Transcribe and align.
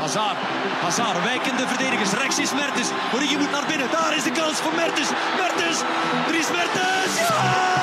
Hazard, 0.00 0.36
Hazard, 0.82 1.22
wijkende 1.22 1.66
verdedigers. 1.66 2.12
Rechts 2.12 2.38
is 2.38 2.52
Mertens. 2.52 2.88
Origi 3.14 3.36
moet 3.36 3.50
naar 3.50 3.66
binnen. 3.68 3.90
Daar 3.90 4.16
is 4.16 4.22
de 4.22 4.30
kans 4.30 4.60
voor 4.60 4.74
Mertens. 4.74 5.10
Mertens, 5.38 5.82
Dries 6.26 6.50
Mertens. 6.50 7.18
Ja! 7.18 7.76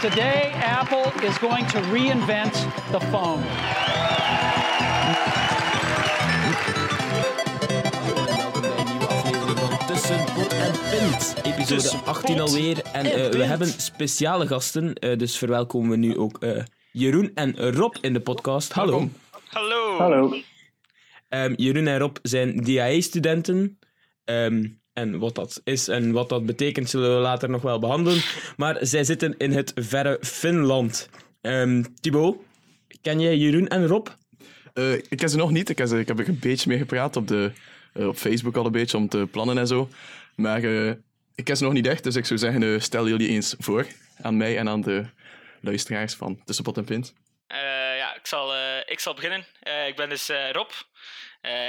Today, 0.00 0.52
Apple 0.78 1.10
is 1.22 1.36
going 1.38 1.66
to 1.66 1.80
reinvent 1.80 2.66
the 2.90 3.00
phone. 3.10 3.95
En 10.36 10.72
Pint. 10.90 11.34
Episode 11.42 11.64
Tussen 11.66 12.04
18 12.04 12.36
pot 12.36 12.48
alweer. 12.48 12.82
En 12.92 13.04
en 13.04 13.24
eh, 13.24 13.30
we 13.30 13.44
hebben 13.44 13.66
speciale 13.66 14.46
gasten, 14.46 14.94
eh, 14.94 15.18
dus 15.18 15.36
verwelkomen 15.36 15.90
we 15.90 15.96
nu 15.96 16.16
ook 16.16 16.42
eh, 16.42 16.62
Jeroen 16.92 17.30
en 17.34 17.72
Rob 17.72 17.94
in 18.00 18.12
de 18.12 18.20
podcast. 18.20 18.72
Hallo. 18.72 19.08
Hallo. 19.46 19.98
Hallo. 19.98 20.36
Ehm, 21.28 21.52
Jeroen 21.56 21.86
en 21.86 21.98
Rob 21.98 22.16
zijn 22.22 22.64
DAE-studenten. 22.64 23.78
Ehm, 24.24 24.66
en 24.92 25.18
wat 25.18 25.34
dat 25.34 25.60
is 25.64 25.88
en 25.88 26.12
wat 26.12 26.28
dat 26.28 26.46
betekent, 26.46 26.90
zullen 26.90 27.14
we 27.14 27.20
later 27.22 27.50
nog 27.50 27.62
wel 27.62 27.78
behandelen. 27.78 28.22
Maar 28.56 28.76
zij 28.80 29.04
zitten 29.04 29.34
in 29.38 29.52
het 29.52 29.72
verre 29.74 30.18
Finland. 30.20 31.08
Ehm 31.40 31.82
Thibaut, 32.00 32.36
ken 33.00 33.20
jij 33.20 33.36
Jeroen 33.36 33.68
en 33.68 33.86
Rob? 33.86 34.06
Eh, 34.72 34.92
ik 34.92 35.16
ken 35.16 35.28
ze 35.28 35.36
nog 35.36 35.50
niet. 35.50 35.68
Ik 35.68 35.78
heb, 35.78 35.88
ze, 35.88 35.98
ik 35.98 36.08
heb 36.08 36.18
er 36.18 36.28
een 36.28 36.38
beetje 36.40 36.68
mee 36.68 36.78
gepraat 36.78 37.16
op, 37.16 37.28
de, 37.28 37.52
op 37.94 38.16
Facebook 38.16 38.56
al 38.56 38.66
een 38.66 38.72
beetje 38.72 38.96
om 38.96 39.08
te 39.08 39.28
plannen 39.30 39.58
en 39.58 39.66
zo. 39.66 39.88
Maar 40.36 40.62
eh, 40.62 40.90
ik 41.34 41.44
ken 41.44 41.56
ze 41.56 41.64
nog 41.64 41.72
niet 41.72 41.86
echt, 41.86 42.04
dus 42.04 42.16
ik 42.16 42.24
zou 42.24 42.38
zeggen, 42.38 42.62
eh, 42.62 42.80
stel 42.80 43.08
jullie 43.08 43.28
eens 43.28 43.54
voor 43.58 43.86
aan 44.22 44.36
mij 44.36 44.58
en 44.58 44.68
aan 44.68 44.80
de 44.80 45.10
luisteraars 45.60 46.14
van 46.14 46.44
Tussen 46.44 46.64
Pot 46.64 46.76
en 46.76 46.84
Pint. 46.84 47.14
Eh, 47.46 47.58
ja, 47.96 48.14
ik 48.14 48.26
zal, 48.26 48.56
ik 48.86 49.00
zal 49.00 49.14
beginnen. 49.14 49.46
Ik 49.86 49.96
ben 49.96 50.08
dus 50.08 50.28
Rob. 50.52 50.70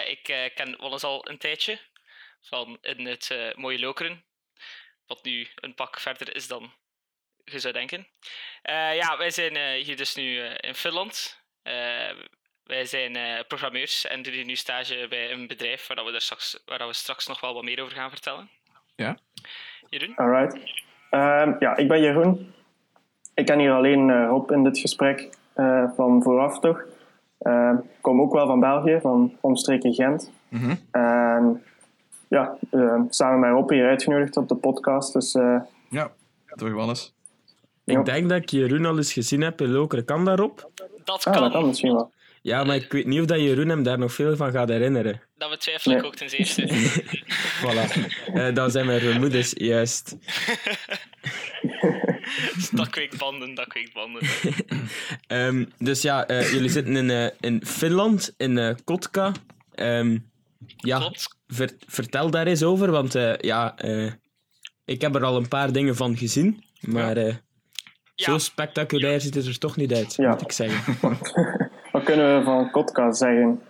Ik 0.06 0.52
ken 0.56 0.76
Wallace 0.78 1.06
al 1.06 1.30
een 1.30 1.38
tijdje 1.38 1.80
van 2.42 2.78
in 2.82 3.06
het 3.06 3.54
mooie 3.56 3.80
Lokeren. 3.80 4.24
Wat 5.06 5.24
nu 5.24 5.48
een 5.56 5.76
pak 5.76 6.00
verder 6.00 6.36
is 6.36 6.48
dan 6.48 6.74
je 7.44 7.60
zou 7.60 7.74
denken. 7.74 8.08
Ja, 8.94 9.18
wij 9.18 9.30
zijn 9.30 9.84
hier 9.84 9.98
dus 9.98 10.16
nu 10.16 10.40
in 10.40 10.76
Finland. 10.76 11.42
Wij 12.64 12.86
zijn 12.86 13.46
programmeurs 13.48 14.06
en 14.06 14.22
doen 14.22 14.46
nu 14.46 14.56
stage 14.56 15.06
bij 15.10 15.32
een 15.32 15.48
bedrijf 15.48 15.88
waar, 15.88 16.06
we, 16.06 16.12
er 16.12 16.22
straks, 16.22 16.60
waar 16.66 16.88
we 16.88 16.94
straks 16.94 17.28
nog 17.28 17.40
wel 17.40 17.54
wat 17.54 17.64
meer 17.64 17.82
over 17.82 17.96
gaan 17.96 18.10
vertellen. 18.10 18.50
Ja? 18.98 19.18
Jeroen? 19.90 20.16
Alright. 20.16 20.58
Ehm, 21.10 21.54
ja, 21.60 21.76
ik 21.78 21.88
ben 21.88 22.02
Jeroen. 22.02 22.54
Ik 23.34 23.46
ken 23.46 23.60
hier 23.60 23.72
alleen 23.72 24.10
eh, 24.10 24.26
Rob 24.30 24.52
in 24.52 24.64
dit 24.64 24.80
gesprek 24.80 25.30
eh, 25.54 25.84
van 25.96 26.24
vooraf 26.24 26.60
toch. 26.60 26.84
Ehm, 27.40 27.76
ik 27.76 28.02
kom 28.02 28.22
ook 28.22 28.34
wel 28.34 28.48
van 28.48 28.60
België, 28.60 29.00
van 29.02 29.38
omstreken 29.42 29.94
Gent. 29.94 30.32
En 30.92 31.64
ja, 32.28 32.58
samen 33.10 33.40
met 33.40 33.52
Rob 33.52 33.70
hier 33.70 33.88
uitgenodigd 33.88 34.38
op 34.38 34.48
de 34.48 34.56
podcast. 34.56 35.14
Dus 35.14 35.36
eh, 35.36 35.62
Ja, 35.90 36.12
door 36.56 36.74
Wannes. 36.74 37.14
Ik 37.86 37.94
Ja. 37.94 38.02
denk 38.04 38.30
dat 38.30 38.38
ik 38.42 38.50
Jeroen 38.50 38.86
al 38.86 38.98
eens 38.98 39.14
gezien 39.14 39.42
heb 39.42 39.62
in 39.62 39.72
Lokeren. 39.72 40.06
Kan 40.06 40.26
dat, 40.26 40.40
Rob? 40.40 40.58
Dat 41.04 41.26
ah, 41.26 41.34
kan. 41.34 41.42
dat 41.44 41.52
kan 41.52 41.66
misschien 41.68 41.94
wel. 41.94 42.12
Ja, 42.42 42.64
maar 42.64 42.76
ik 42.76 42.92
weet 42.92 43.06
niet 43.06 43.20
of 43.20 43.26
dat 43.26 43.40
Jeroen 43.40 43.70
hem 43.70 43.84
daar 43.84 43.98
nog 44.00 44.14
veel 44.14 44.36
van 44.36 44.52
gaat 44.52 44.70
herinneren. 44.70 45.22
Dat 45.38 45.50
betwijfel 45.50 45.92
ik 45.92 45.98
Nee. 45.98 46.08
ook 46.08 46.16
ten 46.16 46.30
zeerste. 46.30 46.68
Voilà. 47.62 48.06
Eh 48.34 48.54
dan 48.54 48.72
zijn 48.72 48.86
mijn 48.86 49.00
vermoedens 49.00 49.54
juist. 49.56 50.16
dat 52.72 52.90
kweekt 52.90 53.18
banden, 53.18 53.54
dat 53.56 53.68
kweekt 53.68 53.94
banden. 53.94 54.22
Ehm, 55.28 55.66
dus 55.78 56.02
ja, 56.02 56.28
eh, 56.28 56.52
jullie 56.52 56.70
zitten 56.70 56.96
in, 56.96 57.10
eh, 57.10 57.28
in 57.40 57.66
Finland, 57.66 58.34
in 58.38 58.58
eh, 58.58 58.76
Kotka. 58.84 59.32
Ehm, 59.74 60.18
ja, 60.78 60.98
Klopt. 60.98 61.38
ver- 61.48 61.76
vertel 61.88 62.30
daar 62.30 62.48
eens 62.48 62.64
over, 62.64 62.92
want 62.92 63.16
eh, 63.16 63.34
ja, 63.38 63.78
eh, 63.78 64.12
ik 64.86 65.02
heb 65.02 65.16
er 65.16 65.24
al 65.24 65.36
een 65.38 65.48
paar 65.48 65.72
dingen 65.72 65.96
van 65.96 66.18
gezien, 66.18 66.64
maar 66.80 67.18
eh, 67.18 67.36
Ja. 68.16 68.26
zo 68.32 68.38
spectaculair 68.38 69.22
ziet 69.22 69.34
het 69.36 69.46
er 69.46 69.58
toch 69.60 69.76
niet 69.76 69.94
uit, 69.94 70.14
Ja. 70.16 70.30
moet 70.30 70.42
ik 70.42 70.52
zeggen. 70.52 70.98
Wat 71.92 72.04
kunnen 72.04 72.38
we 72.38 72.44
van 72.44 72.72
Kotka 72.72 73.12
zeggen? 73.12 73.62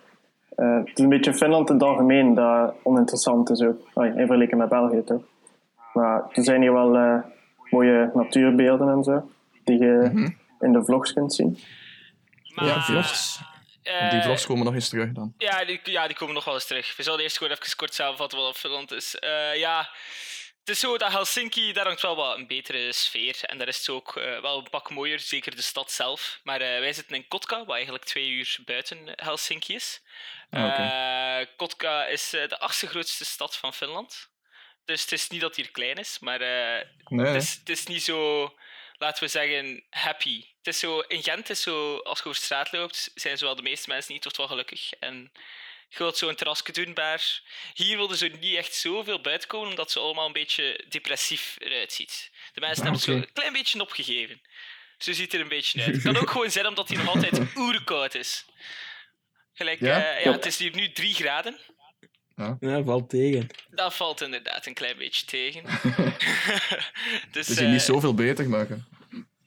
Eh, 0.56 0.78
het 0.78 0.88
is 0.98 1.04
een 1.04 1.10
beetje 1.10 1.34
Finland 1.34 1.70
in 1.70 1.76
het 1.76 1.84
algemeen 1.84 2.34
dat 2.34 2.74
oninteressant 2.84 3.50
is 3.50 3.62
ook. 3.62 3.82
Allee, 3.94 4.10
in 4.10 4.16
vergelijking 4.18 4.60
met 4.62 4.70
België 4.70 5.04
toch. 5.04 5.22
Maar 5.94 6.24
er 6.32 6.44
zijn 6.44 6.62
hier 6.62 6.74
wel 6.74 6.96
eh, 6.96 7.18
mooie 7.70 8.12
natuurbeelden 8.14 8.90
en 8.90 9.04
zo. 9.04 9.30
Die 9.64 9.80
je 9.80 10.12
in 10.60 10.72
de 10.72 10.84
vlogs 10.84 11.14
kunt 11.14 11.34
zien. 11.34 11.60
Maar, 12.56 12.66
Ja, 12.66 12.82
vlogs. 12.82 13.40
eh, 13.84 14.10
Die 14.12 14.22
vlogs 14.22 14.46
komen 14.46 14.66
nog 14.66 14.74
eens 14.74 14.90
terug 14.90 15.12
dan. 15.12 15.34
Ja 15.38 15.66
die, 15.66 15.80
ja, 15.84 16.08
die 16.08 16.16
komen 16.16 16.34
nog 16.34 16.46
wel 16.46 16.54
eens 16.54 16.68
terug. 16.68 16.98
We 16.98 17.04
zullen 17.04 17.20
eerst 17.20 17.38
gewoon 17.38 17.54
even 17.54 17.76
kort 17.76 17.94
samenvatten 17.94 18.38
wat 18.40 18.48
op 18.48 18.56
Finland 18.56 18.92
is. 18.92 19.16
Eh, 19.16 19.56
ja, 19.60 19.90
het 20.68 20.76
is 20.76 20.82
zo 20.82 20.98
dat 20.98 21.12
Helsinki, 21.12 21.74
daar 21.74 21.86
hangt 21.86 22.02
wel 22.02 22.16
wat 22.16 22.38
een 22.38 22.48
betere 22.48 22.94
sfeer. 22.94 23.40
En 23.42 23.58
daar 23.58 23.68
is 23.68 23.78
het 23.78 23.90
ook 23.90 24.16
eh, 24.16 24.42
wel 24.42 24.58
een 24.58 24.70
pak 24.70 24.90
mooier, 24.90 25.20
zeker 25.20 25.56
de 25.56 25.62
stad 25.62 25.92
zelf. 25.92 26.40
Maar 26.44 26.62
eh, 26.62 26.80
wij 26.80 26.94
zitten 26.94 27.16
in 27.16 27.28
Kotka, 27.28 27.66
wat 27.66 27.76
eigenlijk 27.76 28.04
twee 28.04 28.30
uur 28.30 28.58
buiten 28.66 28.98
Helsinki 29.16 29.76
is. 29.76 30.02
Ah. 30.50 31.40
Eh, 31.40 31.48
Kotka 31.56 32.06
is 32.06 32.30
de 32.30 32.60
achtste 32.60 32.88
grootste 32.88 33.26
stad 33.26 33.58
van 33.58 33.74
Finland. 33.74 34.30
Dus 34.86 35.02
het 35.02 35.12
is 35.12 35.30
niet 35.30 35.42
dat 35.42 35.56
hier 35.56 35.72
klein 35.72 35.98
is, 35.98 36.20
maar 36.20 36.40
Nee, 36.40 37.26
het, 37.26 37.44
is, 37.44 37.54
het 37.54 37.70
is 37.70 37.86
niet 37.86 38.04
zo, 38.04 38.54
laten 38.98 39.24
we 39.24 39.30
zeggen, 39.30 39.84
happy. 39.90 40.46
Het 40.58 40.68
is 40.68 40.80
zo, 40.80 41.00
in 41.00 41.24
Gent 41.24 41.50
is 41.50 41.62
zo, 41.62 41.98
als 41.98 42.20
je 42.20 42.26
over 42.26 42.42
straat 42.42 42.72
loopt, 42.72 43.12
zijn 43.16 43.38
zowel 43.38 43.56
de 43.56 43.62
meeste 43.62 43.90
mensen 43.90 44.14
niet 44.14 44.22
toch 44.22 44.38
wel 44.38 44.48
gelukkig. 44.48 44.94
En 44.94 45.32
je 45.90 45.98
wilt 45.98 46.18
zo 46.18 46.30
een 46.30 46.36
terrasje 46.36 46.72
doen, 46.72 46.92
maar 46.94 47.42
hier 47.74 47.98
wilden 47.98 48.18
ze 48.18 48.28
niet 48.28 48.56
echt 48.56 48.74
zoveel 48.74 49.22
buiten 49.22 49.48
komen, 49.48 49.70
omdat 49.70 49.92
ze 49.92 50.00
allemaal 50.00 50.26
een 50.26 50.34
beetje 50.34 50.86
depressief 50.90 51.56
eruit 51.60 51.94
ziet. 51.94 52.32
De 52.54 52.60
mensen 52.60 52.84
hebben 52.84 53.02
het 53.02 53.10
zo 53.10 53.16
een 53.16 53.34
klein 53.34 53.54
beetje 53.54 53.82
opgegeven. 53.82 54.42
Zo 54.98 55.12
ziet 55.14 55.24
het 55.24 55.34
er 55.34 55.40
een 55.42 55.48
beetje 55.48 55.84
uit. 55.84 55.94
Het 55.94 56.04
kan 56.04 56.18
ook 56.18 56.30
gewoon 56.30 56.52
zijn 56.52 56.68
omdat 56.68 56.88
hij 56.88 56.98
nog 56.98 57.08
altijd 57.08 57.40
oerkoud 57.56 58.16
is. 58.16 58.46
Gelijk, 59.54 59.80
Ja? 59.80 60.18
ja, 60.18 60.32
het 60.32 60.46
is 60.46 60.58
hier 60.58 60.76
nu 60.76 60.92
3 60.92 61.14
graden. 61.14 61.60
Ja, 62.60 62.84
valt 62.84 63.10
tegen. 63.10 63.48
Dat 63.70 63.94
valt 63.94 64.22
inderdaad 64.22 64.66
een 64.66 64.74
klein 64.74 64.98
beetje 64.98 65.26
tegen. 65.26 65.64
dus, 67.32 67.48
Het 67.48 67.50
is 67.50 67.58
hier 67.58 67.66
eh, 67.66 67.72
niet 67.72 67.82
zoveel 67.82 68.14
beter, 68.14 68.52
het 68.52 68.80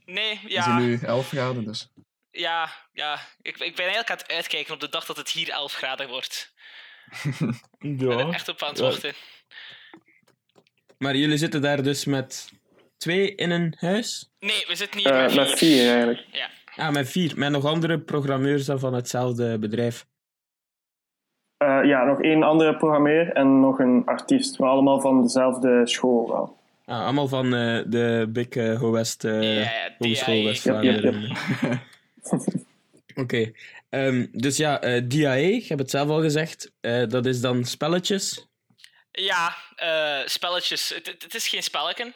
Nee, 0.04 0.32
is 0.32 0.52
ja. 0.52 0.76
hier 0.76 0.86
nu 0.86 0.98
11 1.02 1.28
graden, 1.28 1.64
dus... 1.64 1.88
Ja, 2.30 2.68
ja. 2.92 3.18
Ik, 3.42 3.56
ik 3.58 3.74
ben 3.74 3.84
eigenlijk 3.84 4.10
aan 4.10 4.16
het 4.16 4.32
uitkijken 4.32 4.74
op 4.74 4.80
de 4.80 4.88
dag 4.88 5.04
dat 5.06 5.16
het 5.16 5.30
hier 5.30 5.50
11 5.50 5.72
graden 5.72 6.08
wordt. 6.08 6.52
Ik 7.78 7.98
ben 7.98 8.10
er 8.10 8.18
Ja. 8.18 8.32
echt 8.32 8.48
op 8.48 8.62
aan 8.62 8.68
het 8.68 8.78
Ja. 8.78 8.84
wachten. 8.84 9.12
Maar 10.98 11.16
jullie 11.16 11.36
zitten 11.36 11.62
daar 11.62 11.82
dus 11.82 12.04
met 12.04 12.52
twee 12.96 13.34
in 13.34 13.50
een 13.50 13.74
huis? 13.78 14.30
Nee, 14.38 14.64
we 14.68 14.74
zitten 14.74 15.00
hier 15.00 15.10
Eh, 15.12 15.20
met 15.26 15.34
met 15.34 15.48
vier. 15.48 15.56
vier 15.56 15.88
eigenlijk. 15.90 16.24
Ja. 16.32 16.48
Ah, 16.76 16.90
met 16.92 17.10
vier. 17.10 17.32
Met 17.38 17.50
nog 17.50 17.64
andere 17.64 18.00
programmeurs 18.00 18.64
dan 18.64 18.78
van 18.78 18.94
hetzelfde 18.94 19.58
bedrijf. 19.58 20.06
Eh, 21.56 21.80
ja, 21.84 22.04
nog 22.04 22.22
één 22.22 22.42
andere 22.42 22.76
programmeur 22.76 23.32
en 23.32 23.60
nog 23.60 23.78
een 23.78 24.02
artiest. 24.06 24.58
Maar 24.58 24.68
allemaal 24.70 25.00
van 25.00 25.22
dezelfde 25.22 25.86
school 25.86 26.28
wel. 26.28 26.58
Ah, 26.84 27.02
allemaal 27.04 27.28
van 27.28 27.44
eh, 27.54 27.82
de 27.86 28.26
Big 28.28 28.48
eh, 28.48 28.78
Ho 28.80 28.90
West 28.90 29.24
eh, 29.24 29.42
Ja, 29.42 29.60
ja, 29.60 29.94
Hogeschool. 29.98 31.12
Oké. 33.14 33.52
Ehm, 33.88 34.26
dus 34.32 34.56
ja, 34.56 34.80
eh 34.80 35.02
DAE, 35.08 35.52
ik 35.52 35.66
heb 35.66 35.78
het 35.78 35.90
zelf 35.90 36.08
al 36.08 36.20
gezegd. 36.20 36.70
eh, 36.80 37.06
dat 37.08 37.26
is 37.26 37.40
dan 37.40 37.64
spelletjes. 37.64 38.46
Ja, 39.10 39.56
eh, 39.76 40.26
spelletjes. 40.26 40.88
Het, 40.88 41.06
het 41.06 41.34
is 41.34 41.48
geen 41.48 41.62
spelletje. 41.62 42.14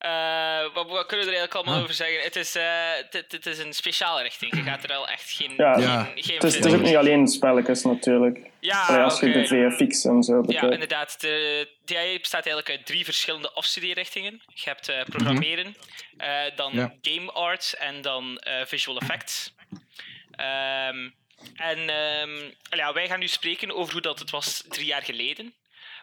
Eh, 0.00 0.62
wat, 0.74 0.88
wat 0.88 1.06
kunnen 1.06 1.26
we 1.26 1.32
er 1.32 1.38
eigenlijk 1.38 1.54
allemaal 1.54 1.74
Ah. 1.74 1.82
over 1.82 1.94
zeggen? 1.94 2.20
Het 2.22 2.36
is, 2.36 2.54
eh, 2.54 2.64
het, 3.10 3.46
is 3.46 3.58
een 3.58 3.72
speciale 3.72 4.22
richting. 4.22 4.54
Je 4.56 4.62
gaat 4.62 4.84
er 4.84 4.92
al 4.92 5.08
echt 5.08 5.30
geen... 5.30 5.54
Ja. 5.56 5.72
geen, 5.74 5.82
Ja. 5.82 6.04
geen 6.14 6.34
Het 6.34 6.44
is, 6.44 6.54
het 6.54 6.64
is 6.64 6.72
ook 6.74 6.80
niet 6.82 6.96
alleen 6.96 7.28
spelletjes 7.28 7.82
natuurlijk. 7.84 8.50
Ja, 8.60 8.86
Allee, 8.86 9.00
als 9.02 9.20
je 9.20 9.30
de 9.32 9.46
VFX 9.46 10.04
en 10.04 10.22
zo 10.22 10.42
Ja, 10.46 10.70
inderdaad. 10.70 11.20
De 11.20 11.68
DAE 11.84 12.18
bestaat 12.20 12.46
eigenlijk 12.46 12.70
uit 12.70 12.86
drie 12.86 13.04
verschillende 13.04 13.50
afstudeerrichtingen. 13.52 14.42
Je 14.54 14.62
hebt 14.64 14.88
eh, 14.88 15.00
programmeren, 15.04 15.76
eh, 16.16 16.42
dan 16.56 16.72
Ja. 16.74 16.94
game 17.02 17.32
art 17.32 17.74
en 17.78 18.00
dan 18.02 18.38
eh, 18.38 18.64
visual 18.66 18.98
effects. 18.98 19.54
Ehm, 20.30 21.08
en 21.56 21.88
ehm, 21.88 22.50
ja, 22.76 22.92
wij 22.92 23.06
gaan 23.08 23.18
nu 23.18 23.28
spreken 23.28 23.74
over 23.74 23.92
hoe 23.92 24.02
dat 24.02 24.18
het 24.18 24.30
was 24.30 24.64
drie 24.68 24.86
jaar 24.86 25.02
geleden. 25.02 25.54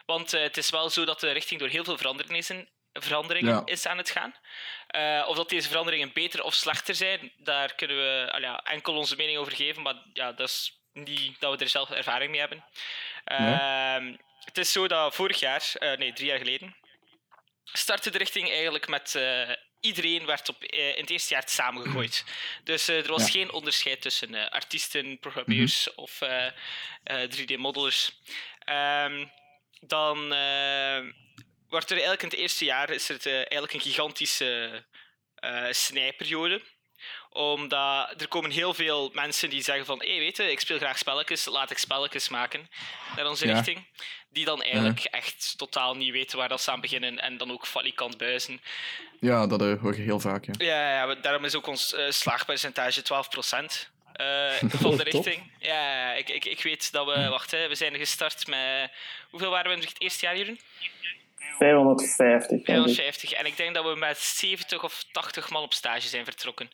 Want 0.06 0.32
eh, 0.32 0.42
het 0.42 0.56
is 0.56 0.70
wel 0.70 0.90
zo 0.90 1.04
dat 1.04 1.20
de 1.20 1.30
richting 1.30 1.60
door 1.60 1.68
heel 1.68 1.84
veel 1.84 1.96
veranderingen 1.98 2.36
is, 2.36 2.50
veranderingen 3.02 3.54
Ja. 3.54 3.62
is 3.64 3.86
aan 3.86 3.98
het 3.98 4.10
gaan. 4.10 4.34
Eh, 4.86 5.24
of 5.28 5.36
dat 5.36 5.48
deze 5.48 5.68
veranderingen 5.68 6.12
beter 6.12 6.42
of 6.42 6.54
slechter 6.54 6.94
zijn, 6.94 7.32
daar 7.36 7.74
kunnen 7.74 7.96
we 7.96 8.28
al 8.32 8.40
ja, 8.40 8.60
enkel 8.64 8.94
onze 8.96 9.16
mening 9.16 9.38
over 9.38 9.52
geven. 9.56 9.82
Maar 9.82 9.94
ja, 10.12 10.32
dat 10.32 10.48
is 10.48 10.80
niet 10.92 11.40
dat 11.40 11.58
we 11.58 11.64
er 11.64 11.70
zelf 11.70 11.90
ervaring 11.90 12.30
mee 12.30 12.40
hebben. 12.40 12.64
Ehm, 13.24 14.14
het 14.44 14.58
is 14.58 14.72
zo 14.72 14.86
dat 14.88 15.14
vorig 15.14 15.40
jaar, 15.40 15.62
eh, 15.74 15.92
nee, 15.98 16.12
drie 16.12 16.28
jaar 16.28 16.38
geleden, 16.38 16.76
startte 17.64 18.10
de 18.10 18.18
richting 18.18 18.50
eigenlijk 18.50 18.88
met 18.88 19.14
eh, 19.14 19.50
iedereen 19.80 20.26
werd 20.26 20.48
op, 20.48 20.64
in 20.64 21.00
het 21.00 21.10
eerste 21.10 21.34
jaar 21.34 21.42
samengegooid. 21.46 22.24
Dus 22.64 22.88
er 22.88 23.08
was 23.08 23.24
Ja. 23.24 23.30
geen 23.30 23.52
onderscheid 23.52 24.00
tussen 24.00 24.34
eh, 24.34 24.48
artiesten, 24.48 25.18
programmeurs 25.18 25.94
of 25.94 26.20
eh, 26.20 26.46
eh, 27.04 27.30
3D-modelers. 27.30 28.10
Ehm, 28.58 29.26
dan 29.80 30.28
wordt 31.68 31.86
er 31.90 31.96
eigenlijk 31.96 32.22
in 32.22 32.28
het 32.28 32.38
eerste 32.38 32.64
jaar 32.64 32.90
is 32.90 33.08
er 33.08 33.14
het, 33.14 33.26
eh, 33.26 33.34
eigenlijk 33.34 33.72
een 33.72 33.80
gigantische 33.80 34.84
eh 35.34 35.66
snijperiode 35.70 36.62
omdat 37.30 38.20
er 38.20 38.28
komen 38.28 38.50
heel 38.50 38.74
veel 38.74 39.10
mensen 39.12 39.50
die 39.50 39.62
zeggen 39.62 39.86
van, 39.86 40.00
hé, 40.02 40.10
hey, 40.10 40.18
weet 40.18 40.36
je, 40.36 40.50
ik 40.50 40.60
speel 40.60 40.78
graag 40.78 40.98
spelletjes, 40.98 41.44
laat 41.44 41.70
ik 41.70 41.78
spelletjes 41.78 42.28
maken 42.28 42.68
naar 43.16 43.26
onze 43.26 43.46
Ja. 43.46 43.54
richting. 43.54 43.86
Die 44.30 44.44
dan 44.44 44.62
eigenlijk 44.62 45.04
echt 45.04 45.54
totaal 45.56 45.94
niet 45.94 46.12
weten 46.12 46.38
waar 46.38 46.48
dat 46.48 46.60
ze 46.62 46.70
aan 46.70 46.80
beginnen 46.80 47.18
en 47.18 47.36
dan 47.36 47.52
ook 47.52 47.66
valikant 47.66 48.16
buizen. 48.18 48.60
Ja, 49.20 49.46
dat 49.46 49.62
eh, 49.62 49.80
hoor 49.80 49.96
je 49.96 50.02
heel 50.02 50.20
vaak. 50.20 50.44
Ja. 50.44 50.52
Ja, 50.58 51.06
ja, 51.06 51.14
daarom 51.14 51.44
is 51.44 51.54
ook 51.54 51.66
ons 51.66 51.94
eh, 51.94 52.10
slaagpercentage 52.10 53.02
12% 53.02 53.90
eh 54.12 54.52
van 54.82 54.96
de 54.96 55.02
richting. 55.02 55.52
Ja, 55.58 56.08
ja, 56.08 56.12
ik, 56.12 56.28
ik, 56.28 56.44
ik 56.44 56.62
weet 56.62 56.92
dat 56.92 57.06
we, 57.06 57.28
wacht, 57.28 57.50
hè, 57.50 57.68
we 57.68 57.74
zijn 57.74 57.96
gestart 57.96 58.46
met, 58.46 58.90
hoeveel 59.30 59.50
waren 59.50 59.70
we 59.70 59.76
in 59.76 59.82
het 59.86 60.00
eerste 60.00 60.26
jaar 60.26 60.34
hierin? 60.34 60.60
550. 61.38 62.48
denk 62.48 62.60
ik. 62.60 62.66
250. 62.66 63.32
En 63.32 63.46
ik 63.46 63.56
denk 63.56 63.74
dat 63.74 63.84
we 63.84 63.94
met 63.94 64.18
70 64.18 64.84
of 64.84 65.04
80 65.12 65.50
man 65.50 65.62
op 65.62 65.74
stage 65.74 66.08
zijn 66.08 66.24
vertrokken. 66.24 66.70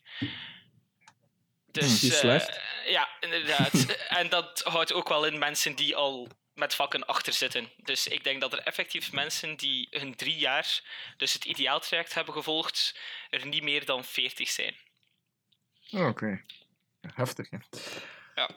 Dus, 1.66 2.02
eh, 2.02 2.10
slecht. 2.10 2.60
ja, 2.86 3.08
inderdaad. 3.20 3.86
en 4.20 4.28
dat 4.28 4.62
houdt 4.64 4.92
ook 4.92 5.08
wel 5.08 5.26
in 5.26 5.38
mensen 5.38 5.74
die 5.74 5.96
al 5.96 6.28
met 6.54 6.74
vakken 6.74 7.06
achter 7.06 7.32
zitten. 7.32 7.70
Dus 7.76 8.06
ik 8.06 8.24
denk 8.24 8.40
dat 8.40 8.52
er 8.52 8.58
effectief 8.58 9.12
mensen 9.12 9.56
die 9.56 9.86
hun 9.90 10.14
drie 10.14 10.36
jaar, 10.36 10.82
dus 11.16 11.32
het 11.32 11.44
ideaaltraject 11.44 12.14
hebben 12.14 12.34
gevolgd, 12.34 12.98
er 13.30 13.46
niet 13.46 13.62
meer 13.62 13.84
dan 13.84 14.04
40 14.04 14.48
zijn. 14.48 14.76
Oké. 15.90 16.42
Heftig, 17.14 17.50
ja. 17.50 18.48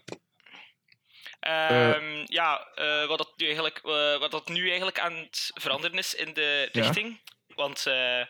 Ehm, 1.48 2.24
ja, 2.26 2.68
eh, 2.76 3.06
wat, 3.06 3.18
dat 3.18 3.34
nu 3.38 3.46
eigenlijk, 3.46 3.80
eh, 3.84 4.18
wat 4.18 4.32
dat 4.32 4.48
nu 4.48 4.68
eigenlijk 4.68 5.00
aan 5.00 5.16
het 5.16 5.52
veranderen 5.54 5.98
is 5.98 6.14
in 6.16 6.34
de 6.34 6.70
Ja. 6.72 6.82
richting. 6.82 7.20
Want 7.48 7.84
de, 7.84 8.28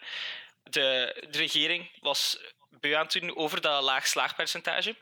de 1.30 1.38
regering 1.38 1.90
was 2.00 2.38
beu 2.69 2.94
aan 2.96 3.04
het 3.04 3.12
doen 3.12 3.36
over 3.36 3.62
dat 3.62 3.84
laag 3.84 4.08
slaagpercentage. 4.08 4.96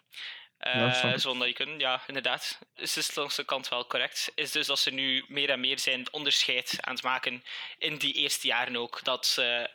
Zoals 1.16 1.38
dat 1.38 1.48
je 1.48 1.54
kunt, 1.54 1.82
ja, 1.82 2.02
inderdaad. 2.08 2.60
Is 2.76 2.96
het 2.96 3.16
langs 3.16 3.36
de 3.36 3.44
kant 3.44 3.68
wel 3.68 3.88
correct. 3.88 4.32
Is 4.36 4.52
dus 4.52 4.68
dat 4.68 4.80
ze 4.80 4.92
nu 4.92 5.26
meer 5.28 5.50
en 5.50 5.60
meer 5.60 5.80
zijn 5.80 6.14
onderscheid 6.14 6.78
aan 6.82 6.94
het 6.94 7.04
maken 7.04 7.44
in 7.78 7.98
die 7.98 8.14
eerste 8.14 8.48
jaren 8.48 8.76
ook. 8.78 9.04
Dat 9.04 9.34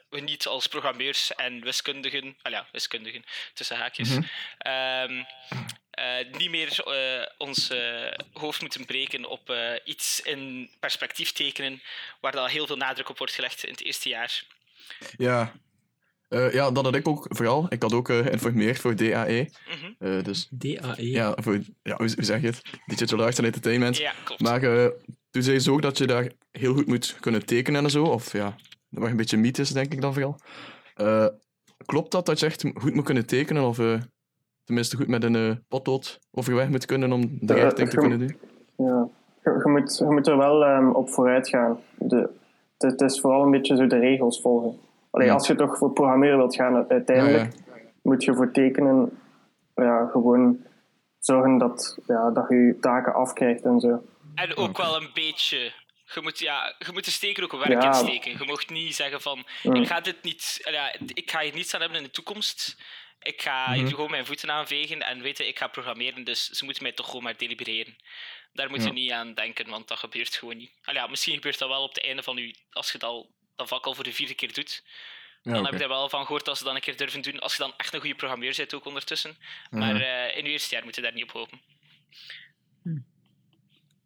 we 0.08 0.20
niet 0.20 0.46
als 0.46 0.66
programmeurs 0.66 1.34
en 1.34 1.60
wiskundigen, 1.62 2.36
ah 2.42 2.52
ja, 2.52 2.66
wiskundigen 2.72 3.24
tussen 3.54 3.76
haakjes, 3.76 4.16
ehm, 4.58 5.22
eh, 5.90 6.38
niet 6.38 6.50
meer 6.50 6.80
eh, 6.84 7.26
ons 7.38 7.70
eh, 7.70 8.12
hoofd 8.32 8.60
moeten 8.60 8.84
breken 8.84 9.24
op 9.24 9.50
eh, 9.50 9.72
iets 9.84 10.20
in 10.20 10.70
perspectief 10.80 11.32
tekenen, 11.32 11.82
waar 12.20 12.32
dan 12.32 12.48
heel 12.48 12.66
veel 12.66 12.76
nadruk 12.76 13.08
op 13.08 13.18
wordt 13.18 13.34
gelegd 13.34 13.64
in 13.64 13.70
het 13.70 13.82
eerste 13.84 14.08
jaar. 14.08 14.44
Ja. 15.16 15.52
Eh, 16.28 16.52
ja, 16.52 16.70
dat 16.70 16.84
had 16.84 16.94
ik 16.94 17.08
ook 17.08 17.26
vooral. 17.28 17.66
Ik 17.68 17.82
had 17.82 17.92
ook 17.92 18.08
eh, 18.08 18.18
geïnformeerd 18.18 18.78
voor 18.78 18.96
DAE. 18.96 19.50
Mhm. 19.68 19.92
Eh, 19.98 20.22
dus 20.22 20.48
DAE. 20.50 21.10
ja, 21.10 21.34
voor, 21.36 21.54
ja 21.82 21.96
hoe, 21.96 22.12
hoe 22.14 22.24
zeg 22.24 22.40
je 22.40 22.46
het? 22.46 22.62
Digital 22.86 23.22
Arts 23.22 23.36
and 23.38 23.46
Entertainment. 23.46 23.96
Ja, 23.96 24.14
klopt. 24.24 24.40
Maar 24.40 24.62
eh, 24.62 24.90
toen 25.30 25.42
zei 25.42 25.58
ze 25.58 25.72
ook 25.72 25.82
dat 25.82 25.98
je 25.98 26.06
daar 26.06 26.30
heel 26.50 26.74
goed 26.74 26.86
moet 26.86 27.16
kunnen 27.20 27.46
tekenen 27.46 27.84
en 27.84 27.90
zo. 27.90 28.04
Of 28.04 28.32
ja, 28.32 28.56
dat 28.90 29.00
was 29.02 29.10
een 29.10 29.16
beetje 29.16 29.36
mythes, 29.36 29.70
denk 29.70 29.92
ik 29.92 30.00
dan 30.00 30.12
vooral. 30.12 30.40
Eh, 30.94 31.26
klopt 31.86 32.10
dat, 32.10 32.26
dat 32.26 32.40
je 32.40 32.46
echt 32.46 32.64
goed 32.74 32.94
moet 32.94 33.04
kunnen 33.04 33.26
tekenen? 33.26 33.62
Of 33.62 33.78
eh, 33.78 34.00
tenminste 34.70 34.96
goed 34.96 35.08
met 35.08 35.24
een 35.24 35.36
eh, 35.36 35.56
potlood 35.68 36.18
overweg 36.32 36.68
moet 36.68 36.86
kunnen 36.86 37.12
om 37.12 37.38
de 37.40 37.54
Ja, 37.54 37.62
richting 37.64 37.90
te 37.90 37.96
kunnen 37.96 38.18
doen? 38.18 38.38
Ja. 38.76 39.08
Je, 39.44 39.60
je 39.64 39.70
moet, 39.70 39.96
je 39.98 40.04
moet 40.04 40.26
er 40.26 40.36
wel 40.36 40.64
ehm, 40.64 40.90
op 40.90 41.10
vooruit 41.10 41.48
gaan. 41.48 41.80
De, 41.98 42.16
het, 42.78 42.90
het 42.90 43.00
is 43.00 43.20
vooral 43.20 43.42
een 43.42 43.50
beetje 43.50 43.76
zo 43.76 43.86
de 43.86 43.98
regels 43.98 44.40
volgen. 44.40 44.78
Allee, 45.10 45.26
Ja. 45.26 45.32
Als 45.34 45.46
je 45.46 45.54
toch 45.54 45.76
voor 45.78 45.92
programmeren 45.92 46.36
wilt 46.36 46.54
gaan, 46.54 46.84
uiteindelijk 46.88 47.54
moet 48.02 48.24
je 48.24 48.34
voor 48.34 48.50
tekenen 48.50 49.18
ja, 49.74 50.08
gewoon 50.12 50.58
zorgen 51.18 51.58
dat, 51.58 51.98
ja, 52.06 52.30
dat 52.30 52.46
je 52.48 52.54
je 52.56 52.78
taken 52.80 53.14
afkrijgt 53.14 53.62
en 53.64 53.80
zo. 53.80 54.02
En 54.34 54.56
ook 54.56 54.76
wel 54.76 54.96
een 54.96 55.10
beetje. 55.14 55.72
Je 56.14 56.20
moet, 56.22 56.38
ja, 56.38 56.74
je 56.78 56.92
moet 56.92 57.06
er 57.06 57.12
zeker 57.12 57.44
ook 57.44 57.52
werk 57.52 57.82
Ja. 57.82 57.88
in 57.88 57.94
steken. 57.94 58.30
Je 58.30 58.44
mag 58.46 58.68
niet 58.68 58.94
zeggen 58.94 59.20
van, 59.20 59.44
Mm. 59.62 59.74
ik 59.74 59.86
ga 59.86 60.00
dit 60.00 60.16
niet, 60.22 60.58
ja, 60.70 60.94
ik 61.14 61.30
ga 61.30 61.40
hier 61.40 61.54
niets 61.54 61.74
aan 61.74 61.80
hebben 61.80 61.98
in 61.98 62.04
de 62.04 62.10
toekomst. 62.10 62.76
Ik 63.22 63.42
ga 63.42 63.72
hier 63.72 63.88
gewoon 63.88 64.10
mijn 64.10 64.26
voeten 64.26 64.50
aanvegen 64.50 65.02
en 65.02 65.22
weten, 65.22 65.48
ik 65.48 65.58
ga 65.58 65.66
programmeren, 65.66 66.24
dus 66.24 66.48
ze 66.48 66.64
moeten 66.64 66.82
mij 66.82 66.92
toch 66.92 67.06
gewoon 67.06 67.22
maar 67.22 67.36
delibereren. 67.36 67.96
Daar 68.52 68.70
moet 68.70 68.80
je 68.80 68.86
Ja. 68.86 68.92
niet 68.92 69.10
aan 69.10 69.34
denken, 69.34 69.68
want 69.70 69.88
dat 69.88 69.98
gebeurt 69.98 70.34
gewoon 70.34 70.56
niet. 70.56 70.70
Al 70.84 70.94
ja, 70.94 71.06
misschien 71.06 71.34
gebeurt 71.34 71.58
dat 71.58 71.68
wel 71.68 71.82
op 71.82 71.94
het 71.94 72.04
einde 72.04 72.22
van 72.22 72.36
je, 72.36 72.54
als 72.70 72.86
je 72.86 72.92
het 72.92 73.04
al, 73.04 73.34
dat 73.56 73.68
vak 73.68 73.86
al 73.86 73.94
voor 73.94 74.04
de 74.04 74.12
vierde 74.12 74.34
keer 74.34 74.52
doet. 74.52 74.84
Ja, 75.42 75.52
dan 75.52 75.64
heb 75.64 75.74
je 75.74 75.82
er 75.82 75.88
wel 75.88 76.08
van 76.08 76.22
gehoord 76.24 76.44
dat 76.44 76.58
ze 76.58 76.64
dan 76.64 76.74
een 76.74 76.80
keer 76.80 76.96
durven 76.96 77.22
doen, 77.22 77.38
als 77.38 77.52
je 77.56 77.62
dan 77.62 77.74
echt 77.76 77.94
een 77.94 78.00
goede 78.00 78.14
programmeur 78.14 78.54
bent 78.56 78.74
ook 78.74 78.84
ondertussen. 78.84 79.36
Mhm. 79.70 79.80
Maar 79.80 80.00
eh, 80.00 80.36
in 80.36 80.44
je 80.44 80.50
eerste 80.50 80.74
jaar 80.74 80.84
moet 80.84 80.94
je 80.94 81.02
daar 81.02 81.12
niet 81.12 81.22
op 81.22 81.30
hopen. 81.30 81.60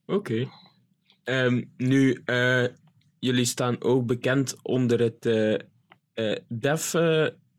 Oké. 0.06 0.50
Ehm, 1.24 1.64
nu, 1.76 2.22
eh, 2.24 2.66
jullie 3.20 3.44
staan 3.44 3.82
ook 3.82 4.06
bekend 4.06 4.56
onder 4.62 5.00
het 5.00 5.26
eh 5.26 5.54
eh 6.14 6.38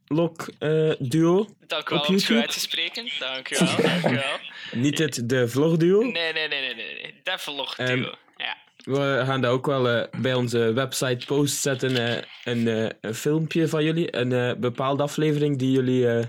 Devlog 0.07 0.49
eh, 0.59 0.91
duo. 0.99 1.47
Dank 1.67 1.89
u 1.89 1.93
wel 1.93 1.99
Op 2.03 2.07
om 2.07 2.13
het 2.15 2.25
goed 2.25 2.35
uit 2.37 2.51
te 2.51 2.59
spreken. 2.59 3.09
Dank 3.19 3.49
u 3.51 3.55
wel, 3.65 3.75
dank 3.81 4.05
u 4.05 4.13
wel. 4.15 4.37
Niet 4.83 4.97
het 4.97 5.29
de 5.29 5.47
vlogduo. 5.47 6.01
Nee, 6.01 6.11
nee, 6.11 6.33
nee, 6.33 6.47
nee, 6.47 6.75
nee. 6.75 6.95
nee. 7.01 7.13
Devlog 7.23 7.77
Ehm, 7.77 7.95
duo. 7.95 8.13
ja. 8.37 8.57
We 8.77 9.21
gaan 9.25 9.41
dat 9.41 9.51
ook 9.51 9.65
wel 9.65 9.89
eh, 9.89 10.19
bij 10.21 10.33
onze 10.33 10.73
website 10.73 11.25
post 11.25 11.61
zetten. 11.61 11.97
eh, 12.17 12.23
een, 12.43 12.67
eh, 12.67 12.89
een 13.01 13.15
filmpje 13.15 13.67
van 13.67 13.83
jullie. 13.83 14.15
Een 14.15 14.31
eh, 14.33 14.53
bepaalde 14.57 15.03
aflevering 15.03 15.57
die 15.57 15.71
jullie. 15.71 16.07
eh, 16.07 16.23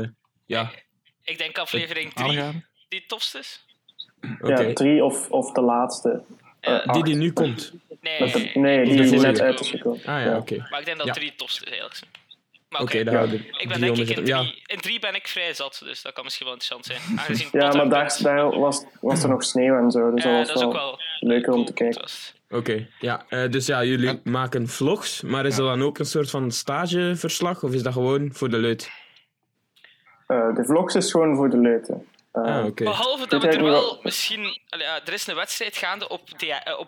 eh, 0.00 0.06
ja, 0.46 0.70
Ik 1.24 1.38
denk 1.38 1.58
aflevering 1.58 2.12
3 2.14 2.28
Aanraden? 2.28 2.66
die 2.88 2.98
het 2.98 3.08
tofst 3.08 3.34
is. 3.34 3.64
oké. 4.40 4.60
Ja, 4.62 4.72
drie 4.72 5.04
of, 5.04 5.30
of 5.30 5.52
de 5.52 5.60
laatste. 5.60 6.22
Ja, 6.60 6.82
Die 6.92 7.04
die 7.04 7.14
nu 7.14 7.32
komt. 7.32 7.72
Nee, 8.00 8.18
de- 8.32 8.50
nee, 8.54 8.84
die 8.84 8.96
de 8.96 9.06
vorige 9.06 9.26
net 9.26 9.40
uit 9.40 9.60
is 9.60 9.70
gekomen. 9.70 9.98
Ah 10.04 10.24
ja, 10.24 10.36
oké. 10.36 10.66
Maar 10.70 10.78
ik 10.80 10.84
denk 10.86 10.98
dat 10.98 11.06
Ja. 11.06 11.12
3 11.12 11.28
het 11.28 11.38
tofste 11.38 11.64
is 11.64 11.70
eigenlijk. 11.70 12.00
Maar 12.68 12.80
Oké, 12.80 13.04
we 13.04 13.10
ik 13.58 13.68
ben 13.68 13.80
denk 13.80 13.96
ik 13.96 14.08
in 14.08 14.24
300 14.24 14.26
Ja, 14.26 14.38
3, 14.40 14.62
in 14.66 14.80
3 14.80 14.98
ben 14.98 15.14
ik 15.14 15.28
vrij 15.28 15.54
zat, 15.54 15.80
dus 15.84 16.02
dat 16.02 16.12
kan 16.12 16.24
misschien 16.24 16.46
wel 16.46 16.54
interessant 16.54 16.86
zijn. 16.86 17.18
Aangezien 17.20 17.48
Ja, 17.52 17.72
maar 17.72 17.88
daar, 17.88 18.58
was, 18.58 18.84
was 19.00 19.22
er 19.22 19.28
nog 19.28 19.44
sneeuw 19.44 19.76
en 19.78 19.90
zo, 19.90 20.10
dus 20.10 20.24
Ja, 20.24 20.30
dat 20.30 20.38
dat 20.38 20.54
was 20.54 20.62
is 20.62 20.68
ook 20.68 20.72
wel 20.72 20.90
wel 20.90 20.98
leuker 21.20 21.52
om 21.52 21.64
te 21.64 21.72
kijken. 21.72 22.04
oké. 22.50 22.88
Ja, 22.98 23.24
eh, 23.28 23.50
dus 23.50 23.66
ja, 23.66 23.84
jullie 23.84 24.20
maken 24.24 24.68
vlogs. 24.68 25.20
Maar 25.22 25.46
is 25.46 25.56
Ja. 25.56 25.62
dat 25.62 25.70
dan 25.70 25.82
ook 25.82 25.98
een 25.98 26.06
soort 26.06 26.30
van 26.30 26.50
stageverslag? 26.50 27.62
Of 27.62 27.72
is 27.72 27.82
dat 27.82 27.92
gewoon 27.92 28.30
voor 28.32 28.48
de 28.50 28.58
leut? 28.58 28.90
Eh, 30.26 30.54
de 30.54 30.64
vlogs 30.64 30.94
is 30.94 31.10
gewoon 31.10 31.36
voor 31.36 31.50
de 31.50 31.58
leuten. 31.58 32.06
Eh, 32.32 32.42
Ah, 32.42 32.64
oké. 32.66 32.84
Behalve 32.84 33.26
dat 33.28 33.42
we 33.42 33.48
er 33.48 33.62
wel 33.62 33.98
misschien... 34.02 34.60
er 35.04 35.12
is 35.12 35.26
een 35.26 35.34
wedstrijd 35.34 35.76
gaande 35.76 36.08
op, 36.08 36.38
DA 36.38 36.64
eh, 36.64 36.78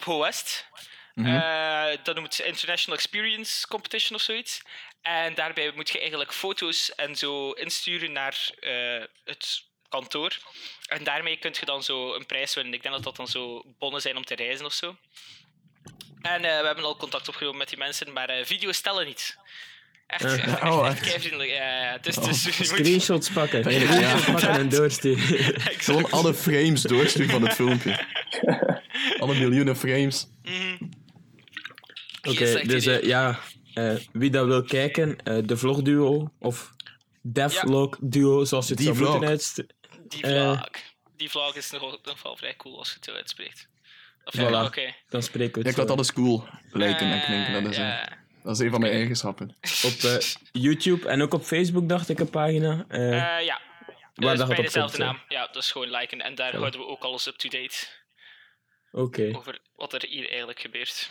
Mhm. 1.14 1.26
Eh, 1.26 1.98
dat 2.02 2.14
noemt 2.14 2.34
ze 2.34 2.44
International 2.44 2.98
Experience 2.98 3.66
Competition 3.66 4.16
of 4.16 4.22
zoiets. 4.22 4.62
En 5.02 5.34
daarbij 5.34 5.72
moet 5.74 5.90
je 5.90 5.98
eigenlijk 5.98 6.32
foto's 6.32 6.94
en 6.94 7.16
zo 7.16 7.50
insturen 7.50 8.12
naar 8.12 8.50
eh, 8.60 9.04
het 9.24 9.64
kantoor. 9.88 10.36
En 10.86 11.04
daarmee 11.04 11.36
kun 11.36 11.54
je 11.60 11.66
dan 11.66 11.82
zo 11.82 12.14
een 12.14 12.26
prijs 12.26 12.54
winnen. 12.54 12.74
Ik 12.74 12.82
denk 12.82 12.94
dat 12.94 13.04
dat 13.04 13.16
dan 13.16 13.28
zo 13.28 13.62
bonnen 13.78 14.00
zijn 14.00 14.16
om 14.16 14.24
te 14.24 14.34
reizen 14.34 14.66
of 14.66 14.72
zo. 14.72 14.96
En 16.20 16.44
eh, 16.44 16.60
we 16.60 16.66
hebben 16.66 16.84
al 16.84 16.96
contact 16.96 17.28
opgenomen 17.28 17.58
met 17.58 17.68
die 17.68 17.78
mensen, 17.78 18.12
maar 18.12 18.44
video's 18.44 18.80
tellen 18.80 19.06
niet. 19.06 19.38
Echt, 20.10 20.24
echt, 20.24 20.38
echt, 20.46 20.62
Oh, 20.62 20.86
echt 20.86 20.98
echt? 21.00 21.08
keivriendelijk. 21.10 21.50
Ja, 21.50 21.82
ja. 21.82 21.98
Dus, 21.98 22.14
dus, 22.14 22.42
je 22.44 22.52
moet- 22.58 22.66
Screenshots 22.66 23.30
pakken. 23.30 23.62
Screenshots 23.64 24.24
pakken 24.24 24.48
en 24.50 24.68
doorsturen. 24.76 25.38
Exact. 25.54 25.84
Gewoon 25.84 26.10
alle 26.10 26.34
frames 26.34 26.82
doorsturen 26.82 27.30
van 27.30 27.42
het 27.42 27.52
filmpje. 27.54 27.98
Alle 29.18 29.34
miljoenen 29.34 29.76
frames. 29.76 30.26
Mhm. 30.42 30.76
Oké, 32.28 32.62
dus 32.66 32.86
eh, 32.86 33.02
ja, 33.02 33.38
eh, 33.74 33.94
wie 34.12 34.30
dat 34.30 34.46
wil 34.46 34.62
kijken, 34.64 35.16
eh, 35.24 35.38
de 35.44 35.56
vlogduo 35.56 36.32
of 36.38 36.70
devlog 37.22 37.96
duo, 38.00 38.44
zoals 38.44 38.66
je 38.68 38.74
het 38.74 38.82
Die 38.84 38.94
zou 38.94 38.98
moeten 38.98 39.18
vlog. 39.18 39.30
uitst- 39.30 39.62
Die 40.08 40.22
Eh. 40.22 40.52
vlog. 40.52 40.68
Die 41.16 41.30
vlog 41.30 41.56
is 41.56 41.70
nog, 41.70 41.98
nog 42.02 42.22
wel 42.22 42.36
vrij 42.36 42.56
cool 42.56 42.78
als 42.78 42.88
je 42.88 42.94
het 42.94 43.04
zo 43.04 43.12
uitspreekt. 43.12 43.68
Of 44.24 44.34
ja, 44.34 44.48
Voilà. 44.48 44.66
oké. 44.66 44.94
Dan 45.08 45.22
spreken 45.22 45.62
we 45.62 45.68
het 45.68 45.78
ik 45.78 45.86
zo. 45.88 45.92
alles 45.94 46.12
cool 46.12 46.44
lijken 46.72 47.06
en 47.12 47.22
klinken. 47.24 47.62
Dat 47.64 47.72
is. 47.72 47.78
Dat 48.42 48.52
is 48.54 48.58
een 48.58 48.70
van 48.70 48.80
mijn 48.80 48.92
eigenschappen. 48.92 49.56
Op 49.84 49.92
eh, 50.02 50.16
YouTube 50.52 51.08
en 51.08 51.22
ook 51.22 51.34
op 51.34 51.42
Facebook, 51.42 51.88
dacht 51.88 52.08
ik, 52.08 52.18
een 52.18 52.30
pagina. 52.30 52.84
eh, 52.88 53.38
Eh, 53.38 53.44
ja. 53.44 53.60
waar 54.14 54.36
dat 54.36 54.40
is 54.40 54.46
bij 54.48 54.58
op 54.58 54.64
dezelfde 54.64 54.98
naam. 54.98 55.18
Ja, 55.28 55.46
dat 55.46 55.62
is 55.62 55.70
gewoon 55.72 55.90
liken. 55.90 56.20
En 56.20 56.34
daar 56.34 56.52
Ja. 56.52 56.58
houden 56.58 56.80
we 56.80 56.86
ook 56.86 57.02
alles 57.02 57.26
up-to-date. 57.26 57.76
Oké. 58.92 59.30
over 59.36 59.58
wat 59.76 59.92
er 59.92 60.04
hier 60.08 60.28
eigenlijk 60.28 60.60
gebeurt. 60.60 61.10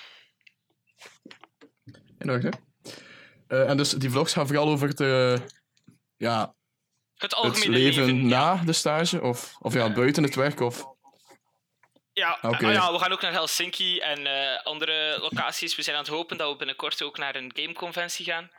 In 2.20 2.30
orde. 2.32 2.52
Eh, 3.48 3.70
en 3.70 3.78
dus 3.78 3.90
die 3.90 4.10
vlogs 4.10 4.34
gaan 4.34 4.48
vooral 4.48 4.68
over 4.68 4.88
het, 4.88 5.00
eh, 5.00 5.38
ja, 6.18 6.40
Het 7.14 7.22
het 7.22 7.34
algemene 7.34 7.72
leven, 7.78 8.06
leven. 8.06 8.28
na 8.28 8.56
de 8.56 8.74
stage? 8.74 9.22
Of, 9.22 9.56
of 9.60 9.74
ja, 9.74 9.94
buiten 9.94 10.24
het 10.24 10.36
werk? 10.36 10.60
Of... 10.60 10.86
Ja, 12.20 12.38
ah 12.42 12.60
ja, 12.60 12.92
we 12.92 13.00
gaan 13.00 13.12
ook 13.12 13.22
naar 13.22 13.32
Helsinki 13.32 14.00
en 14.00 14.28
eh, 14.28 14.64
andere 14.64 15.18
locaties. 15.22 15.76
We 15.76 15.82
zijn 15.82 15.96
aan 15.96 16.02
het 16.02 16.12
hopen 16.12 16.38
dat 16.38 16.52
we 16.52 16.58
binnenkort 16.58 17.02
ook 17.02 17.18
naar 17.18 17.36
een 17.36 17.52
gameconventie 17.56 18.26
gaan. 18.26 18.52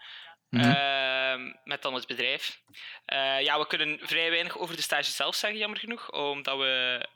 Mhm. 0.48 0.70
Ehm, 0.70 1.52
met 1.64 1.82
dan 1.82 1.94
het 1.94 2.06
bedrijf. 2.06 2.60
Eh, 3.04 3.40
ja, 3.40 3.58
we 3.58 3.66
kunnen 3.66 3.98
vrij 4.02 4.30
weinig 4.30 4.58
over 4.58 4.76
de 4.76 4.82
stage 4.82 5.10
zelf 5.10 5.34
zeggen, 5.34 5.58
jammer 5.58 5.78
genoeg. 5.78 6.10
Omdat 6.10 6.58
we 6.58 7.06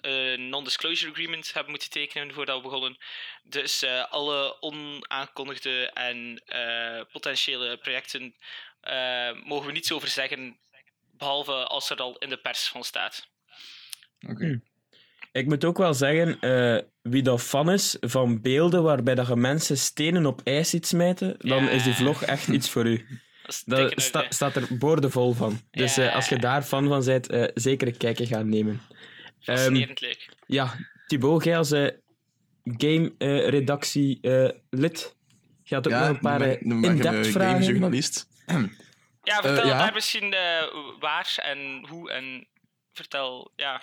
een 0.00 0.48
non-disclosure 0.48 1.10
agreement 1.10 1.52
hebben 1.52 1.70
moeten 1.70 1.90
tekenen 1.90 2.34
voordat 2.34 2.56
we 2.56 2.62
begonnen. 2.62 2.98
Dus 3.42 3.82
eh, 3.82 4.04
alle 4.10 4.60
onaankondigde 4.60 5.90
en 5.90 6.42
eh, 6.46 7.04
potentiële 7.12 7.76
projecten 7.76 8.34
eh, 8.80 9.32
mogen 9.44 9.66
we 9.66 9.72
niets 9.72 9.92
over 9.92 10.08
zeggen. 10.08 10.58
Behalve 11.16 11.52
als 11.52 11.90
er 11.90 11.96
al 11.96 12.18
in 12.18 12.28
de 12.28 12.36
pers 12.36 12.68
van 12.68 12.84
staat. 12.84 13.28
Oké. 14.28 14.60
Ik 15.32 15.46
moet 15.46 15.64
ook 15.64 15.78
wel 15.78 15.94
zeggen, 15.94 16.40
eh, 16.40 16.78
wie 17.02 17.22
dat 17.22 17.42
fan 17.42 17.70
is 17.70 17.96
van 18.00 18.40
beelden 18.40 18.82
waarbij 18.82 19.14
dat 19.14 19.26
je 19.26 19.36
mensen 19.36 19.78
stenen 19.78 20.26
op 20.26 20.40
ijs 20.44 20.70
ziet 20.70 20.86
smijten, 20.86 21.34
dan 21.38 21.64
Ja. 21.64 21.70
is 21.70 21.82
die 21.82 21.94
vlog 21.94 22.22
echt 22.22 22.48
iets 22.48 22.70
voor 22.70 22.86
u. 22.86 23.06
Daar 23.64 23.92
sta- 23.96 24.26
staat 24.28 24.56
er 24.56 24.66
boordevol 24.78 25.32
van. 25.32 25.60
Dus 25.70 25.94
Ja. 25.94 26.08
eh, 26.08 26.14
als 26.14 26.28
je 26.28 26.38
daar 26.38 26.62
fan 26.62 26.88
van 26.88 27.04
bent, 27.04 27.28
eh, 27.28 27.44
zeker 27.54 27.88
een 27.88 27.96
kijkje 27.96 28.26
gaan 28.26 28.48
nemen. 28.48 28.80
Ehm, 29.44 29.72
leuk. 29.74 30.28
ja, 30.46 30.74
Thibaut, 31.06 31.44
jij 31.44 31.56
als 31.58 31.70
eh, 31.72 31.88
game-redactie-lid, 32.64 35.16
had 35.64 35.86
ook 35.86 35.92
nog 35.92 36.08
een 36.08 36.18
paar 36.18 36.42
in-depth 36.42 37.04
een 37.04 37.24
vragen. 37.24 37.62
gamejournalist. 37.62 38.26
Ja, 39.22 39.40
vertel 39.42 39.66
ja. 39.66 39.78
daar 39.78 39.92
misschien 39.94 40.32
eh, 40.32 40.62
waar 41.00 41.34
en 41.42 41.86
hoe 41.88 42.10
en 42.12 42.46
vertel, 42.92 43.52
ja. 43.56 43.82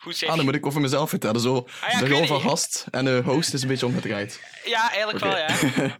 Hoe 0.00 0.12
zeg 0.12 0.22
Ah, 0.28 0.28
dan 0.36 0.44
je- 0.44 0.50
moet 0.50 0.54
ik 0.60 0.66
over 0.66 0.80
mezelf 0.80 1.08
vertellen. 1.10 1.40
Zo, 1.40 1.66
Ah 1.80 1.90
ja, 1.92 1.98
de 1.98 2.08
rol 2.08 2.26
van 2.26 2.40
gast 2.40 2.86
en 2.90 3.04
de 3.04 3.20
host 3.24 3.54
is 3.54 3.62
een 3.62 3.68
beetje 3.68 3.86
omgedraaid. 3.86 4.40
Ja, 4.64 4.90
eigenlijk 4.92 5.24
wel, 5.24 5.36
ja. 5.36 5.48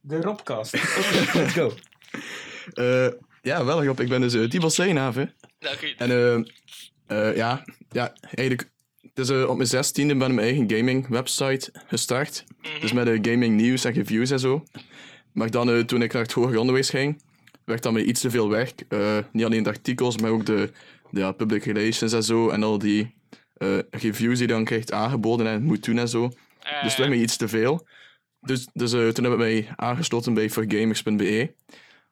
De 0.00 0.20
Robcast. 0.20 0.72
Let's 1.34 1.52
go. 1.52 1.74
Eh, 2.72 3.08
ja, 3.42 3.64
wel 3.64 3.84
Rob. 3.84 4.00
Ik 4.00 4.08
ben 4.08 4.20
dus 4.20 4.34
uh, 4.34 4.48
Thibaut 4.48 4.72
Steenhaven. 4.72 5.34
Dank 5.58 5.80
u. 5.82 5.94
En 5.96 6.10
eh, 6.10 7.28
eh, 7.28 7.36
ja, 7.36 7.64
ja, 7.90 8.12
eigenlijk... 8.20 8.70
Dus 9.14 9.28
eh, 9.28 9.48
op 9.48 9.56
mijn 9.56 9.68
zestiende 9.68 10.16
ben 10.16 10.28
ik 10.28 10.34
mijn 10.34 10.46
eigen 10.46 10.70
gaming 10.76 11.08
website 11.08 11.70
gestart. 11.86 12.44
Mhm. 12.62 12.80
Dus 12.80 12.92
met 12.92 13.06
de 13.06 13.30
gaming 13.30 13.56
nieuws 13.56 13.84
en 13.84 13.92
reviews 13.92 14.30
en 14.30 14.38
zo. 14.40 14.64
Maar 15.32 15.50
dan, 15.50 15.70
eh, 15.70 15.78
toen 15.80 16.02
ik 16.02 16.12
naar 16.12 16.22
het 16.22 16.32
hoger 16.32 16.58
onderwijs 16.58 16.90
ging, 16.90 17.22
werd 17.64 17.82
dat 17.82 17.92
me 17.92 18.04
iets 18.04 18.20
te 18.20 18.30
veel 18.30 18.48
werk. 18.48 18.84
Eh, 18.88 19.18
niet 19.32 19.44
alleen 19.44 19.62
de 19.62 19.68
artikels, 19.68 20.18
maar 20.18 20.30
ook 20.30 20.46
de 20.46 20.70
ja, 21.10 21.32
public 21.32 21.64
relations 21.64 22.12
en 22.12 22.22
zo. 22.22 22.48
En 22.48 22.62
al 22.62 22.78
die 22.78 23.14
eh, 23.54 23.78
reviews 23.90 24.38
die 24.38 24.46
je 24.48 24.52
dan 24.54 24.64
krijgt 24.64 24.92
aangeboden 24.92 25.46
en 25.46 25.62
moet 25.62 25.84
doen 25.84 25.98
en 25.98 26.08
zo. 26.08 26.24
Eh, 26.60 26.82
Dus 26.82 26.96
het 26.96 27.06
werd 27.06 27.20
iets 27.20 27.36
te 27.36 27.48
veel. 27.48 27.86
Dus, 28.40 28.68
dus 28.72 28.92
eh, 28.92 29.08
toen 29.08 29.24
heb 29.24 29.32
ik 29.32 29.38
mij 29.38 29.68
aangesloten 29.76 30.34
bij 30.34 30.50
forgamers.be. 30.50 31.54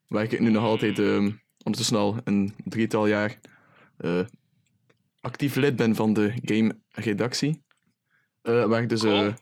Waar 0.08 0.22
ik 0.22 0.40
nu 0.40 0.50
nog 0.50 0.64
altijd 0.64 0.98
eh, 0.98 1.16
ondertussen 1.64 1.96
al 1.96 2.16
een 2.24 2.54
drietal 2.64 3.06
jaar 3.06 3.38
actief 5.20 5.54
lid 5.56 5.76
ben 5.76 5.94
van 5.94 6.12
de 6.12 6.32
game-redactie. 6.44 7.62
Eh, 8.42 8.64
waar 8.64 8.82
ik 8.82 8.88
dus 8.88 9.00
Cool. 9.00 9.32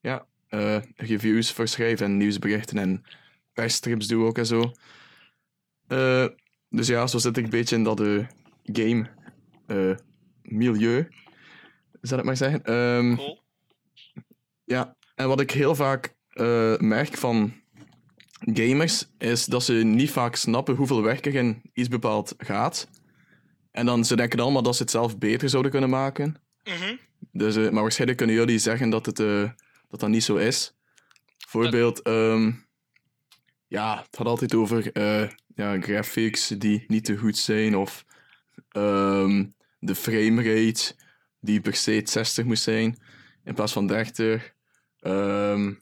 ja, 0.00 0.26
reviews 0.96 1.52
voor 1.52 1.68
schrijf 1.68 2.00
en 2.00 2.16
nieuwsberichten 2.16 2.78
en 2.78 3.02
persstrips 3.52 4.06
doe 4.06 4.24
ook 4.26 4.38
en 4.38 4.46
zo. 4.46 4.72
Dus 6.70 6.86
ja, 6.86 7.06
zo 7.06 7.18
zit 7.18 7.36
ik 7.36 7.44
een 7.44 7.50
beetje 7.50 7.76
in 7.76 7.82
dat 7.84 8.00
game 8.72 9.06
eh, 9.66 9.96
milieu, 10.42 11.08
zal 12.00 12.18
ik 12.18 12.24
maar 12.24 12.36
zeggen. 12.36 12.64
Ehm, 12.64 13.16
cool. 13.16 13.42
ja, 14.64 14.96
en 15.14 15.28
wat 15.28 15.40
ik 15.40 15.50
heel 15.50 15.74
vaak 15.74 16.16
eh, 16.28 16.76
merk 16.76 17.16
van 17.16 17.52
gamers, 18.40 19.08
is 19.18 19.44
dat 19.44 19.62
ze 19.62 19.72
niet 19.72 20.10
vaak 20.10 20.36
snappen 20.36 20.74
hoeveel 20.74 21.02
werk 21.02 21.26
er 21.26 21.34
in 21.34 21.62
iets 21.72 21.88
bepaald 21.88 22.34
gaat. 22.38 22.88
En 23.70 23.86
dan 23.86 24.04
ze 24.04 24.16
denken 24.16 24.40
allemaal 24.40 24.62
dat 24.62 24.76
ze 24.76 24.82
het 24.82 24.90
zelf 24.90 25.18
beter 25.18 25.48
zouden 25.48 25.70
kunnen 25.70 25.90
maken. 25.90 26.36
Mhm. 26.64 26.96
Dus, 27.32 27.56
eh, 27.56 27.70
maar 27.70 27.82
waarschijnlijk 27.82 28.18
kunnen 28.18 28.36
jullie 28.36 28.58
zeggen 28.58 28.90
dat 28.90 29.06
het, 29.06 29.16
dat, 29.16 30.00
dat 30.00 30.08
niet 30.08 30.24
zo 30.24 30.36
is. 30.36 30.76
Bijvoorbeeld, 31.38 32.02
ehm, 32.02 32.52
ja, 33.66 33.96
het 33.96 34.16
gaat 34.16 34.26
altijd 34.26 34.54
over 34.54 34.90
ja, 35.54 35.80
graphics 35.80 36.48
die 36.48 36.84
niet 36.86 37.04
te 37.04 37.16
goed 37.16 37.36
zijn, 37.36 37.76
of 37.76 38.04
ehm, 38.68 39.46
de 39.78 39.94
framerate 39.94 40.96
die 41.40 41.60
per 41.60 41.74
se 41.74 42.00
60 42.04 42.44
moet 42.44 42.58
zijn 42.58 43.02
in 43.44 43.54
plaats 43.54 43.72
van 43.72 43.86
30. 43.86 44.52
Ehm, 45.00 45.74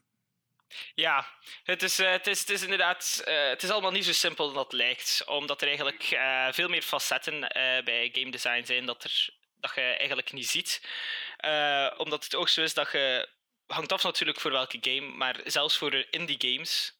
Ja, 0.95 1.26
het 1.64 1.83
is, 1.83 1.99
eh, 1.99 2.11
het 2.11 2.26
is, 2.26 2.40
het 2.40 2.50
is 2.50 2.62
inderdaad 2.62 3.23
eh, 3.25 3.49
het 3.49 3.62
is 3.62 3.71
allemaal 3.71 3.90
niet 3.90 4.05
zo 4.05 4.12
simpel 4.12 4.45
als 4.45 4.55
dat 4.55 4.73
lijkt. 4.73 5.23
Omdat 5.26 5.61
er 5.61 5.66
eigenlijk 5.66 6.02
eh, 6.02 6.49
veel 6.52 6.69
meer 6.69 6.83
facetten 6.83 7.40
bij 7.85 8.11
game 8.12 8.31
design 8.31 8.64
zijn 8.64 8.87
dat, 8.87 9.05
er, 9.05 9.28
dat 9.61 9.73
je 9.75 9.81
eigenlijk 9.81 10.33
niet 10.33 10.49
ziet. 10.49 10.81
Omdat 11.97 12.25
het 12.25 12.35
ook 12.35 12.49
zo 12.49 12.62
is 12.62 12.75
dat 12.75 12.93
je... 12.93 13.28
hangt 13.66 13.93
af 13.93 14.02
natuurlijk 14.02 14.40
voor 14.40 14.50
welke 14.50 14.78
game, 14.81 15.16
maar 15.16 15.40
zelfs 15.45 15.76
voor 15.78 16.07
indie 16.11 16.37
games 16.38 16.99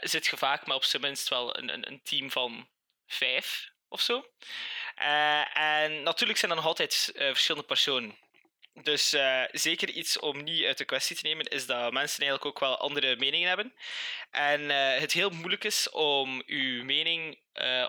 zit 0.00 0.26
je 0.26 0.36
vaak 0.36 0.66
maar 0.66 0.76
op 0.76 0.84
zijn 0.84 1.02
minst 1.02 1.28
wel 1.28 1.58
een, 1.58 1.72
een, 1.72 1.88
een 1.88 2.02
team 2.02 2.30
van 2.30 2.68
vijf 3.06 3.72
of 3.92 4.00
zo. 4.00 4.24
Eh, 4.94 5.56
en 5.56 6.02
natuurlijk 6.02 6.38
zijn 6.38 6.50
er 6.50 6.56
nog 6.56 6.66
altijd 6.66 7.12
eh, 7.14 7.26
verschillende 7.26 7.66
personen. 7.66 8.16
Dus 8.82 9.12
eh, 9.12 9.42
zeker 9.50 9.88
iets 9.88 10.18
om 10.18 10.42
niet 10.42 10.64
uit 10.64 10.78
de 10.78 10.84
kwestie 10.84 11.16
te 11.16 11.26
nemen, 11.26 11.46
is 11.46 11.66
dat 11.66 11.92
mensen 11.92 12.20
eigenlijk 12.20 12.44
ook 12.44 12.60
wel 12.60 12.78
andere 12.78 13.16
meningen 13.16 13.48
hebben. 13.48 13.74
En 14.30 14.68
het 15.00 15.12
heel 15.12 15.30
moeilijk 15.30 15.64
is 15.64 15.90
om 15.90 16.42
uw 16.46 16.84
mening 16.84 17.38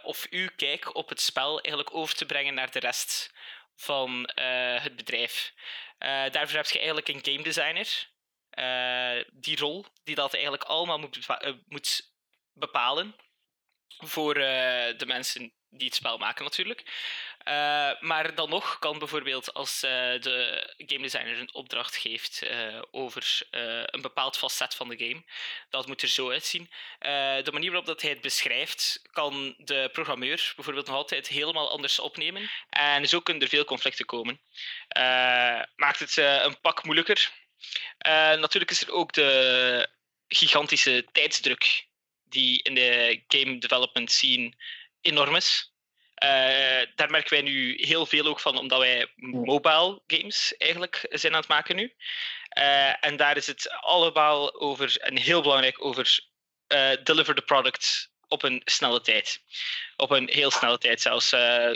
of 0.04 0.28
uw 0.30 0.50
kijk 0.56 0.96
op 0.96 1.10
het 1.10 1.22
spel 1.22 1.62
eigenlijk 1.62 1.96
over 1.96 2.16
te 2.16 2.26
brengen 2.26 2.54
naar 2.54 2.72
de 2.72 2.80
rest 2.80 3.34
van 3.76 4.30
het 4.82 4.96
bedrijf. 4.96 5.54
Daarvoor 6.32 6.58
heb 6.58 6.70
je 6.70 6.78
eigenlijk 6.78 7.08
een 7.08 7.24
game 7.24 7.44
designer. 7.44 8.10
die 9.34 9.58
rol, 9.58 9.86
die 10.04 10.16
dat 10.16 10.34
eigenlijk 10.34 10.64
allemaal 10.64 11.00
moet, 11.00 11.20
moet 11.68 12.14
bepalen 12.54 13.16
voor 13.98 14.34
de 14.34 15.04
mensen 15.06 15.54
die 15.74 15.88
het 15.88 15.96
spel 15.96 16.18
maken 16.18 16.44
natuurlijk. 16.44 16.84
Eh, 17.44 17.92
maar 18.00 18.36
dan 18.36 18.50
nog 18.50 18.80
kan 18.80 19.00
bijvoorbeeld 19.00 19.54
als 19.54 19.84
eh, 19.84 19.92
de 20.22 20.68
game 20.78 21.02
designer 21.02 21.40
een 21.40 21.54
opdracht 21.54 21.96
geeft 21.96 22.42
eh, 22.42 22.82
over 22.92 23.42
een 23.86 24.02
bepaald 24.02 24.38
facet 24.38 24.76
van 24.76 24.90
de 24.90 24.98
game, 24.98 25.24
dat 25.70 25.88
moet 25.88 26.02
er 26.02 26.08
zo 26.08 26.32
uitzien. 26.32 26.70
De 27.44 27.50
manier 27.52 27.70
waarop 27.70 27.88
dat 27.88 28.02
hij 28.02 28.10
het 28.10 28.22
beschrijft, 28.22 29.02
kan 29.12 29.56
de 29.58 29.90
programmeur 29.92 30.54
bijvoorbeeld 30.56 30.88
nog 30.88 30.96
altijd 30.96 31.28
helemaal 31.28 31.72
anders 31.72 32.00
opnemen. 32.00 32.50
En 32.70 33.08
zo 33.08 33.20
kunnen 33.20 33.44
er 33.44 33.50
veel 33.50 33.66
conflicten 33.66 34.06
komen. 34.06 34.42
Maakt 35.76 36.00
het 36.00 36.18
een 36.18 36.60
pak 36.62 36.84
moeilijker. 36.84 37.32
Natuurlijk 38.38 38.72
is 38.72 38.82
er 38.82 38.92
ook 38.92 39.14
de 39.14 39.88
gigantische 40.28 41.08
tijdsdruk 41.12 41.88
die 42.24 42.64
in 42.64 42.76
de 42.76 43.24
game 43.28 43.58
development 43.58 44.12
scene 44.12 44.54
enorm 45.04 45.36
is. 45.36 45.74
Eh, 46.24 46.88
daar 46.96 47.10
merken 47.10 47.30
wij 47.30 47.42
nu 47.42 47.76
heel 47.82 48.06
veel 48.06 48.26
ook 48.26 48.40
van, 48.40 48.58
omdat 48.58 48.80
wij 48.80 49.12
mobile 49.16 50.02
games 50.08 50.58
eigenlijk 50.58 51.06
zijn 51.10 51.34
aan 51.34 51.40
het 51.40 51.50
maken 51.50 51.76
nu. 51.76 51.94
Eh, 52.50 53.06
en 53.06 53.18
daar 53.18 53.38
is 53.38 53.48
het 53.48 53.70
allemaal 53.70 54.62
over, 54.62 54.98
en 54.98 55.18
heel 55.18 55.42
belangrijk, 55.42 55.86
over 55.86 56.20
eh, 56.68 56.92
deliver 57.04 57.36
the 57.36 57.42
product 57.42 58.12
op 58.28 58.44
een 58.44 58.62
snelle 58.66 59.02
tijd. 59.02 59.42
Op 59.96 60.12
een 60.12 60.30
heel 60.30 60.52
snelle 60.52 60.78
tijd 60.78 61.02
zelfs. 61.02 61.30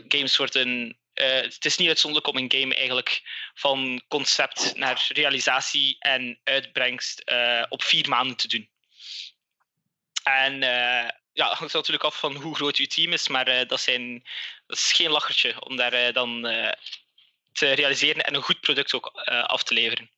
Games 0.07 0.38
worden... 0.38 0.98
het 1.13 1.65
is 1.65 1.77
niet 1.77 1.88
uitzonderlijk 1.88 2.36
om 2.36 2.43
een 2.43 2.51
game 2.62 2.75
eigenlijk 2.75 3.22
van 3.53 4.01
concept 4.07 4.75
naar 4.75 5.05
realisatie 5.10 5.96
en 6.00 6.39
uitbrengst 6.43 7.24
op 7.69 7.84
vier 7.84 8.10
maanden 8.10 8.38
te 8.38 8.48
doen. 8.48 8.69
En 10.24 10.63
ja, 11.38 11.50
het 11.50 11.58
hangt 11.58 11.74
natuurlijk 11.74 12.03
af 12.03 12.20
van 12.20 12.36
hoe 12.36 12.56
groot 12.56 12.77
uw 12.77 12.86
team 12.86 13.12
is, 13.12 13.27
maar 13.27 13.48
eh, 13.48 13.67
dat, 13.67 13.79
zijn, 13.79 14.24
dat 14.67 14.77
is 14.77 14.91
geen 14.91 15.12
lachertje 15.12 15.65
om 15.65 15.75
daar 15.75 15.94
eh, 15.94 16.13
dan 16.13 16.48
eh, 16.48 16.72
te 17.51 17.72
realiseren 17.72 18.24
en 18.24 18.36
een 18.36 18.41
goed 18.41 18.60
product 18.60 18.94
ook 18.94 19.12
eh, 19.13 19.44
af 19.44 19.63
te 19.63 19.74
leveren. 19.74 20.10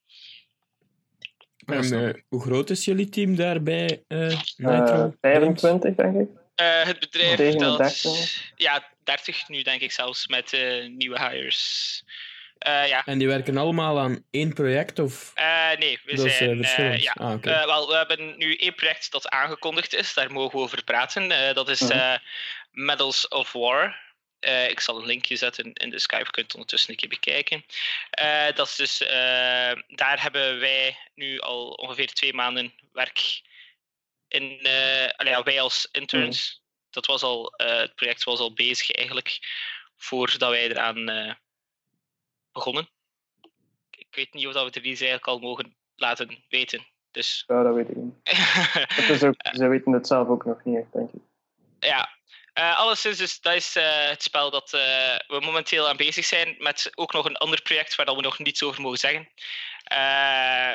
En, 1.65 2.07
eh, 2.07 2.21
hoe 2.27 2.41
groot 2.41 2.69
is 2.69 2.85
jullie 2.85 3.09
team 3.09 3.35
daarbij, 3.35 4.03
eh 4.07 4.41
Nitro? 4.57 5.05
Eh, 5.21 5.31
25, 5.31 5.95
denk 5.95 6.15
ik. 6.15 6.29
Eh, 6.55 6.83
het 6.83 6.99
bedrijf 6.99 7.35
Tegen 7.35 7.51
de 7.51 7.59
telt 7.59 7.77
30. 7.77 8.51
ja, 8.55 8.89
30 9.03 9.47
nu 9.47 9.61
denk 9.61 9.81
ik 9.81 9.91
zelfs 9.91 10.27
met 10.27 10.53
eh, 10.53 10.87
nieuwe 10.87 11.29
hires. 11.29 12.03
Eh, 12.59 12.87
ja. 12.87 13.05
En 13.05 13.17
die 13.17 13.27
werken 13.27 13.57
allemaal 13.57 13.99
aan 13.99 14.25
één 14.31 14.53
project? 14.53 14.99
Of? 14.99 15.31
Eh, 15.35 15.71
nee, 15.77 15.99
we 16.05 16.15
Dat 16.15 16.25
is, 16.25 16.31
eh, 16.31 16.37
zijn. 16.37 16.51
eh, 16.51 16.57
verschillend. 16.57 17.03
ja. 17.03 17.11
Ah. 17.17 17.33
Eh, 17.43 17.65
wel, 17.65 17.87
we 17.87 17.95
hebben 17.95 18.37
nu 18.37 18.55
één 18.55 18.75
project 18.75 19.11
dat 19.11 19.29
aangekondigd 19.29 19.93
is, 19.93 20.13
daar 20.13 20.31
mogen 20.31 20.57
we 20.57 20.63
over 20.63 20.83
praten. 20.83 21.31
Eh, 21.31 21.53
dat 21.53 21.69
is 21.69 21.81
Mhm. 21.81 21.91
eh, 21.91 22.15
Medals 22.71 23.27
of 23.27 23.51
War. 23.51 24.07
Eh, 24.39 24.69
ik 24.69 24.79
zal 24.79 24.99
een 24.99 25.05
linkje 25.05 25.35
zetten 25.35 25.73
in 25.73 25.89
de 25.89 25.99
Skype, 25.99 26.23
je 26.23 26.31
kunt 26.31 26.45
het 26.45 26.53
ondertussen 26.55 26.89
een 26.89 26.95
keer 26.95 27.09
bekijken. 27.09 27.65
Eh, 28.09 28.45
dat 28.55 28.67
is 28.67 28.75
dus, 28.75 29.01
eh, 29.01 29.71
daar 29.87 30.21
hebben 30.21 30.59
wij 30.59 30.97
nu 31.15 31.39
al 31.39 31.69
ongeveer 31.69 32.07
twee 32.13 32.33
maanden 32.33 32.73
werk 32.93 33.41
in. 34.27 34.59
eh, 34.61 35.07
ja, 35.27 35.43
wij 35.43 35.61
als 35.61 35.87
interns. 35.91 36.61
Dat 36.89 37.05
was 37.05 37.21
al, 37.23 37.53
eh, 37.55 37.77
het 37.77 37.95
project 37.95 38.23
was 38.23 38.39
al 38.39 38.53
bezig 38.53 38.91
eigenlijk, 38.91 39.39
voordat 39.97 40.49
wij 40.49 40.69
eraan 40.69 41.09
eh, 41.09 41.33
begonnen. 42.51 42.89
Ik 43.89 44.15
weet 44.15 44.33
niet 44.33 44.47
of 44.47 44.53
dat 44.53 44.61
we 44.61 44.79
het 44.79 44.83
hier 44.83 44.97
eigenlijk 44.97 45.27
al 45.27 45.39
mogen 45.39 45.75
laten 45.95 46.43
weten. 46.49 46.87
Dus 47.11 47.43
Ja, 47.47 47.63
dat 47.63 47.75
weet 47.75 47.89
ik 47.89 47.95
niet. 47.95 48.13
Is 49.09 49.23
ook, 49.23 49.35
ze 49.51 49.67
weten 49.67 49.91
het 49.91 50.07
zelf 50.07 50.27
ook 50.27 50.45
nog 50.45 50.63
niet 50.63 50.77
echt, 50.77 50.93
denk 50.93 51.11
ik. 51.11 51.21
ja, 51.79 52.09
Eh 52.53 52.77
alleszins, 52.77 53.17
dus 53.17 53.41
dat 53.41 53.53
is 53.53 53.75
eh, 53.75 54.07
het 54.07 54.23
spel 54.23 54.51
dat 54.51 54.73
eh, 54.73 55.15
we 55.27 55.39
momenteel 55.39 55.87
aan 55.87 55.97
bezig 55.97 56.25
zijn. 56.25 56.55
Met 56.57 56.89
ook 56.95 57.13
nog 57.13 57.25
een 57.25 57.37
ander 57.37 57.61
project 57.61 57.95
waar 57.95 58.05
dat 58.05 58.15
we 58.15 58.21
nog 58.21 58.39
niets 58.39 58.63
over 58.63 58.81
mogen 58.81 58.99
zeggen. 58.99 59.29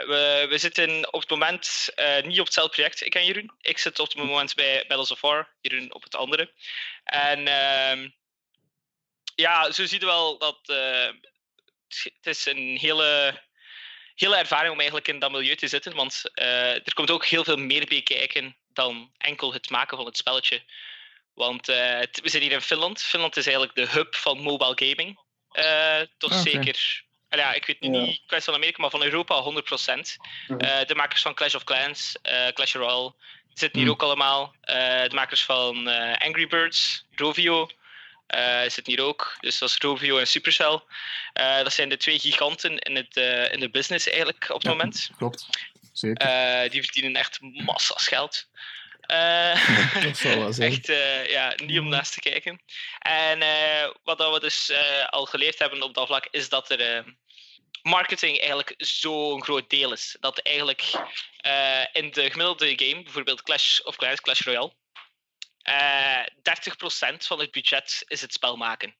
We, 0.07 0.47
we 0.49 0.59
zitten 0.59 1.13
op 1.13 1.21
het 1.21 1.31
moment 1.31 1.95
niet 2.25 2.41
op 2.41 2.45
hetzelfde 2.45 2.75
project, 2.75 3.07
ik 3.07 3.15
en 3.15 3.25
Jeroen. 3.25 3.51
Ik 3.61 3.79
zit 3.79 3.99
op 3.99 4.09
het 4.09 4.17
moment 4.17 4.55
bij 4.55 4.85
Battles 4.89 5.11
of 5.11 5.21
War, 5.21 5.55
Jeroen 5.61 5.95
op 5.95 6.03
het 6.03 6.15
andere. 6.15 6.53
En 7.05 7.47
ehm, 7.47 8.09
ja, 9.35 9.73
zo 9.73 9.87
zie 9.87 10.01
je 10.01 10.07
wel 10.07 10.39
dat 10.39 10.59
het 12.03 12.27
is 12.37 12.47
een 12.47 12.77
hele, 12.81 13.41
hele 14.15 14.37
ervaring 14.37 14.71
om 14.73 14.79
eigenlijk 14.79 15.09
in 15.09 15.19
dat 15.19 15.31
milieu 15.31 15.55
te 15.57 15.69
zitten. 15.69 15.95
Want 15.95 16.23
eh, 16.35 16.75
er 16.75 16.95
komt 16.95 17.11
ook 17.11 17.27
heel 17.27 17.45
veel 17.45 17.57
meer 17.57 17.87
bij 17.87 18.03
kijken 18.03 18.57
dan 18.73 19.13
enkel 19.19 19.53
het 19.53 19.71
maken 19.71 19.97
van 19.97 20.07
het 20.07 20.17
spelletje. 20.17 20.63
Want 21.35 21.69
eh, 21.69 22.01
we 22.23 22.29
zijn 22.29 22.43
hier 22.43 22.53
in 22.53 22.61
Finland. 22.61 23.03
Finland 23.03 23.37
is 23.37 23.47
eigenlijk 23.47 23.77
de 23.77 23.89
hub 23.89 24.15
van 24.15 24.39
mobile 24.39 24.73
gaming. 24.75 25.19
Eh, 25.51 26.01
toch 26.19 26.33
Ah, 26.33 26.41
zeker. 26.41 27.03
Ja, 27.31 27.53
ik 27.53 27.67
weet 27.67 27.81
nu 27.81 27.93
Ja. 27.99 28.05
niet 28.05 28.23
kwestie 28.27 28.53
van 28.53 28.55
Amerika, 28.55 28.81
maar 28.81 28.91
van 28.91 29.03
Europa 29.03 29.41
100%. 29.43 30.17
Mhm. 30.47 30.87
De 30.87 30.95
makers 30.95 31.23
van 31.23 31.35
Clash 31.35 31.55
of 31.55 31.65
Clans, 31.65 32.17
Clash 32.53 32.75
Royale, 32.75 33.15
zitten 33.53 33.79
hier 33.81 33.89
Hmm. 33.89 33.91
ook 33.91 34.03
allemaal. 34.03 34.55
De 34.61 35.11
makers 35.15 35.45
van 35.45 35.87
Angry 36.19 36.47
Birds, 36.47 37.05
Rovio, 37.15 37.69
eh, 38.27 38.61
zitten 38.61 38.93
hier 38.93 39.03
ook. 39.03 39.37
Dus 39.41 39.59
dat 39.59 39.69
is 39.69 39.79
Rovio 39.79 40.19
en 40.19 40.27
Supercell. 40.27 40.81
Eh, 41.33 41.57
dat 41.63 41.73
zijn 41.73 41.89
de 41.89 41.97
twee 41.97 42.19
giganten 42.19 42.79
in, 42.79 42.97
het, 42.97 43.17
eh, 43.17 43.53
in 43.53 43.61
de 43.61 43.71
business 43.71 44.09
eigenlijk 44.09 44.45
op 44.49 44.55
het 44.55 44.63
Ja. 44.63 44.71
moment. 44.71 45.11
Klopt. 45.17 45.47
Zeker. 45.93 46.71
Die 46.71 46.83
verdienen 46.83 47.17
echt 47.17 47.39
massa's 47.41 48.07
geld. 48.07 48.47
Wel 50.23 50.53
zijn. 50.53 50.73
echt 50.73 50.89
eh, 50.89 51.31
ja, 51.31 51.53
niet 51.57 51.79
om 51.79 51.89
naast 51.89 52.13
te 52.13 52.21
kijken. 52.21 52.63
En 52.99 53.39
wat 54.05 54.19
dat 54.19 54.33
we 54.33 54.41
dus 54.41 54.73
al 55.07 55.27
geleerd 55.27 55.59
hebben 55.59 55.83
op 55.83 55.95
dat 55.95 56.07
vlak 56.07 56.29
is 56.31 56.49
dat 56.49 56.71
er 56.71 57.05
marketing 57.83 58.39
eigenlijk 58.39 58.75
zo'n 58.77 59.43
groot 59.43 59.71
deel 59.71 59.93
is. 59.93 60.17
Dat 60.21 60.39
eigenlijk 60.39 60.83
in 61.93 62.11
de 62.11 62.31
gemiddelde 62.31 62.73
game, 62.77 63.03
bijvoorbeeld 63.03 63.43
Clash 63.43 63.79
of 63.81 63.97
Clans, 63.97 64.21
Clash 64.21 64.41
Royale, 64.41 64.73
30% 65.65 67.17
van 67.17 67.39
het 67.39 67.51
budget 67.51 68.05
is 68.07 68.21
het 68.21 68.33
spel 68.33 68.57
maken. 68.57 68.95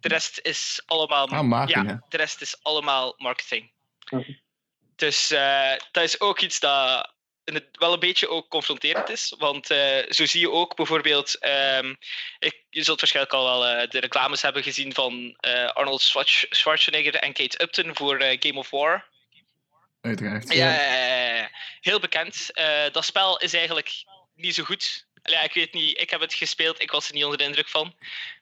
De 0.00 0.08
rest 0.08 0.38
is 0.42 0.82
allemaal, 0.86 1.28
Ah, 1.28 1.40
maken, 1.42 1.86
ja, 1.86 2.02
de 2.08 2.16
rest 2.16 2.40
is 2.40 2.62
allemaal 2.62 3.14
marketing. 3.16 3.70
Dus 4.96 5.30
eh, 5.30 5.72
dat 5.90 6.02
is 6.04 6.20
ook 6.20 6.40
iets 6.40 6.60
dat 6.60 7.14
in 7.44 7.54
het 7.54 7.66
wel 7.72 7.92
een 7.92 7.98
beetje 7.98 8.28
ook 8.28 8.48
confronterend 8.48 9.08
is. 9.08 9.34
Want 9.38 9.70
eh, 9.70 10.10
zo 10.10 10.26
zie 10.26 10.40
je 10.40 10.50
ook 10.50 10.76
bijvoorbeeld. 10.76 11.38
ehm, 11.38 11.94
ik, 12.38 12.62
je 12.70 12.82
zult 12.82 13.00
waarschijnlijk 13.00 13.34
al 13.34 13.44
wel 13.44 13.66
eh, 13.66 13.88
de 13.90 14.00
reclames 14.00 14.42
hebben 14.42 14.62
gezien 14.62 14.94
van 14.94 15.36
eh, 15.40 15.68
Arnold 15.68 16.00
Schwarz- 16.02 16.44
Schwarzenegger 16.50 17.14
en 17.14 17.32
Kate 17.32 17.62
Upton 17.62 17.96
voor 17.96 18.18
eh, 18.18 18.36
Game 18.40 18.58
of 18.58 18.70
War. 18.70 19.08
Uiteraard. 20.00 20.52
Ja, 20.52 20.72
ja, 20.74 21.04
ja, 21.04 21.34
ja. 21.34 21.50
heel 21.80 22.00
bekend. 22.00 22.52
Eh, 22.52 22.90
dat 22.92 23.04
spel 23.04 23.38
is 23.38 23.52
eigenlijk 23.54 24.04
niet 24.34 24.54
zo 24.54 24.64
goed. 24.64 25.06
Ja, 25.30 25.42
ik 25.42 25.52
weet 25.52 25.72
niet, 25.72 26.00
ik 26.00 26.10
heb 26.10 26.20
het 26.20 26.34
gespeeld, 26.34 26.82
ik 26.82 26.90
was 26.90 27.08
er 27.08 27.14
niet 27.14 27.24
onder 27.24 27.38
de 27.38 27.44
indruk 27.44 27.68
van. 27.68 27.94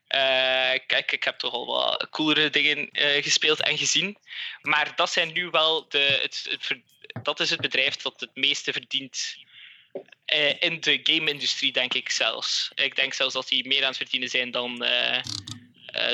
Eh, 0.06 0.80
kijk, 0.86 1.12
ik 1.12 1.24
heb 1.24 1.38
toch 1.38 1.52
al 1.52 1.66
wat 1.66 2.06
coolere 2.10 2.50
dingen 2.50 2.90
eh, 2.90 3.22
gespeeld 3.22 3.62
en 3.62 3.78
gezien. 3.78 4.16
Maar 4.62 4.92
dat 4.96 5.10
zijn 5.10 5.32
nu 5.32 5.50
wel 5.50 5.88
de. 5.88 6.18
Het, 6.22 6.58
dat 7.22 7.40
is 7.40 7.50
het 7.50 7.60
bedrijf 7.60 7.96
dat 7.96 8.20
het 8.20 8.30
meeste 8.34 8.72
verdient. 8.72 9.36
eh, 10.24 10.62
in 10.62 10.80
de 10.80 11.00
game-industrie, 11.02 11.72
denk 11.72 11.94
ik 11.94 12.10
zelfs. 12.10 12.72
Ik 12.74 12.96
denk 12.96 13.12
zelfs 13.12 13.34
dat 13.34 13.48
die 13.48 13.66
meer 13.66 13.80
aan 13.80 13.88
het 13.88 13.96
verdienen 13.96 14.28
zijn 14.28 14.50
dan, 14.50 14.84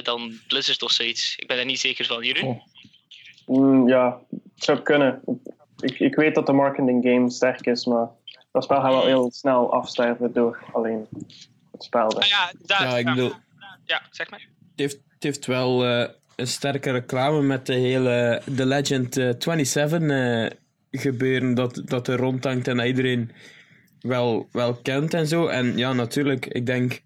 dan 0.02 0.40
Blizzard 0.48 0.82
of 0.82 0.90
zoiets. 0.90 1.36
Ik 1.36 1.46
ben 1.46 1.58
er 1.58 1.64
niet 1.64 1.80
zeker 1.80 2.04
van. 2.04 2.24
Jeroen? 2.24 2.48
Oh. 2.48 2.64
Mm, 3.58 3.88
ja, 3.88 4.20
het 4.54 4.64
zou 4.64 4.80
kunnen. 4.80 5.22
Ik, 5.80 5.98
ik 5.98 6.14
weet 6.14 6.34
dat 6.34 6.46
de 6.46 6.52
marketing 6.52 7.04
game 7.04 7.30
sterk 7.30 7.66
is, 7.66 7.84
maar 7.84 8.08
dat 8.52 8.64
spel 8.64 8.80
gaat 8.80 8.92
wel 8.92 9.06
heel 9.06 9.30
snel 9.30 9.72
afsterven 9.72 10.32
door 10.32 10.58
alleen 10.72 11.06
het 11.70 11.82
spel. 11.82 12.20
Ah, 12.20 12.26
ja, 12.26 12.52
daar, 12.66 12.82
Ja, 12.82 12.98
ik 12.98 13.04
bedoel, 13.04 13.32
ja, 13.84 14.02
zeg 14.10 14.30
maar. 14.30 14.40
het 14.40 14.48
heeft, 14.74 14.98
het 15.08 15.22
heeft 15.22 15.46
wel 15.46 15.86
eh, 15.86 16.08
een 16.36 16.46
sterke 16.46 16.90
reclame 16.90 17.42
met 17.42 17.66
de 17.66 17.74
hele 17.74 18.42
The 18.56 18.66
Legend 18.66 19.16
eh, 19.16 19.30
27 19.38 20.10
eh, 20.10 20.50
gebeuren 20.90 21.54
dat, 21.54 21.82
dat 21.84 22.08
er 22.08 22.16
rondhangt 22.16 22.68
en 22.68 22.76
dat 22.76 22.86
iedereen 22.86 23.30
wel, 24.00 24.48
wel 24.52 24.74
kent 24.74 25.14
en 25.14 25.26
zo. 25.26 25.46
En 25.46 25.76
ja, 25.76 25.92
natuurlijk, 25.92 26.46
ik 26.46 26.66
denk 26.66 27.02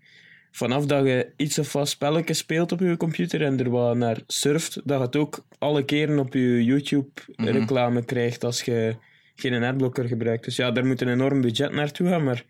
vanaf 0.50 0.86
dat 0.86 1.04
je 1.04 1.32
iets 1.36 1.58
of 1.58 1.72
wat 1.72 1.88
spelletjes 1.88 2.38
speelt 2.38 2.72
op 2.72 2.80
je 2.80 2.96
computer 2.96 3.42
en 3.42 3.58
er 3.58 3.70
wat 3.70 3.96
naar 3.96 4.18
surft, 4.26 4.74
dat 4.84 4.98
je 4.98 5.04
het 5.04 5.16
ook 5.16 5.44
alle 5.58 5.84
keren 5.84 6.18
op 6.18 6.34
je 6.34 6.64
YouTube-reclame 6.64 8.04
krijgt 8.04 8.44
als 8.44 8.62
je 8.62 8.96
geen 9.36 9.62
adblocker 9.62 10.08
gebruikt. 10.08 10.44
Dus 10.44 10.56
ja, 10.56 10.70
daar 10.70 10.86
moet 10.86 11.00
een 11.00 11.08
enorm 11.08 11.40
budget 11.40 11.72
naartoe 11.72 12.08
gaan, 12.08 12.24
maar 12.24 12.44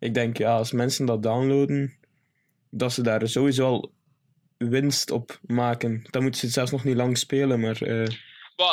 ik 0.00 0.14
denk, 0.14 0.36
ja, 0.38 0.56
als 0.56 0.72
mensen 0.72 1.06
dat 1.06 1.22
downloaden, 1.22 1.98
dat 2.70 2.92
ze 2.92 3.02
daar 3.02 3.28
sowieso 3.28 3.66
al 3.66 3.92
winst 4.58 5.10
op 5.10 5.38
maken. 5.42 6.06
Dan 6.10 6.22
moeten 6.22 6.40
ze 6.40 6.46
het 6.46 6.54
zelfs 6.54 6.70
nog 6.70 6.84
niet 6.84 6.96
lang 6.96 7.18
spelen, 7.18 7.60
maar... 7.60 7.82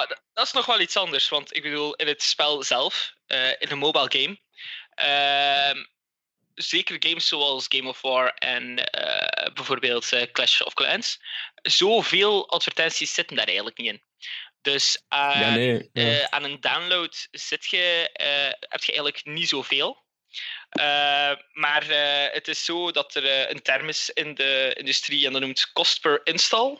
d- 0.08 0.22
dat 0.34 0.46
is 0.46 0.52
nog 0.52 0.66
wel 0.66 0.82
iets 0.82 0.98
anders, 0.98 1.30
want 1.30 1.56
ik 1.56 1.62
bedoel, 1.62 1.94
in 1.96 2.08
het 2.08 2.22
spel 2.22 2.64
zelf, 2.64 3.14
eh, 3.26 3.50
in 3.50 3.68
een 3.70 3.78
mobile 3.78 4.12
game, 4.12 4.40
ehm, 4.96 5.84
zeker 6.54 6.96
games 7.00 7.28
zoals 7.28 7.66
Game 7.70 7.90
of 7.90 8.02
War 8.02 8.34
en 8.34 8.86
eh, 8.86 9.54
bijvoorbeeld 9.54 10.30
Clash 10.32 10.62
of 10.62 10.74
Clans, 10.74 11.22
zoveel 11.62 12.50
advertenties 12.50 13.14
zitten 13.14 13.36
daar 13.36 13.46
eigenlijk 13.46 13.78
niet 13.78 13.88
in. 13.88 14.02
Dus 14.62 15.04
aan, 15.08 15.40
ja, 15.40 15.50
nee. 15.50 15.90
ja. 15.94 16.04
eh, 16.04 16.24
aan 16.24 16.44
een 16.44 16.60
download 16.60 17.28
zit 17.32 17.66
je, 17.66 18.10
eh, 18.14 18.70
heb 18.70 18.84
je 18.84 18.92
eigenlijk 18.92 19.26
niet 19.26 19.50
zoveel. 19.50 20.04
Eh, 20.70 21.32
maar 21.52 21.90
eh, 21.90 22.34
het 22.34 22.48
is 22.48 22.66
zo 22.66 22.92
dat 22.92 23.16
er 23.16 23.26
eh, 23.26 23.50
een 23.50 23.62
term 23.62 23.88
is 23.88 24.10
in 24.10 24.34
de 24.36 24.74
industrie 24.78 25.26
en 25.26 25.32
dat 25.32 25.42
noemt 25.42 25.72
cost 25.72 26.02
per 26.02 26.22
install. 26.24 26.78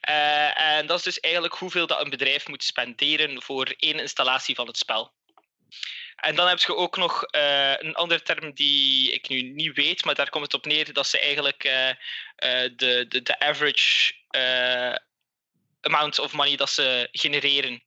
Eh, 0.00 0.60
en 0.60 0.86
dat 0.86 0.98
is 0.98 1.04
dus 1.04 1.20
eigenlijk 1.20 1.54
hoeveel 1.54 1.86
dat 1.86 2.00
een 2.00 2.10
bedrijf 2.10 2.48
moet 2.48 2.64
spenderen 2.64 3.42
voor 3.42 3.74
één 3.78 3.98
installatie 3.98 4.54
van 4.54 4.66
het 4.66 4.76
spel. 4.76 5.14
En 6.16 6.34
dan 6.34 6.48
heb 6.48 6.58
je 6.58 6.74
ook 6.74 6.96
nog 6.96 7.24
eh, 7.24 7.74
een 7.76 7.94
andere 7.94 8.22
term 8.22 8.54
die 8.54 9.12
ik 9.12 9.28
nu 9.28 9.42
niet 9.42 9.76
weet, 9.76 10.04
maar 10.04 10.14
daar 10.14 10.28
komt 10.28 10.44
het 10.44 10.54
op 10.54 10.66
neer 10.66 10.92
dat 10.92 11.06
ze 11.06 11.20
eigenlijk 11.20 11.64
eh, 11.64 11.88
eh, 11.88 11.96
de, 12.76 13.06
de, 13.08 13.22
de 13.22 13.38
average 13.38 14.14
eh, 14.30 14.94
amount 15.86 16.18
of 16.18 16.32
money 16.32 16.56
dat 16.56 16.70
ze 16.70 17.08
genereren 17.12 17.82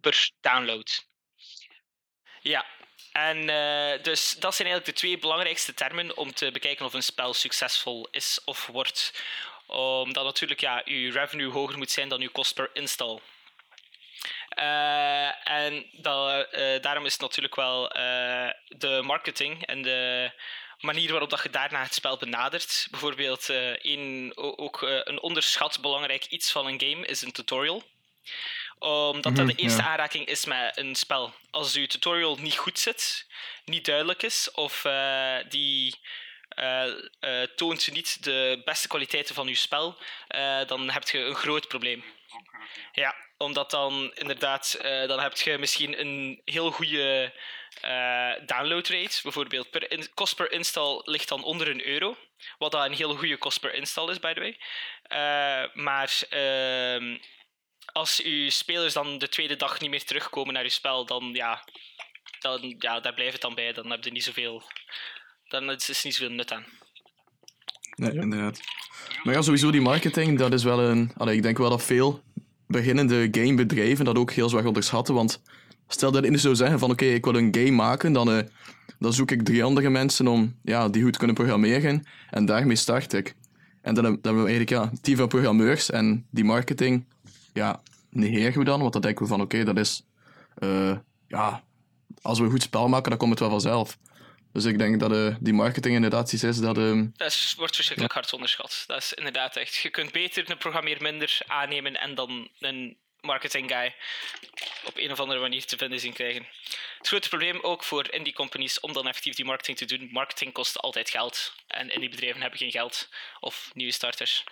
per 0.00 0.30
download. 0.40 1.06
Ja, 2.40 2.66
en 3.12 3.48
eh, 3.48 4.02
dus 4.02 4.30
dat 4.38 4.54
zijn 4.54 4.68
eigenlijk 4.68 4.84
de 4.84 5.06
twee 5.06 5.18
belangrijkste 5.18 5.74
termen 5.74 6.16
om 6.16 6.34
te 6.34 6.50
bekijken 6.50 6.86
of 6.86 6.94
een 6.94 7.02
spel 7.02 7.34
succesvol 7.34 8.08
is 8.10 8.40
of 8.44 8.66
wordt. 8.66 9.22
Omdat 9.66 10.24
natuurlijk 10.24 10.60
ja, 10.60 10.82
je 10.84 11.10
revenue 11.10 11.50
hoger 11.50 11.78
moet 11.78 11.90
zijn 11.90 12.08
dan 12.08 12.20
je 12.20 12.28
kost 12.28 12.54
per 12.54 12.70
install. 12.72 13.18
Eh, 14.48 15.48
en 15.48 15.86
dat, 15.92 16.50
eh, 16.50 16.80
daarom 16.80 17.06
is 17.06 17.16
natuurlijk 17.16 17.54
wel 17.54 17.88
de 18.68 19.00
marketing 19.02 19.66
en 19.66 19.82
de 19.82 20.30
manier 20.82 21.10
waarop 21.10 21.30
dat 21.30 21.42
je 21.42 21.50
daarna 21.50 21.82
het 21.82 21.94
spel 21.94 22.16
benadert. 22.16 22.86
Bijvoorbeeld, 22.90 23.48
eh, 23.48 23.74
een, 23.82 24.32
o- 24.34 24.54
ook 24.56 24.82
eh, 24.82 25.00
een 25.04 25.20
onderschat 25.20 25.80
belangrijk 25.80 26.24
iets 26.24 26.52
van 26.52 26.66
een 26.66 26.80
game 26.80 27.06
is 27.06 27.22
een 27.22 27.32
tutorial 27.32 27.82
omdat 28.78 29.22
dat 29.36 29.46
Mhm, 29.46 29.46
de 29.56 29.62
eerste 29.62 29.82
ja. 29.82 29.88
aanraking 29.88 30.26
is 30.26 30.44
met 30.44 30.76
een 30.78 30.94
spel. 30.94 31.34
Als 31.50 31.72
je 31.74 31.86
tutorial 31.86 32.36
niet 32.36 32.56
goed 32.56 32.78
zit, 32.78 33.26
niet 33.64 33.84
duidelijk 33.84 34.22
is, 34.22 34.50
of 34.50 34.84
eh, 34.84 35.36
die 35.48 35.98
eh, 36.48 36.88
eh, 37.20 37.48
toont 37.56 37.92
niet 37.92 38.24
de 38.24 38.60
beste 38.64 38.88
kwaliteiten 38.88 39.34
van 39.34 39.46
je 39.46 39.54
spel, 39.54 39.96
eh, 40.28 40.66
dan 40.66 40.90
heb 40.90 41.08
je 41.08 41.18
een 41.18 41.34
groot 41.34 41.68
probleem. 41.68 42.04
Ja, 42.92 43.14
omdat 43.38 43.70
dan 43.70 44.12
inderdaad, 44.14 44.74
eh, 44.80 45.08
dan 45.08 45.20
heb 45.20 45.36
je 45.36 45.58
misschien 45.58 46.00
een 46.00 46.40
heel 46.44 46.70
goede 46.70 47.32
eh 47.82 48.46
download 48.46 48.88
rate. 48.88 49.20
Bijvoorbeeld, 49.22 49.70
per 49.70 50.08
kost 50.14 50.36
per 50.36 50.52
install 50.52 51.00
ligt 51.04 51.28
dan 51.28 51.44
onder 51.44 51.68
een 51.68 51.86
euro. 51.86 52.16
Wat 52.58 52.72
dan 52.72 52.84
een 52.84 52.92
heel 52.92 53.16
goede 53.16 53.36
kost 53.36 53.60
per 53.60 53.74
install 53.74 54.10
is, 54.10 54.18
by 54.18 54.32
the 54.32 54.40
way. 54.40 54.58
Eh, 55.02 55.74
maar 55.74 56.22
ehm, 56.28 57.18
als 57.92 58.22
uw 58.22 58.50
spelers 58.50 58.92
dan 58.92 59.18
de 59.18 59.28
tweede 59.28 59.56
dag 59.56 59.80
niet 59.80 59.90
meer 59.90 60.04
terugkomen 60.04 60.54
naar 60.54 60.62
uw 60.62 60.68
spel, 60.68 61.06
dan 61.06 61.30
ja, 61.32 61.64
dan, 62.40 62.74
ja 62.78 63.00
daar 63.00 63.14
blijft 63.14 63.32
het 63.32 63.42
dan 63.42 63.54
bij. 63.54 63.72
Dan 63.72 63.90
heb 63.90 64.04
je 64.04 64.10
niet 64.10 64.24
zoveel, 64.24 64.62
dan 65.48 65.70
is 65.70 65.88
er 65.88 66.00
niet 66.02 66.14
zoveel 66.14 66.34
nut 66.34 66.52
aan. 66.52 66.66
Nee, 67.96 68.12
inderdaad. 68.12 68.60
Maar 69.22 69.34
ja, 69.34 69.42
sowieso 69.42 69.70
die 69.70 69.80
marketing, 69.80 70.38
dat 70.38 70.52
is 70.52 70.64
wel 70.64 70.80
een... 70.80 71.12
Allee, 71.16 71.36
ik 71.36 71.42
denk 71.42 71.58
wel 71.58 71.70
dat 71.70 71.84
veel 71.84 72.22
beginnende 72.66 73.28
gamebedrijven 73.30 74.04
dat 74.04 74.16
ook 74.16 74.32
heel 74.32 74.48
zwaar 74.48 74.64
onderschatten, 74.64 75.14
want 75.14 75.42
stel 75.92 76.10
dat 76.10 76.24
ik 76.24 76.38
zou 76.38 76.54
zeggen 76.54 76.78
van 76.78 76.90
oké, 76.90 77.04
ik 77.04 77.24
wil 77.24 77.34
een 77.34 77.54
game 77.54 77.70
maken, 77.70 78.12
dan, 78.12 78.32
eh, 78.32 78.44
dan 78.98 79.12
zoek 79.12 79.30
ik 79.30 79.42
drie 79.42 79.64
andere 79.64 79.90
mensen 79.90 80.26
om, 80.28 80.58
ja, 80.62 80.88
die 80.88 81.02
goed 81.02 81.16
kunnen 81.16 81.36
programmeren 81.36 82.06
en 82.30 82.46
daarmee 82.46 82.76
start 82.76 83.12
ik. 83.12 83.34
En 83.82 83.94
dan, 83.94 84.04
dan 84.04 84.12
hebben 84.22 84.42
we 84.44 84.48
eigenlijk 84.50 84.70
ja, 84.70 84.98
team 85.00 85.16
van 85.16 85.28
programmeurs 85.28 85.90
en 85.90 86.26
die 86.30 86.44
marketing, 86.44 87.04
ja, 87.52 87.82
negeren 88.10 88.58
we 88.58 88.64
dan, 88.64 88.80
want 88.80 88.92
dan 88.92 89.02
denken 89.02 89.22
we 89.22 89.28
van 89.28 89.40
oké, 89.40 89.64
dat 89.64 89.78
is... 89.78 90.02
eh, 90.54 90.96
ja, 91.28 91.62
als 92.22 92.38
we 92.38 92.44
een 92.44 92.50
goed 92.50 92.62
spel 92.62 92.88
maken, 92.88 93.08
dan 93.10 93.18
komt 93.18 93.30
het 93.30 93.40
wel 93.40 93.50
vanzelf. 93.50 93.98
Dus 94.52 94.64
ik 94.64 94.78
denk 94.78 95.00
dat 95.00 95.12
eh, 95.12 95.36
die 95.40 95.52
marketing 95.52 95.94
inderdaad 95.94 96.32
iets 96.32 96.42
is 96.44 96.58
dat... 96.58 96.78
ehm, 96.78 97.06
Dat 97.16 97.28
is, 97.28 97.54
wordt 97.58 97.74
verschrikkelijk 97.74 98.14
hard 98.14 98.32
onderschat. 98.32 98.84
Dat 98.86 98.98
is 98.98 99.12
inderdaad 99.12 99.56
echt. 99.56 99.74
Je 99.74 99.90
kunt 99.90 100.12
beter 100.12 100.50
een 100.50 100.58
programmeer 100.58 100.98
minder 101.02 101.38
aannemen 101.46 102.00
en 102.00 102.14
dan 102.14 102.48
een 102.58 102.96
marketing 103.22 103.70
guy 103.70 103.94
op 104.84 104.96
een 104.96 105.10
of 105.10 105.20
andere 105.20 105.40
manier 105.40 105.64
te 105.64 105.76
vinden 105.76 106.00
zien 106.00 106.12
krijgen. 106.12 106.48
Het 106.98 107.08
grote 107.08 107.28
probleem 107.28 107.60
ook 107.60 107.84
voor 107.84 108.12
indie 108.12 108.32
companies 108.32 108.80
om 108.80 108.92
dan 108.92 109.08
effectief 109.08 109.34
die 109.34 109.44
marketing 109.44 109.78
te 109.78 109.84
doen. 109.84 110.08
Marketing 110.12 110.52
kost 110.52 110.78
altijd 110.78 111.10
geld 111.10 111.54
en 111.66 111.90
indie 111.90 112.08
bedrijven 112.08 112.40
hebben 112.40 112.58
geen 112.58 112.70
geld 112.70 113.08
of 113.40 113.70
nieuwe 113.74 113.92
starters. 113.92 114.44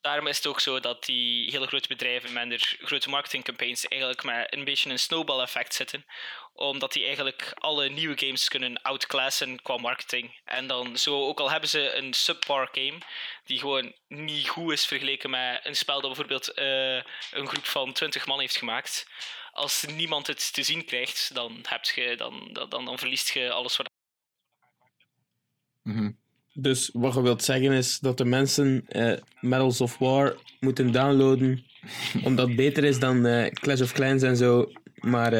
Daarom 0.00 0.26
is 0.26 0.36
het 0.36 0.46
ook 0.46 0.60
zo 0.60 0.80
dat 0.80 1.04
die 1.04 1.50
hele 1.50 1.66
grote 1.66 1.88
bedrijven 1.88 2.32
met 2.32 2.76
grote 2.80 3.08
marketingcampagnes 3.08 3.88
eigenlijk 3.88 4.22
met 4.22 4.52
een 4.52 4.64
beetje 4.64 4.90
een 4.90 4.98
snowball 4.98 5.40
effect 5.40 5.74
zitten 5.74 6.06
omdat 6.56 6.92
die 6.92 7.04
eigenlijk 7.04 7.52
alle 7.54 7.88
nieuwe 7.88 8.18
games 8.18 8.48
kunnen 8.48 8.82
outclassen 8.82 9.62
qua 9.62 9.76
marketing. 9.76 10.40
En 10.44 10.66
dan 10.66 10.98
zo, 10.98 11.26
ook 11.26 11.40
al 11.40 11.50
hebben 11.50 11.68
ze 11.68 11.94
een 11.94 12.14
subpar 12.14 12.68
game 12.72 12.98
die 13.44 13.58
gewoon 13.58 13.92
niet 14.08 14.48
goed 14.48 14.72
is 14.72 14.86
vergeleken 14.86 15.30
met 15.30 15.60
een 15.62 15.76
spel 15.76 16.00
dat 16.00 16.10
bijvoorbeeld 16.10 16.52
eh, 16.52 16.94
een 17.30 17.46
groep 17.46 17.64
van 17.64 17.92
20 17.92 18.26
man 18.26 18.40
heeft 18.40 18.56
gemaakt. 18.56 19.06
Als 19.52 19.84
niemand 19.84 20.26
het 20.26 20.52
te 20.52 20.62
zien 20.62 20.84
krijgt, 20.84 21.34
dan, 21.34 21.64
heb 21.68 21.84
je, 21.84 22.14
dan, 22.16 22.48
dan, 22.52 22.84
dan, 22.84 22.98
verliest 22.98 23.28
je 23.30 23.52
alles 23.52 23.76
wat. 23.76 23.90
mhm. 25.82 26.10
Dus 26.58 26.90
wat 26.92 27.14
je 27.14 27.22
wilt 27.22 27.44
zeggen 27.44 27.72
is 27.72 27.98
dat 27.98 28.18
de 28.18 28.24
mensen 28.24 28.84
eh, 28.88 29.12
Medals 29.40 29.80
of 29.80 29.98
War 29.98 30.36
moeten 30.60 30.92
downloaden, 30.92 31.64
omdat 32.24 32.46
het 32.46 32.56
beter 32.56 32.84
is 32.84 32.98
dan 32.98 33.26
eh, 33.26 33.52
Clash 33.52 33.80
of 33.80 33.92
Clans 33.92 34.22
en 34.22 34.36
zo, 34.36 34.72
maar 34.94 35.32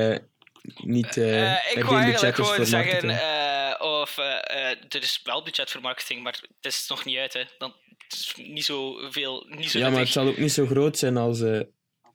niet 0.75 1.17
er 1.17 1.61
ik 1.77 1.85
wou 1.85 2.01
eigenlijk 2.01 2.37
gewoon 2.37 2.67
zeggen, 2.67 3.11
eh, 3.11 3.81
of 3.81 4.19
er 4.19 5.03
is 5.03 5.21
wel 5.25 5.43
budget 5.43 5.71
voor 5.71 5.81
marketing, 5.81 6.23
maar 6.23 6.33
het 6.33 6.73
is 6.73 6.89
nog 6.89 7.05
niet 7.05 7.19
uit. 7.19 7.33
Hè. 7.33 7.45
Dan, 7.59 7.75
het 7.99 8.13
is 8.13 8.35
niet 8.37 8.65
zoveel, 8.65 9.47
niet 9.49 9.71
zo 9.71 9.79
ja, 9.79 9.91
maar 9.91 10.01
het 10.01 10.09
zal 10.09 10.27
ook 10.27 10.37
niet 10.37 10.53
zo 10.53 10.67
groot 10.67 10.99
zijn 10.99 11.17
als, 11.17 11.41
eh 11.41 11.61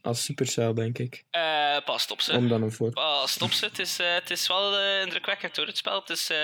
als 0.01 0.23
Supercell, 0.23 0.73
denk 0.73 0.97
ik. 0.97 1.23
Eh, 1.31 1.77
pas, 1.85 2.01
stop 2.01 2.21
ze. 2.21 2.33
Om 2.33 2.47
dan 2.47 2.61
een 2.61 2.71
voor. 2.71 2.93
Ah, 2.93 3.25
stop 3.25 3.51
ze. 3.51 3.65
Het 3.65 3.79
is, 3.79 3.99
eh, 3.99 4.13
het 4.13 4.29
is 4.29 4.47
wel 4.47 4.77
eh, 4.77 5.01
indrukwekkend 5.01 5.55
hoor, 5.57 5.65
het 5.65 5.77
spel. 5.77 5.99
Het 5.99 6.09
is 6.09 6.29
eh, 6.29 6.37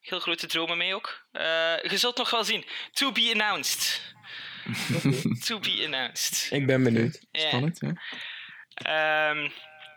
heel 0.00 0.20
grote 0.20 0.46
dromen 0.46 0.76
mee 0.76 0.94
ook. 0.94 1.26
Eh, 1.32 1.42
je 1.82 1.98
zult 1.98 2.16
nog 2.16 2.30
wel 2.30 2.44
zien. 2.44 2.64
To 2.92 3.12
be 3.12 3.30
announced. 3.32 4.14
to 5.46 5.58
be 5.58 5.82
announced. 5.84 6.48
Ik 6.50 6.66
ben 6.66 6.82
benieuwd. 6.82 7.20
Spannend, 7.32 7.80
ja. 7.80 7.92
Ehm, 8.74 9.48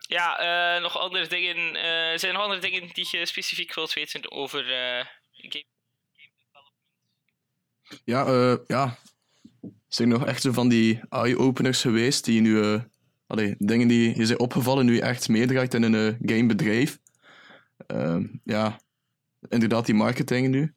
ja, 0.08 0.39
eh, 0.39 0.82
nog 0.82 1.00
andere 1.00 1.28
dingen. 1.28 1.76
eh, 1.76 2.17
zijn 2.17 2.32
er 2.32 2.34
nog 2.34 2.41
andere 2.41 2.62
dingen 2.62 2.89
die 2.93 3.08
je 3.12 3.26
specifiek 3.26 3.74
wilt 3.74 3.93
weten 3.93 4.32
over 4.32 4.74
eh 4.74 5.06
game? 5.32 5.65
Ja, 8.04 8.26
eh, 8.26 8.56
ja. 8.67 8.98
Zijn 9.88 10.12
er 10.12 10.17
nog 10.20 10.28
echt 10.28 10.41
zo 10.41 10.52
van 10.52 10.70
die 10.70 11.00
eye-openers 11.10 11.82
geweest 11.82 12.26
die 12.26 12.41
nu... 12.41 12.62
eh 12.62 12.82
allee, 13.28 13.56
dingen 13.58 13.88
die 13.88 14.17
je 14.17 14.26
zijn 14.26 14.39
opgevallen 14.39 14.86
nu 14.86 14.93
je 14.93 15.02
echt 15.02 15.30
meedraagt 15.30 15.74
in 15.74 15.84
een 15.84 15.96
eh, 15.96 16.36
gamebedrijf? 16.36 17.00
Ehm, 17.88 18.26
ja, 18.43 18.80
inderdaad 19.50 19.86
die 19.86 19.96
marketing 19.96 20.48
nu. 20.48 20.74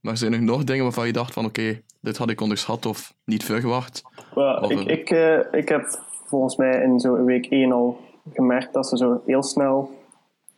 Maar 0.00 0.16
zijn 0.16 0.32
er 0.32 0.42
nog 0.42 0.64
dingen 0.64 0.82
waarvan 0.82 1.06
je 1.06 1.12
dacht 1.12 1.32
van 1.32 1.44
oké, 1.44 1.82
dit 2.00 2.16
had 2.16 2.30
ik 2.30 2.40
onderschat 2.40 2.86
of 2.86 3.14
niet 3.24 3.44
verwacht? 3.44 4.02
Of 4.34 4.70
ik, 4.70 4.80
ik, 4.80 5.10
eh, 5.10 5.60
ik 5.60 5.68
heb 5.68 6.02
volgens 6.26 6.56
mij 6.56 6.82
in 6.82 7.00
zo'n 7.00 7.24
week 7.24 7.46
1 7.46 7.72
al 7.72 8.07
gemerkt 8.34 8.72
dat 8.72 8.86
ze 8.88 8.96
zo 8.96 9.22
heel 9.26 9.42
snel 9.42 10.02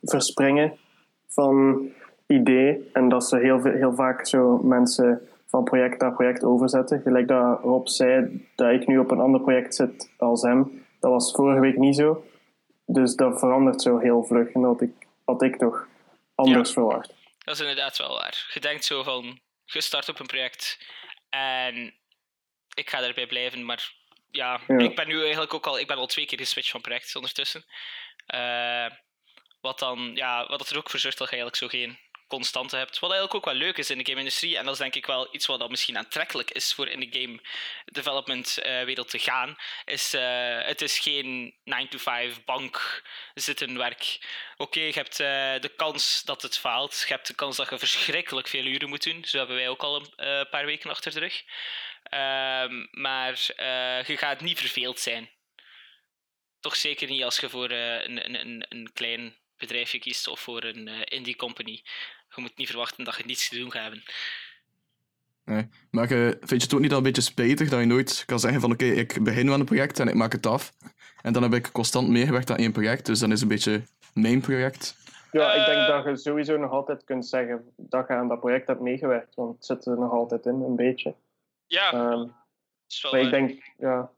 verspringen 0.03 0.79
van 1.29 1.81
idee. 2.27 2.91
En 2.93 3.09
dat 3.09 3.25
ze 3.29 3.37
heel, 3.39 3.61
veel- 3.61 3.73
heel 3.73 3.95
vaak 3.95 4.27
zo 4.27 4.59
mensen 4.63 5.29
van 5.47 5.65
project 5.65 6.01
naar 6.01 6.13
project 6.13 6.45
overzetten. 6.45 7.01
Gelijk 7.01 7.29
dat 7.29 7.61
Rob 7.63 7.87
zei 7.87 8.47
dat 8.55 8.71
ik 8.71 8.87
nu 8.87 8.99
op 8.99 9.11
een 9.11 9.21
ander 9.21 9.41
project 9.41 9.75
zit 9.75 10.11
als 10.19 10.43
hem. 10.43 10.85
Dat 11.01 11.11
was 11.11 11.33
vorige 11.33 11.61
week 11.61 11.77
niet 11.77 11.97
zo. 11.97 12.25
Dus 12.87 13.15
dat 13.15 13.39
verandert 13.39 13.83
zo 13.83 13.99
heel 13.99 14.25
vlug. 14.25 14.49
En 14.53 14.61
dat 14.61 14.81
ik, 14.81 14.93
had 15.25 15.43
ik 15.43 15.57
toch 15.57 15.89
anders 16.35 16.69
Ja. 16.69 16.75
verwacht. 16.75 17.15
Dat 17.39 17.55
is 17.55 17.61
inderdaad 17.61 17.99
wel 17.99 18.09
waar. 18.19 18.51
Je 18.55 18.61
denkt 18.61 18.85
zo 18.85 19.03
van, 19.03 19.39
je 19.65 19.81
start 19.81 20.09
op 20.09 20.21
een 20.21 20.27
project 20.27 20.79
en 21.31 21.95
ik 22.75 22.91
ga 22.91 23.03
erbij 23.03 23.27
blijven, 23.27 23.65
maar 23.65 23.95
ja, 24.31 24.61
Ja. 24.67 24.79
ik 24.79 24.97
ben 24.97 25.09
nu 25.09 25.23
eigenlijk 25.23 25.55
ook 25.55 25.67
al, 25.67 25.79
ik 25.79 25.87
ben 25.87 25.97
al 25.97 26.07
twee 26.07 26.27
keer 26.27 26.39
geswitcht 26.39 26.71
van 26.71 26.81
project 26.81 27.17
ondertussen. 27.17 27.65
Eh, 28.27 28.87
wat 29.61 29.79
dan, 29.79 30.11
ja, 30.15 30.47
wat 30.47 30.71
er 30.71 30.77
ook 30.77 30.91
voor 30.91 31.01
zorgt 31.01 31.19
dat 31.19 31.31
je 31.31 31.37
eigenlijk 31.37 31.63
zo 31.73 31.79
geen 31.79 31.99
constante 32.29 32.77
hebt. 32.77 32.99
Wat 32.99 33.11
eigenlijk 33.11 33.35
ook 33.35 33.53
wel 33.53 33.63
leuk 33.63 33.79
is 33.79 33.91
in 33.91 33.99
de 33.99 34.07
game-industrie. 34.07 34.57
En 34.59 34.65
dat 34.65 34.73
is 34.73 34.81
denk 34.81 34.95
ik 34.95 35.07
wel 35.07 35.29
iets 35.35 35.47
wat 35.47 35.59
dan 35.59 35.71
misschien 35.71 35.99
aantrekkelijk 35.99 36.51
is 36.51 36.75
voor 36.75 36.89
in 36.89 37.01
de 37.01 37.21
game 37.21 37.41
development 37.85 38.59
eh, 38.59 38.83
wereld 38.85 39.11
te 39.11 39.19
gaan. 39.19 39.57
Is, 39.85 40.15
eh, 40.15 40.59
het 40.63 40.83
is 40.83 40.99
geen 40.99 41.55
9-to-5 41.65 42.45
bank 42.45 43.03
zitten 43.35 43.79
werk. 43.79 44.19
Oké, 44.57 44.81
je 44.81 44.93
hebt 44.93 45.17
de 45.63 45.73
kans 45.77 46.23
dat 46.25 46.43
het 46.43 46.59
faalt. 46.59 47.05
Je 47.09 47.15
hebt 47.15 47.27
de 47.27 47.35
kans 47.35 47.57
dat 47.57 47.71
je 47.71 47.79
verschrikkelijk 47.79 48.49
veel 48.49 48.65
uren 48.65 48.89
moet 48.89 49.05
doen. 49.05 49.25
Zo 49.25 49.39
hebben 49.39 49.57
wij 49.57 49.69
ook 49.69 49.83
al 49.83 50.07
een 50.17 50.49
paar 50.49 50.67
weken 50.67 50.91
achter 50.91 51.13
de 51.13 51.21
rug. 51.21 51.43
Ehm, 52.11 52.87
maar 52.91 53.53
eh, 53.57 54.05
je 54.05 54.17
gaat 54.17 54.41
niet 54.41 54.59
verveeld 54.59 54.99
zijn. 54.99 55.29
Toch 56.61 56.77
zeker 56.77 57.09
niet 57.09 57.23
als 57.23 57.39
je 57.39 57.49
voor 57.49 57.69
eh, 57.69 58.09
een, 58.09 58.25
een, 58.25 58.41
een, 58.41 58.67
een 58.69 58.91
klein 58.93 59.35
bedrijfje 59.57 59.99
kiest 59.99 60.29
of 60.29 60.41
voor 60.41 60.65
een 60.65 60.89
eh, 60.89 61.01
indie 61.05 61.37
company. 61.37 61.83
Je 62.35 62.41
moet 62.41 62.57
niet 62.57 62.69
verwachten 62.69 63.05
dat 63.05 63.17
je 63.17 63.23
niets 63.27 63.49
te 63.49 63.59
doen 63.59 63.71
gaat 63.71 63.83
hebben. 63.83 64.03
Nee. 65.45 65.69
Maar 65.91 66.09
vind 66.09 66.49
je 66.49 66.57
het 66.57 66.75
ook 66.75 66.81
niet 66.81 66.91
al 66.91 66.97
een 66.97 67.03
beetje 67.03 67.23
spijtig 67.23 67.69
dat 67.69 67.81
je 67.81 67.87
nooit 67.87 68.23
kan 68.27 68.41
zeggen 68.41 68.61
van 68.61 68.73
oké, 68.73 68.85
ik 68.85 69.25
begin 69.25 69.51
aan 69.51 69.61
een 69.61 69.67
project 69.67 69.99
en 69.99 70.09
ik 70.09 70.15
maak 70.15 70.33
het 70.33 70.47
af. 70.47 70.73
En 71.23 71.33
dan 71.33 71.43
heb 71.43 71.55
ik 71.55 71.73
constant 71.73 72.09
meegewerkt 72.09 72.51
aan 72.51 72.57
één 72.57 72.73
project, 72.73 73.07
dus 73.07 73.19
dan 73.19 73.33
is 73.33 73.41
het 73.41 73.51
een 73.51 73.57
beetje 73.57 73.83
mijn 74.15 74.41
project. 74.41 74.97
Ja, 75.31 75.53
ik 75.53 75.67
denk 75.67 75.87
dat 75.87 76.05
je 76.05 76.17
sowieso 76.17 76.57
nog 76.57 76.71
altijd 76.71 77.05
kunt 77.05 77.27
zeggen 77.27 77.73
dat 77.77 78.09
je 78.09 78.15
aan 78.15 78.29
dat 78.29 78.41
project 78.41 78.67
hebt 78.67 78.81
meegewerkt. 78.81 79.35
Want 79.35 79.55
het 79.55 79.67
zit 79.67 79.87
er 79.87 79.99
nog 79.99 80.13
altijd 80.13 80.47
in, 80.47 80.61
een 80.61 80.77
beetje. 80.77 81.15
Ja, 81.71 81.93
Ehm, 81.93 82.19
dat 82.19 82.31
is 82.87 83.03
wel 83.03 83.13
Maar 83.13 83.21
ik 83.21 83.31
waar. 83.31 83.41
denk, 83.41 83.73
ja, 83.79 84.13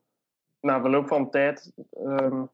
na 0.61 0.81
verloop 0.81 1.07
van 1.07 1.31
tijd 1.31 1.73
um, 1.97 2.51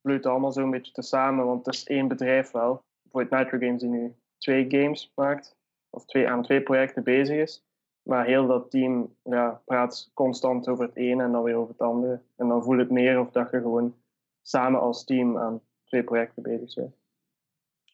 vloeit 0.00 0.16
het 0.16 0.26
allemaal 0.26 0.52
zo'n 0.52 0.70
beetje 0.70 0.92
tezamen, 0.92 1.46
want 1.46 1.66
het 1.66 1.74
is 1.74 1.84
één 1.84 2.08
bedrijf 2.08 2.50
wel. 2.50 2.84
Bijvoorbeeld 3.02 3.42
Nitro 3.42 3.58
Games 3.66 3.80
die 3.80 3.90
nu 3.90 4.14
twee 4.38 4.64
games 4.68 5.12
maakt, 5.14 5.56
of 5.90 6.04
twee, 6.04 6.28
aan 6.28 6.42
twee 6.42 6.62
projecten 6.62 7.04
bezig 7.04 7.36
is. 7.36 7.64
Maar 8.02 8.24
heel 8.26 8.46
dat 8.46 8.70
team 8.70 9.16
ja, 9.22 9.62
praat 9.64 10.10
constant 10.14 10.68
over 10.68 10.84
het 10.84 10.96
ene 10.96 11.22
en 11.22 11.32
dan 11.32 11.42
weer 11.42 11.56
over 11.56 11.72
het 11.72 11.82
andere. 11.82 12.22
En 12.36 12.48
dan 12.48 12.62
voel 12.62 12.78
het 12.78 12.90
meer 12.90 13.20
of 13.20 13.30
dat 13.30 13.50
je 13.50 13.60
gewoon 13.60 13.96
samen 14.42 14.80
als 14.80 15.04
team 15.04 15.38
aan 15.38 15.60
twee 15.84 16.04
projecten 16.04 16.42
bezig 16.42 16.74
bent. 16.74 16.94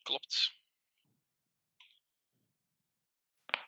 Klopt. 0.02 0.57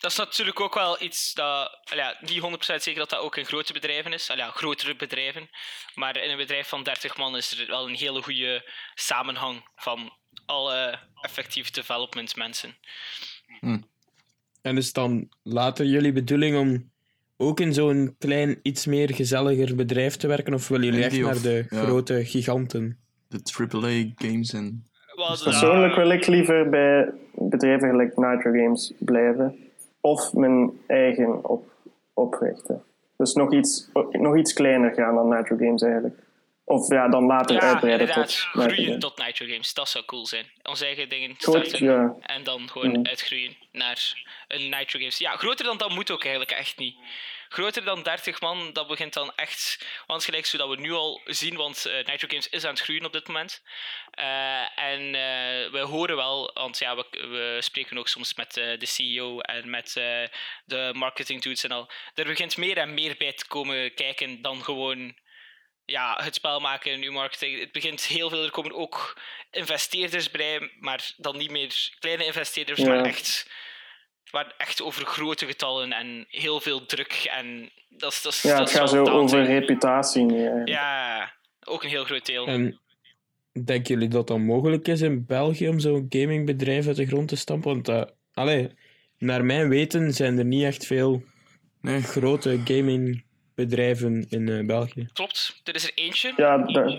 Dat 0.01 0.11
is 0.11 0.17
natuurlijk 0.17 0.61
ook 0.61 0.75
wel 0.75 1.03
iets 1.03 1.35
dat, 1.35 1.79
al 1.91 1.97
ja, 1.97 2.17
niet 2.21 2.43
100% 2.43 2.83
zeker 2.83 2.99
dat 2.99 3.11
dat 3.11 3.21
ook 3.21 3.37
in 3.37 3.45
grote 3.45 3.73
bedrijven 3.73 4.13
is, 4.13 4.31
al 4.31 4.37
ja, 4.37 4.51
grotere 4.51 4.97
bedrijven. 4.97 5.49
Maar 5.95 6.17
in 6.17 6.31
een 6.31 6.37
bedrijf 6.37 6.69
van 6.69 6.83
30 6.83 7.17
man 7.17 7.37
is 7.37 7.61
er 7.61 7.67
wel 7.67 7.89
een 7.89 7.95
hele 7.95 8.23
goede 8.23 8.71
samenhang 8.95 9.63
van 9.77 10.13
alle 10.47 10.99
effectief 11.21 11.71
development 11.71 12.37
mensen. 12.37 12.77
En 14.63 14.77
is 14.77 14.87
het 14.87 14.95
dan 14.95 15.29
later 15.43 15.87
jullie 15.87 16.13
bedoeling 16.13 16.57
om 16.57 16.91
ook 17.37 17.61
in 17.61 17.75
zo'n 17.75 18.15
klein, 18.19 18.59
iets 18.63 18.87
meer 18.87 19.15
gezelliger 19.15 19.75
bedrijf 19.77 20.17
te 20.17 20.27
werken? 20.27 20.55
Of 20.55 20.69
willen 20.69 20.87
jullie 20.87 21.05
echt 21.05 21.21
naar 21.21 21.43
de 21.43 21.67
ja. 21.69 21.83
grote 21.83 22.25
giganten? 22.25 22.99
De 23.29 23.41
AAA 23.59 24.13
games 24.15 24.53
en... 24.53 24.89
Wel, 25.15 25.39
Persoonlijk 25.45 25.95
wil 25.95 26.11
ik 26.11 26.27
liever 26.27 26.69
bij 26.69 27.13
bedrijven 27.35 27.89
gelijk 27.89 28.17
Nitro 28.17 28.53
Games 28.53 28.93
blijven. 28.99 29.70
Of 30.01 30.33
mijn 30.33 30.81
eigen 30.87 31.45
op, 31.49 31.65
oprichten. 32.15 32.85
Dus 33.17 33.33
nog 33.35 33.53
iets, 33.53 33.89
nog 34.11 34.37
iets 34.37 34.53
kleiner 34.53 34.95
gaan 34.95 35.15
dan 35.15 35.29
Nitro 35.29 35.57
Games 35.57 35.83
eigenlijk. 35.83 36.19
Of 36.65 36.89
ja, 36.89 37.09
dan 37.09 37.25
later 37.27 37.55
Ja, 37.57 37.61
uitbreiden 37.63 38.01
inderdaad. 38.09 38.27
tot 38.53 38.63
Groeien 38.65 38.99
tot 38.99 39.19
Nitro 39.19 39.47
Games. 39.47 39.75
Dat 39.75 39.89
zou 39.89 40.05
cool 40.05 40.27
zijn. 40.27 40.45
Onze 40.63 40.85
eigen 40.85 41.09
dingen 41.09 41.29
Goed, 41.31 41.41
starten. 41.43 41.85
ja. 41.85 42.15
En 42.21 42.45
dan 42.45 42.69
gewoon 42.69 42.91
Mhm. 42.91 43.07
uitgroeien 43.07 43.57
naar 43.73 44.25
een 44.49 44.69
Nitro 44.71 44.99
Games. 44.99 45.19
Ja, 45.19 45.31
groter 45.37 45.65
dan 45.65 45.79
dat 45.79 45.91
moet 45.91 46.11
ook 46.11 46.23
eigenlijk 46.23 46.51
echt 46.53 46.79
niet. 46.79 46.95
Groter 47.53 47.85
dan 47.85 48.03
30 48.03 48.41
man, 48.41 48.73
dat 48.73 48.87
begint 48.87 49.13
dan 49.13 49.33
echt. 49.37 49.87
Want 50.07 50.25
gelijk 50.25 50.47
zodat 50.47 50.69
we 50.69 50.77
nu 50.77 50.93
al 50.93 51.21
zien, 51.25 51.57
want 51.57 51.87
eh, 51.87 52.07
Nitro 52.07 52.29
Games 52.29 52.49
is 52.49 52.65
aan 52.65 52.71
het 52.71 52.81
groeien 52.81 53.05
op 53.05 53.13
dit 53.13 53.27
moment. 53.27 53.63
Eh, 54.11 54.79
en 54.79 55.15
eh, 55.15 55.71
we 55.71 55.79
horen 55.79 56.17
wel, 56.17 56.51
want 56.55 56.79
ja, 56.79 56.97
we, 56.97 57.07
we 57.11 57.59
spreken 57.61 57.99
ook 57.99 58.09
soms 58.09 58.35
met 58.35 58.55
de 58.55 58.87
CEO 58.87 59.41
en 59.41 59.71
met 59.71 59.93
de 60.65 60.91
marketing 60.93 61.43
dudes 61.43 61.65
en 61.65 61.73
al. 61.73 61.91
Er 62.15 62.25
begint 62.25 62.57
meer 62.57 62.77
en 62.77 62.95
meer 62.95 63.15
bij 63.19 63.33
te 63.33 63.47
komen 63.47 63.95
kijken 63.95 64.43
dan 64.43 64.65
gewoon 64.65 65.17
ja, 65.85 66.19
het 66.23 66.35
spel 66.35 66.61
maken 66.61 66.93
en 66.93 67.03
uw 67.03 67.13
marketing. 67.13 67.61
Het 67.61 67.73
begint 67.73 68.07
heel 68.07 68.29
veel. 68.29 68.45
Er 68.45 68.51
komen 68.51 68.75
ook 68.75 69.21
investeerders 69.51 70.31
bij, 70.31 70.73
maar 70.79 71.13
dan 71.17 71.37
niet 71.37 71.51
meer 71.51 71.91
kleine 71.99 72.25
investeerders, 72.25 72.81
Ja. 72.81 72.87
maar 72.87 73.05
echt, 73.05 73.51
maar 74.33 74.55
echt 74.59 74.83
over 74.83 75.05
grote 75.07 75.47
getallen 75.47 75.93
en 75.93 76.27
heel 76.29 76.61
veel 76.61 76.87
druk. 76.87 77.31
En 77.37 77.71
dat 77.89 78.13
is, 78.13 78.23
dat 78.23 78.33
is, 78.33 78.43
Ja, 78.43 78.59
dat 78.59 78.69
het 78.69 78.79
gaat 78.79 78.91
zo 78.91 79.05
over 79.05 79.45
reputatie. 79.45 80.33
Ja, 80.65 81.33
ook 81.65 81.83
een 81.83 81.89
heel 81.89 82.05
groot 82.05 82.27
deel. 82.27 82.47
En 82.47 82.81
denken 83.65 83.95
jullie 83.95 84.09
dat 84.09 84.27
dat 84.27 84.39
mogelijk 84.39 84.89
is 84.89 85.01
in 85.01 85.27
België 85.27 85.69
om 85.69 85.81
zo'n 85.81 86.07
gamingbedrijf 86.09 86.87
uit 86.87 86.97
de 86.97 87.07
grond 87.07 87.29
te 87.29 87.37
stampen? 87.37 87.71
Want 87.73 87.85
dat, 87.85 88.15
allee, 88.35 88.69
naar 89.19 89.45
mijn 89.45 89.69
weten 89.69 90.13
zijn 90.15 90.39
er 90.39 90.45
niet 90.45 90.65
echt 90.65 90.87
veel 90.87 91.23
Nee. 91.81 92.03
grote 92.03 92.61
gamingbedrijven 92.65 94.27
in 94.29 94.49
eh, 94.49 94.67
België. 94.67 95.09
Klopt, 95.13 95.61
er 95.65 95.75
is 95.75 95.85
er 95.85 95.93
eentje, 95.95 96.33
Ja, 96.37 96.59
daar, 96.59 96.99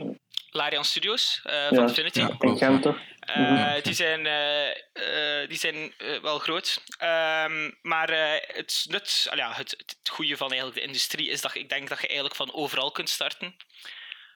Larian 0.52 0.86
Studios 0.86 1.40
eh, 1.44 1.54
Ja. 1.54 1.68
van 1.70 1.88
Infinity. 1.88 2.20
Ja. 2.20 2.36
in 2.40 2.58
Gent 2.58 2.82
toch? 2.82 2.98
Eh, 3.20 3.74
die 3.82 3.94
zijn, 3.94 4.26
eh, 4.26 5.48
die 5.48 5.58
zijn 5.58 5.94
wel 6.22 6.40
groot. 6.40 6.84
Ehm, 6.98 7.72
maar 7.82 8.10
eh, 8.10 8.56
het 8.56 8.86
nut, 8.90 9.28
al 9.30 9.38
ja, 9.38 9.54
het, 9.54 9.72
het 9.72 10.10
goede 10.12 10.38
van 10.38 10.48
eigenlijk 10.50 10.80
de 10.80 10.86
industrie 10.88 11.30
is 11.30 11.42
dat 11.42 11.56
ik 11.56 11.70
denk 11.70 11.90
dat 11.90 12.00
je 12.02 12.06
eigenlijk 12.08 12.36
van 12.36 12.54
overal 12.54 12.92
kunt 12.92 13.10
starten. 13.10 13.56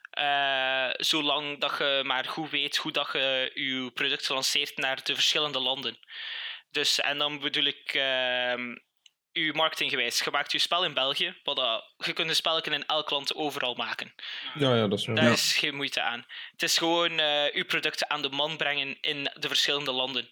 Eh, 0.10 0.90
zolang 0.98 1.60
dat 1.60 1.76
je 1.78 2.02
maar 2.06 2.26
goed 2.26 2.50
weet 2.50 2.78
hoe 2.78 2.92
dat 2.92 3.10
je 3.14 3.52
je 3.54 3.92
product 3.94 4.30
lanceert 4.30 4.78
naar 4.78 5.04
de 5.04 5.14
verschillende 5.14 5.60
landen. 5.60 5.98
Dus, 6.72 7.00
en 7.00 7.18
dan 7.18 7.40
bedoel 7.40 7.64
ik 7.66 7.94
uw 9.36 9.54
marketinggewijs. 9.54 10.20
Je 10.24 10.32
maakt 10.32 10.52
je 10.52 10.60
spel 10.60 10.86
in 10.86 10.94
België, 10.94 11.36
wat 11.44 11.56
dat, 11.56 11.84
je 11.98 12.14
kunt 12.14 12.30
een 12.30 12.36
spelletje 12.36 12.72
in 12.72 12.86
elk 12.86 13.10
land 13.10 13.36
overal 13.36 13.74
maken. 13.74 14.14
Ja, 14.54 14.76
ja 14.76 14.88
dat 14.88 15.00
is 15.00 15.06
wel. 15.06 15.16
Daar 15.16 15.32
is 15.32 15.58
geen 15.58 15.76
moeite 15.76 16.02
aan. 16.02 16.26
Het 16.52 16.64
is 16.64 16.78
gewoon 16.78 17.20
eh 17.20 17.54
uw 17.54 17.66
producten 17.66 18.10
aan 18.10 18.22
de 18.22 18.30
man 18.30 18.58
brengen 18.58 18.98
in 19.02 19.32
de 19.34 19.48
verschillende 19.48 19.92
landen. 19.92 20.30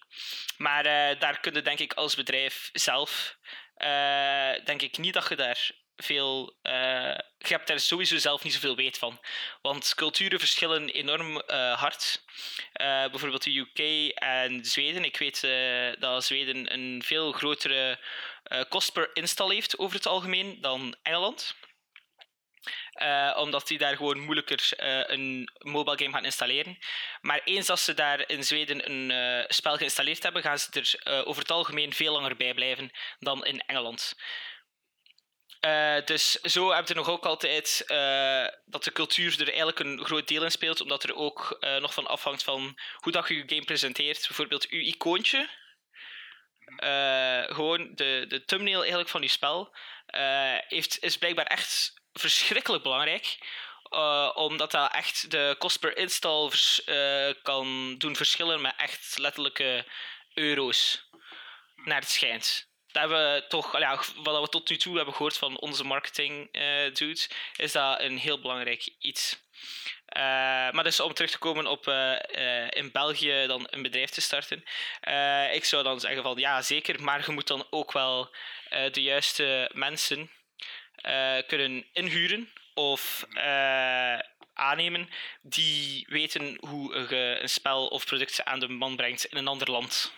Maar 0.56 0.84
eh, 0.86 1.20
daar 1.20 1.40
kun 1.40 1.54
je 1.54 1.62
denk 1.62 1.78
ik 1.78 1.92
als 1.92 2.14
bedrijf 2.14 2.70
zelf, 2.72 3.36
eh, 3.76 4.64
denk 4.64 4.82
ik 4.82 4.98
niet 4.98 5.14
dat 5.14 5.28
je 5.28 5.36
daar 5.36 5.70
veel... 5.96 6.58
eh, 6.62 7.18
je 7.38 7.54
hebt 7.54 7.66
daar 7.66 7.80
sowieso 7.80 8.18
zelf 8.18 8.42
niet 8.44 8.52
zoveel 8.52 8.76
weet 8.76 8.98
van. 8.98 9.20
Want 9.62 9.94
culturen 9.94 10.38
verschillen 10.38 10.88
enorm 10.88 11.40
eh, 11.40 11.80
hard. 11.80 12.22
Eh, 12.72 13.04
bijvoorbeeld 13.10 13.42
de 13.42 13.58
UK 13.58 14.10
en 14.14 14.64
Zweden. 14.64 15.04
Ik 15.04 15.16
weet 15.16 15.44
eh, 15.44 15.92
dat 15.98 16.24
Zweden 16.24 16.72
een 16.72 17.02
veel 17.04 17.32
grotere 17.32 17.98
kost 18.68 18.92
per 18.92 19.10
install 19.12 19.54
heeft 19.54 19.78
over 19.78 19.96
het 19.96 20.06
algemeen 20.06 20.60
dan 20.60 20.96
Engeland. 21.02 21.54
Eh, 22.92 23.36
omdat 23.40 23.66
die 23.66 23.78
daar 23.78 23.96
gewoon 23.96 24.18
moeilijker 24.18 24.68
eh, 24.76 25.02
een 25.06 25.50
mobile 25.58 25.98
game 25.98 26.12
gaan 26.12 26.24
installeren. 26.24 26.78
Maar 27.20 27.40
eens 27.44 27.66
dat 27.66 27.80
ze 27.80 27.94
daar 27.94 28.28
in 28.28 28.44
Zweden 28.44 28.90
een 28.90 29.10
eh, 29.10 29.44
spel 29.48 29.76
geïnstalleerd 29.76 30.22
hebben, 30.22 30.42
gaan 30.42 30.58
ze 30.58 30.68
er 30.70 30.94
eh, 31.02 31.28
over 31.28 31.42
het 31.42 31.50
algemeen 31.50 31.92
veel 31.92 32.12
langer 32.12 32.36
bij 32.36 32.54
blijven 32.54 32.90
dan 33.18 33.44
in 33.44 33.60
Engeland. 33.60 34.14
Eh, 35.64 36.04
dus 36.04 36.30
zo 36.30 36.72
heb 36.72 36.88
je 36.88 36.94
nog 36.94 37.08
ook 37.08 37.26
altijd 37.26 37.84
eh, 37.86 38.46
dat 38.64 38.84
de 38.84 38.92
cultuur 38.92 39.40
er 39.40 39.46
eigenlijk 39.48 39.78
een 39.78 40.04
groot 40.04 40.28
deel 40.28 40.44
in 40.44 40.50
speelt, 40.50 40.80
omdat 40.80 41.02
er 41.02 41.14
ook 41.14 41.56
eh, 41.60 41.76
nog 41.76 41.94
van 41.94 42.06
afhangt 42.06 42.42
van 42.42 42.78
hoe 42.96 43.12
dat 43.12 43.28
je 43.28 43.34
je 43.34 43.42
game 43.46 43.64
presenteert. 43.64 44.26
Bijvoorbeeld 44.26 44.68
uw 44.68 44.80
icoontje, 44.80 45.38
eh, 45.38 45.48
gewoon 47.54 47.90
de, 47.94 48.24
de 48.28 48.44
thumbnail 48.44 48.80
eigenlijk 48.80 49.08
van 49.08 49.22
je 49.22 49.28
spel, 49.28 49.72
eh, 50.06 50.56
heeft, 50.68 51.02
is 51.02 51.18
blijkbaar 51.18 51.46
echt 51.46 51.94
verschrikkelijk 52.12 52.82
belangrijk. 52.82 53.38
eh, 53.90 54.30
omdat 54.34 54.70
dat 54.70 54.92
echt 54.92 55.30
de 55.30 55.56
kost 55.58 55.78
per 55.80 55.96
install 55.96 56.50
eh, 56.84 57.34
kan 57.42 57.98
doen 57.98 58.16
verschillen 58.16 58.60
met 58.60 58.74
echt 58.76 59.18
letterlijke 59.18 59.86
euro's. 60.34 61.08
Naar 61.74 62.00
het 62.00 62.10
schijnt. 62.10 62.68
Dat 62.94 63.08
we 63.08 63.44
toch, 63.48 63.72
wat 64.22 64.40
we 64.40 64.48
tot 64.48 64.68
nu 64.68 64.76
toe 64.76 64.96
hebben 64.96 65.14
gehoord 65.14 65.38
van 65.38 65.58
onze 65.58 65.84
marketing 65.84 66.48
eh 66.52 66.94
dudes, 66.94 67.30
is 67.56 67.72
dat 67.72 68.00
een 68.00 68.18
heel 68.18 68.40
belangrijk 68.40 68.88
iets. 68.98 69.42
Eh, 70.06 70.22
maar 70.70 70.84
dus 70.84 71.00
om 71.00 71.14
terug 71.14 71.30
te 71.30 71.38
komen 71.38 71.66
op 71.66 71.88
eh, 71.88 72.66
in 72.70 72.90
België 72.92 73.44
dan 73.46 73.66
een 73.70 73.82
bedrijf 73.82 74.10
te 74.10 74.20
starten. 74.20 74.64
ik 75.52 75.64
zou 75.64 75.82
dan 75.82 76.00
zeggen 76.00 76.22
van 76.22 76.38
ja, 76.38 76.62
zeker, 76.62 77.02
maar 77.02 77.22
je 77.26 77.32
moet 77.32 77.46
dan 77.46 77.66
ook 77.70 77.92
wel 77.92 78.34
de 78.92 79.02
juiste 79.02 79.70
mensen 79.72 80.30
kunnen 81.46 81.86
inhuren 81.92 82.52
of 82.74 83.26
aannemen 84.54 85.08
die 85.42 86.06
weten 86.08 86.56
hoe 86.60 87.06
je 87.08 87.38
een 87.40 87.48
spel 87.48 87.86
of 87.86 88.06
product 88.06 88.44
aan 88.44 88.60
de 88.60 88.68
man 88.68 88.96
brengt 88.96 89.24
in 89.24 89.36
een 89.36 89.48
ander 89.48 89.70
land. 89.70 90.12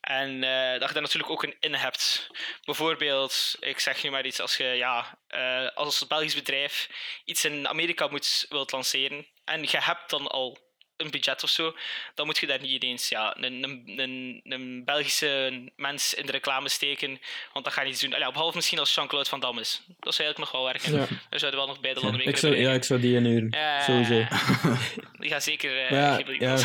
En 0.00 0.44
eh, 0.44 0.80
dat 0.80 0.88
je 0.88 0.94
daar 0.94 1.02
natuurlijk 1.02 1.32
ook 1.32 1.42
een 1.42 1.56
in 1.60 1.74
hebt. 1.74 2.30
Bijvoorbeeld, 2.64 3.56
ik 3.60 3.78
zeg 3.78 4.02
nu 4.02 4.10
maar 4.10 4.26
iets, 4.26 4.40
als 4.40 4.56
je 4.56 4.64
ja, 4.64 5.18
eh, 5.28 5.68
als 5.74 6.06
Belgisch 6.06 6.34
bedrijf 6.34 6.88
iets 7.24 7.44
in 7.44 7.68
Amerika 7.68 8.06
moet, 8.06 8.46
wilt 8.48 8.72
lanceren 8.72 9.26
en 9.44 9.62
je 9.62 9.78
hebt 9.80 10.10
dan 10.10 10.26
al 10.26 10.58
een 10.96 11.10
budget 11.10 11.42
of 11.42 11.50
zo, 11.50 11.74
dan 12.14 12.26
moet 12.26 12.38
je 12.38 12.46
daar 12.46 12.60
niet 12.60 12.82
ineens 12.82 13.08
ja, 13.08 13.36
een, 13.40 13.62
een, 13.62 13.82
een, 13.96 14.40
een 14.44 14.84
Belgische 14.84 15.62
mens 15.76 16.14
in 16.14 16.26
de 16.26 16.32
reclame 16.32 16.68
steken, 16.68 17.18
want 17.52 17.64
dat 17.64 17.74
gaat 17.74 17.84
niet 17.84 18.00
doen. 18.00 18.14
Allee, 18.14 18.32
behalve 18.32 18.56
misschien 18.56 18.78
als 18.78 18.94
Jean-Claude 18.94 19.28
Van 19.28 19.40
Damme 19.40 19.60
is. 19.60 19.82
Dat 20.00 20.14
zou 20.14 20.28
eigenlijk 20.28 20.38
nog 20.38 20.50
wel 20.50 20.72
werken. 20.72 20.92
Ja. 20.92 20.98
Daar 21.30 21.38
zouden 21.38 21.60
we 21.60 21.66
wel 21.66 21.74
nog 21.74 21.80
beide 21.80 22.00
landen 22.00 22.18
mee 22.18 22.28
Ik 22.28 22.34
kunnen 22.34 22.58
zou, 22.58 22.68
ja, 22.68 22.74
ik 22.76 22.84
zou 22.84 23.00
die 23.00 23.14
inhuren. 23.14 23.48
Ja, 23.50 23.82
Sowieso. 23.82 24.24
Die 25.20 25.30
gaat 25.30 25.42
zeker 25.42 25.78
eh 25.78 25.90
Ja, 25.90 26.18
ja. 26.18 26.34
ja. 26.38 26.58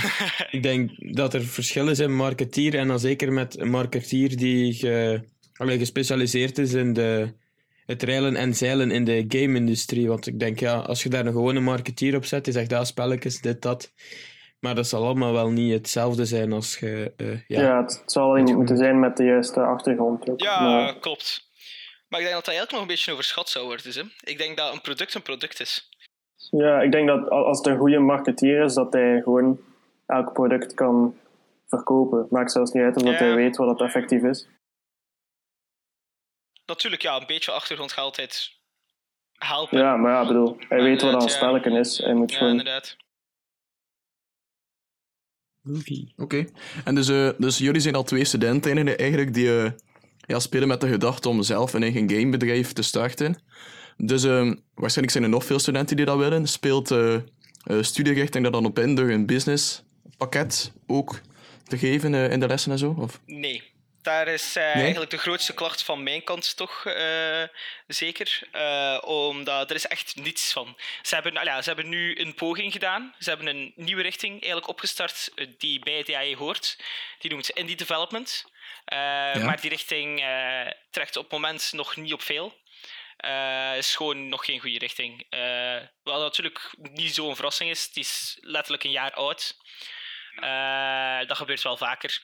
Ik 0.50 0.64
denk 0.64 0.92
dat 1.16 1.34
er 1.34 1.44
verschillen 1.44 1.96
zijn 1.96 2.16
marketeer 2.16 2.76
en 2.76 2.88
dan 2.88 3.00
zeker 3.00 3.32
met 3.32 3.60
een 3.60 3.70
marketeer 3.70 4.38
die 4.38 4.74
ge, 4.74 5.22
allee, 5.54 5.78
gespecialiseerd 5.78 6.58
is 6.58 6.74
in 6.74 6.94
de, 6.94 7.34
het 7.90 8.04
reilen 8.04 8.36
en 8.36 8.54
zeilen 8.56 8.92
in 8.92 9.04
de 9.06 9.26
game-industrie. 9.28 10.08
Want 10.08 10.28
ik 10.28 10.40
denk, 10.40 10.60
ja, 10.60 10.76
als 10.78 11.04
je 11.04 11.10
daar 11.10 11.26
een 11.26 11.32
gewone 11.32 11.60
marketeer 11.60 12.16
op 12.16 12.26
zet, 12.26 12.44
die 12.44 12.54
zegt, 12.54 12.72
ja, 12.72 12.84
spelletjes, 12.84 13.42
dit, 13.42 13.62
dat. 13.62 13.92
Maar 14.60 14.76
dat 14.76 14.88
zal 14.88 15.04
allemaal 15.06 15.34
wel 15.34 15.50
niet 15.50 15.74
hetzelfde 15.74 16.26
zijn 16.26 16.52
als 16.54 16.78
je... 16.78 17.14
eh, 17.18 17.28
Ja, 17.48 17.62
ja. 17.62 17.82
het, 17.82 18.04
zal 18.06 18.38
iemand 18.38 18.56
moeten 18.56 18.78
zijn 18.78 19.00
met 19.00 19.18
de 19.18 19.24
juiste 19.24 19.60
achtergrond. 19.62 20.30
ook. 20.30 20.42
Ja, 20.42 20.62
Maar- 20.62 21.00
klopt. 21.00 21.48
Maar 22.08 22.20
ik 22.20 22.26
denk 22.26 22.36
dat 22.38 22.46
dat 22.46 22.54
eigenlijk 22.54 22.72
nog 22.72 22.82
een 22.82 22.96
beetje 22.96 23.12
overschat 23.12 23.50
zou 23.50 23.66
worden. 23.66 23.94
Hè? 23.94 24.30
Ik 24.32 24.38
denk 24.38 24.58
dat 24.58 24.74
een 24.74 24.82
product 24.82 25.14
een 25.14 25.22
product 25.22 25.60
is. 25.60 25.90
Ja, 26.52 26.82
ik 26.82 26.92
denk 26.92 27.08
dat 27.08 27.30
al- 27.30 27.46
als 27.46 27.58
het 27.58 27.68
een 27.68 27.78
goede 27.78 28.00
marketeer 28.00 28.64
is, 28.64 28.74
dat 28.74 28.94
hij 28.94 29.22
gewoon 29.24 29.60
elk 30.06 30.34
product 30.34 30.74
kan 30.74 31.16
verkopen. 31.68 32.28
Maakt 32.30 32.52
zelfs 32.52 32.72
niet 32.72 32.84
uit 32.84 32.98
omdat 32.98 33.14
Ja. 33.20 33.26
hij 33.26 33.36
weet 33.36 33.58
wat 33.58 33.70
het 33.70 33.82
effectief 33.88 34.24
is. 34.24 34.48
Natuurlijk, 36.70 37.02
ja, 37.02 37.20
een 37.20 37.28
beetje 37.28 37.52
achtergrond 37.52 37.92
gaat 37.92 38.04
altijd 38.04 38.52
helpen. 39.34 39.80
Ja, 39.80 39.96
maar 39.96 40.12
ja, 40.12 40.22
ik 40.22 40.28
bedoel, 40.28 40.58
hij 40.60 40.82
weet 40.82 41.02
wat 41.02 41.24
een 41.24 41.30
spelletje 41.30 41.80
is. 41.80 41.98
Hij 41.98 42.14
moet 42.14 42.32
Ja, 42.32 42.38
gewoon... 42.38 42.52
inderdaad. 42.52 42.98
Movie. 45.62 46.14
Oké. 46.18 46.46
En 46.84 46.96
dus, 46.96 47.10
eh, 47.10 47.30
dus 47.38 47.58
jullie 47.58 47.82
zijn 47.82 47.96
al 47.96 48.04
twee 48.04 48.26
studenten 48.26 48.98
eigenlijk 48.98 49.34
die 49.34 49.62
eh, 49.62 49.72
ja, 50.20 50.40
spelen 50.40 50.68
met 50.68 50.82
de 50.82 50.88
gedachte 50.88 51.30
om 51.30 51.44
zelf 51.44 51.74
een 51.74 51.84
eigen 51.84 52.10
gamebedrijf 52.10 52.74
te 52.74 52.82
starten. 52.82 53.44
Dus 53.98 54.24
eh, 54.24 54.52
waarschijnlijk 54.74 55.12
zijn 55.12 55.24
er 55.24 55.30
nog 55.30 55.46
veel 55.46 55.60
studenten 55.60 55.96
die 55.96 56.06
dat 56.06 56.18
willen. 56.18 56.48
Speelt 56.48 56.92
eh 56.92 57.16
eh, 57.64 57.82
studierichting 57.82 58.44
daar 58.44 58.52
dan 58.52 58.66
op 58.66 58.80
in 58.80 58.96
door 58.96 59.10
een 59.10 59.26
businesspakket 59.26 60.74
ook 60.88 61.22
te 61.64 61.78
geven 61.78 62.14
in 62.14 62.40
de 62.40 62.48
lessen 62.48 62.72
en 62.72 62.78
zo? 62.78 62.96
Of? 62.98 63.22
Nee. 63.26 63.69
Daar 64.02 64.28
is 64.28 64.56
eh, 64.56 64.76
eigenlijk 64.76 65.12
de 65.12 65.18
grootste 65.18 65.54
klacht 65.54 65.84
van 65.84 66.04
mijn 66.04 66.24
kant 66.24 66.58
toch 66.58 66.86
eh, 66.86 67.44
zeker. 67.88 68.40
Eh, 68.52 68.98
omdat 69.02 69.70
er 69.70 69.76
is 69.76 69.88
echt 69.88 70.16
niets 70.16 70.52
van. 70.52 70.78
Ze 71.02 71.14
hebben, 71.14 71.34
ja, 71.34 71.62
ze 71.62 71.68
hebben 71.70 71.90
nu 71.90 72.20
een 72.20 72.34
poging 72.34 72.72
gedaan. 72.72 73.16
Ze 73.20 73.30
hebben 73.30 73.48
een 73.48 73.74
nieuwe 73.76 74.02
richting 74.02 74.32
eigenlijk 74.32 74.68
opgestart 74.68 75.32
die 75.58 75.80
bij 75.80 76.04
DAE 76.04 76.36
hoort. 76.36 76.78
Die 77.20 77.32
noemt 77.32 77.50
Indie 77.50 77.76
Development. 77.76 78.46
Eh, 78.86 78.98
Maar 79.44 79.62
die 79.62 79.70
richting 79.70 80.22
eh, 80.22 80.68
trekt 80.92 81.16
op 81.18 81.24
het 81.24 81.32
moment 81.32 81.72
nog 81.74 81.96
niet 81.96 82.14
op 82.14 82.22
veel. 82.22 82.58
Eh 83.18 83.78
is 83.78 83.96
gewoon 83.96 84.30
nog 84.30 84.46
geen 84.46 84.60
goede 84.60 84.78
richting. 84.78 85.26
Eh, 85.30 85.78
wat 86.04 86.20
natuurlijk 86.20 86.70
niet 86.78 87.14
zo'n 87.14 87.36
verrassing 87.36 87.70
is. 87.70 87.86
Het 87.86 87.98
is 87.98 88.38
letterlijk 88.42 88.84
een 88.84 88.92
jaar 88.92 89.12
oud. 89.14 89.58
Eh, 90.36 91.28
dat 91.28 91.38
gebeurt 91.38 91.62
wel 91.62 91.78
vaker. 91.78 92.22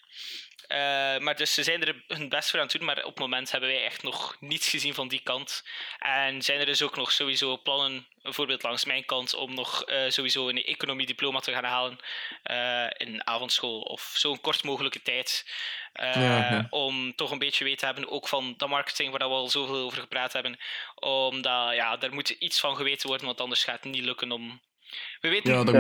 Eh, 0.68 0.78
maar 1.18 1.36
dus 1.36 1.54
ze 1.54 1.64
zijn 1.64 1.84
er 1.84 2.04
hun 2.08 2.30
best 2.30 2.50
voor 2.50 2.60
aan 2.60 2.66
het 2.66 2.76
doen, 2.78 2.86
maar 2.86 2.98
op 2.98 3.12
het 3.12 3.20
moment 3.20 3.52
hebben 3.52 3.70
wij 3.70 3.84
echt 3.86 4.04
nog 4.04 4.36
niets 4.40 4.70
gezien 4.70 4.94
van 4.94 5.08
die 5.08 5.22
kant. 5.24 5.64
En 6.00 6.42
zijn 6.42 6.60
er 6.60 6.66
dus 6.66 6.82
ook 6.82 6.96
nog 6.96 7.12
sowieso 7.12 7.58
plannen, 7.58 8.08
bijvoorbeeld 8.22 8.64
langs 8.64 8.86
mijn 8.86 9.06
kant, 9.06 9.36
om 9.36 9.54
nog 9.54 9.84
eh, 9.84 10.10
sowieso 10.10 10.50
een 10.50 10.64
economiediploma 10.64 11.40
te 11.40 11.52
gaan 11.52 11.64
halen 11.64 11.98
eh, 12.44 12.86
in 13.08 13.28
avondschool 13.28 13.80
of 13.80 14.12
zo'n 14.16 14.42
kort 14.42 14.64
mogelijke 14.64 15.02
tijd. 15.02 15.46
Eh, 15.94 16.16
Ja, 16.16 16.38
ja. 16.38 16.68
Om 16.70 17.16
toch 17.16 17.32
een 17.32 17.40
beetje 17.40 17.64
weten 17.64 17.80
te 17.80 17.86
hebben, 17.86 18.10
ook 18.10 18.28
van 18.28 18.54
de 18.58 18.68
marketing 18.68 19.12
waar 19.12 19.30
we 19.30 19.36
al 19.36 19.50
zoveel 19.50 19.76
over 19.76 20.00
gepraat 20.00 20.34
hebben. 20.34 20.60
Omdat 20.96 21.74
ja, 21.76 21.98
daar 21.98 22.14
moet 22.14 22.30
iets 22.30 22.60
van 22.60 22.76
geweten 22.76 23.08
worden, 23.08 23.26
want 23.26 23.42
anders 23.42 23.64
gaat 23.64 23.84
het 23.84 23.94
niet 23.94 24.04
lukken 24.04 24.32
om. 24.32 24.62
We 25.22 25.30
weten, 25.30 25.54
Ja, 25.54 25.64
daar 25.64 25.76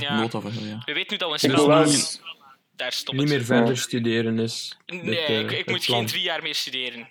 Ja, 0.00 0.14
moet 0.14 0.24
je 0.24 0.30
toch 0.30 0.42
wel 0.42 0.52
eh 0.52 0.58
hebben, 0.58 0.70
ja. 0.70 0.82
we 0.84 0.92
weten 0.92 1.12
nu 1.12 1.16
dat 1.16 1.28
we 1.28 1.34
een 1.34 1.52
spel 1.52 1.68
maken. 1.68 2.40
Eens- 2.84 2.92
Daar 2.92 2.92
stopt 2.92 3.18
Niet 3.18 3.28
meer 3.28 3.44
verder 3.44 3.76
studeren 3.78 4.38
is. 4.38 4.78
Nee, 4.86 5.00
dit, 5.02 5.18
eh, 5.18 5.38
ik, 5.40 5.50
ik 5.50 5.70
moet 5.70 5.84
plan. 5.86 5.98
geen 5.98 6.06
drie 6.06 6.22
jaar 6.22 6.42
meer 6.42 6.54
studeren. 6.54 7.08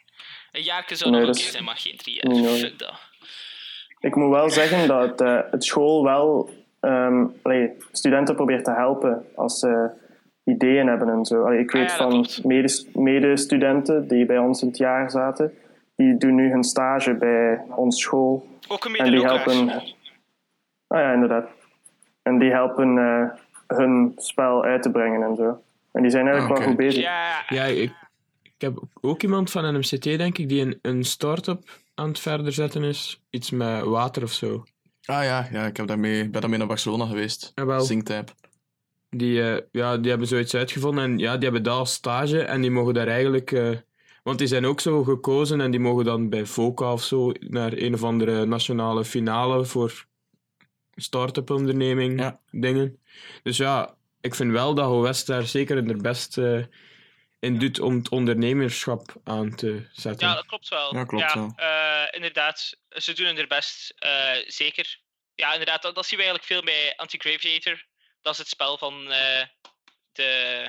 Een 0.52 0.64
jaar 0.64 0.84
zou 0.88 1.12
Nee, 1.12 1.22
nog 1.26 1.30
is 1.36 1.52
zijn, 1.52 1.64
maar 1.64 1.76
geen 1.78 1.98
drie 1.98 2.16
jaar. 2.16 2.36
nodig. 2.36 2.60
Fuck 2.60 2.80
dat. 2.80 2.94
Ik 4.00 4.16
moet 4.16 4.30
wel 4.36 4.50
zeggen 4.50 4.88
dat 4.88 5.10
het, 5.10 5.22
eh, 5.22 5.40
het 5.52 5.64
school 5.64 6.04
wel 6.04 6.50
ehm, 6.80 7.26
allee, 7.42 7.72
studenten 7.92 8.36
probeert 8.36 8.64
te 8.64 8.72
helpen 8.72 9.26
als 9.36 9.60
ze 9.60 9.90
ideeën 10.44 10.88
hebben 10.88 11.10
en 11.10 11.26
zo. 11.26 11.44
Allee, 11.46 11.60
ik 11.60 11.74
Ah, 11.74 11.80
weet 11.82 11.90
ja, 11.92 11.98
van 11.98 12.28
mede- 12.44 12.86
medestudenten 12.94 14.08
die 14.08 14.26
bij 14.26 14.38
ons 14.38 14.62
in 14.62 14.68
het 14.68 14.78
jaar 14.78 15.12
zaten, 15.12 15.54
die 15.96 16.18
doen 16.18 16.36
nu 16.36 16.50
hun 16.50 16.64
stage 16.64 17.14
bij 17.14 17.62
ons 17.76 18.02
school 18.02 18.48
Ook 18.68 18.86
een 18.86 18.96
en 18.96 19.12
die 19.12 19.22
helpen. 19.26 19.70
Ah 20.88 21.00
ja, 21.00 21.14
inderdaad. 21.14 21.50
En 22.22 22.40
die 22.40 22.52
helpen 22.52 22.98
eh, 22.98 23.30
hun 23.78 24.14
spel 24.16 24.64
uit 24.64 24.82
te 24.84 24.92
brengen 24.92 25.24
en 25.24 25.36
zo. 25.36 25.62
En 25.92 26.02
die 26.02 26.12
zijn 26.12 26.28
eigenlijk 26.28 26.54
Ah, 26.54 26.60
wel 26.60 26.68
goed 26.68 26.78
bezig. 26.86 27.04
Ja, 27.04 27.44
Ja, 27.48 27.64
ik, 27.64 27.92
ik 28.42 28.54
heb 28.58 28.80
ook 29.02 29.22
iemand 29.24 29.52
van 29.52 29.74
NMCT, 29.74 30.04
denk 30.04 30.38
ik, 30.38 30.50
die 30.50 30.62
een, 30.62 30.80
een 30.82 31.04
start-up 31.04 31.64
aan 31.96 32.08
het 32.08 32.20
verder 32.20 32.54
zetten 32.54 32.84
is. 32.84 33.22
Iets 33.30 33.50
met 33.52 33.84
water 33.84 34.24
of 34.24 34.32
zo. 34.32 34.64
Ah 35.06 35.24
ja, 35.24 35.48
ja 35.52 35.66
ik 35.66 35.78
heb 35.78 35.88
daarmee, 35.88 36.30
ben 36.30 36.42
daarmee 36.42 36.60
naar 36.60 36.68
Barcelona 36.68 37.06
geweest. 37.06 37.52
Jawel. 37.56 37.82
Zingtype. 37.82 38.32
Die, 39.10 39.42
eh, 39.52 39.62
ja, 39.72 39.98
die 39.98 40.10
hebben 40.10 40.28
zoiets 40.28 40.56
uitgevonden 40.56 41.04
en 41.04 41.18
ja, 41.18 41.34
die 41.34 41.44
hebben 41.44 41.64
dat 41.64 41.78
als 41.78 41.94
stage 41.94 42.42
en 42.42 42.62
die 42.62 42.72
mogen 42.72 42.94
daar 42.94 43.08
eigenlijk... 43.08 43.52
eh, 43.52 43.70
want 44.24 44.38
die 44.38 44.48
zijn 44.48 44.66
ook 44.66 44.80
zo 44.80 45.04
gekozen 45.04 45.62
en 45.62 45.72
die 45.72 45.80
mogen 45.80 46.06
dan 46.06 46.30
bij 46.30 46.46
VOCA 46.46 46.92
of 46.94 47.04
zo 47.04 47.32
naar 47.40 47.72
een 47.76 47.94
of 47.94 48.04
andere 48.04 48.46
nationale 48.46 49.06
finale 49.06 49.66
voor 49.66 50.06
start-up 51.04 51.50
onderneming 51.50 52.20
Ja. 52.20 52.40
dingen. 52.52 53.00
Dus 53.44 53.58
ja, 53.58 53.96
ik 54.22 54.36
vind 54.36 54.52
wel 54.52 54.74
dat 54.74 55.02
West 55.02 55.28
daar 55.28 55.44
zeker 55.44 55.78
er 55.90 55.98
best 56.02 56.38
eh, 56.38 56.64
in 57.40 57.60
doet 57.60 57.80
om 57.80 57.96
het 57.96 58.10
ondernemerschap 58.10 59.16
aan 59.24 59.56
te 59.56 59.88
zetten. 59.92 60.28
ja, 60.28 60.34
dat 60.36 60.46
klopt 60.46 60.68
wel. 60.70 60.96
Ja, 60.96 61.04
klopt 61.06 61.34
wel. 61.34 61.54
eh, 61.56 62.04
inderdaad, 62.12 62.78
ze 62.90 63.14
doen 63.14 63.38
er 63.38 63.48
best, 63.48 63.94
eh, 63.96 64.32
zeker. 64.48 65.00
Ja, 65.36 65.52
inderdaad, 65.52 65.82
dat, 65.82 65.96
dat 65.96 66.06
zien 66.06 66.18
we 66.20 66.24
eigenlijk 66.26 66.54
veel 66.54 66.64
bij 66.64 66.94
Anti-Graviator. 66.96 67.86
Dat 68.22 68.34
is 68.34 68.40
het 68.40 68.48
spel 68.48 68.78
van, 68.78 69.12
eh, 69.12 69.46
de, 70.12 70.68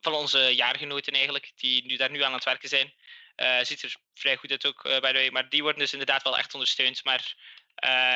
van 0.00 0.12
onze 0.12 0.38
jaargenoten 0.54 1.12
eigenlijk, 1.12 1.52
die 1.56 1.86
nu 1.86 1.96
daar 1.96 2.10
nu 2.10 2.22
aan 2.22 2.32
het 2.32 2.44
werken 2.44 2.68
zijn. 2.68 2.92
Eh, 3.36 3.58
ziet 3.62 3.82
er 3.82 3.96
vrij 4.14 4.36
goed 4.36 4.50
uit 4.50 4.66
ook, 4.66 4.82
by 4.82 5.00
the 5.00 5.12
way. 5.12 5.30
Maar 5.30 5.48
die 5.48 5.62
worden 5.62 5.80
dus 5.80 5.92
inderdaad 5.92 6.22
wel 6.22 6.38
echt 6.38 6.54
ondersteund. 6.54 7.04
Maar 7.04 7.34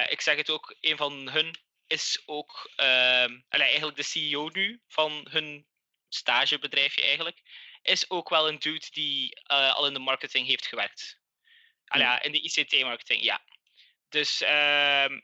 ik 0.08 0.20
zeg 0.20 0.36
het 0.36 0.50
ook, 0.50 0.76
een 0.80 0.96
van 0.96 1.30
hun 1.30 1.54
is 1.86 2.22
ook 2.26 2.70
ehm, 2.76 3.40
allee, 3.48 3.66
eigenlijk 3.66 3.96
de 3.96 4.02
CEO 4.02 4.48
nu 4.48 4.80
van 4.88 5.26
hun 5.30 5.66
stagebedrijfje 6.08 7.02
eigenlijk. 7.02 7.42
Is 7.82 8.10
ook 8.10 8.28
wel 8.28 8.48
een 8.48 8.58
dude 8.58 8.86
die 8.90 9.34
eh, 9.34 9.74
al 9.74 9.86
in 9.86 9.92
de 9.92 9.98
marketing 9.98 10.46
heeft 10.46 10.66
gewerkt. 10.66 11.18
Ja, 11.84 12.22
in 12.22 12.32
de 12.32 12.40
ICT-marketing, 12.40 13.22
ja. 13.22 13.42
Dus 14.08 14.40
ehm, 14.40 15.20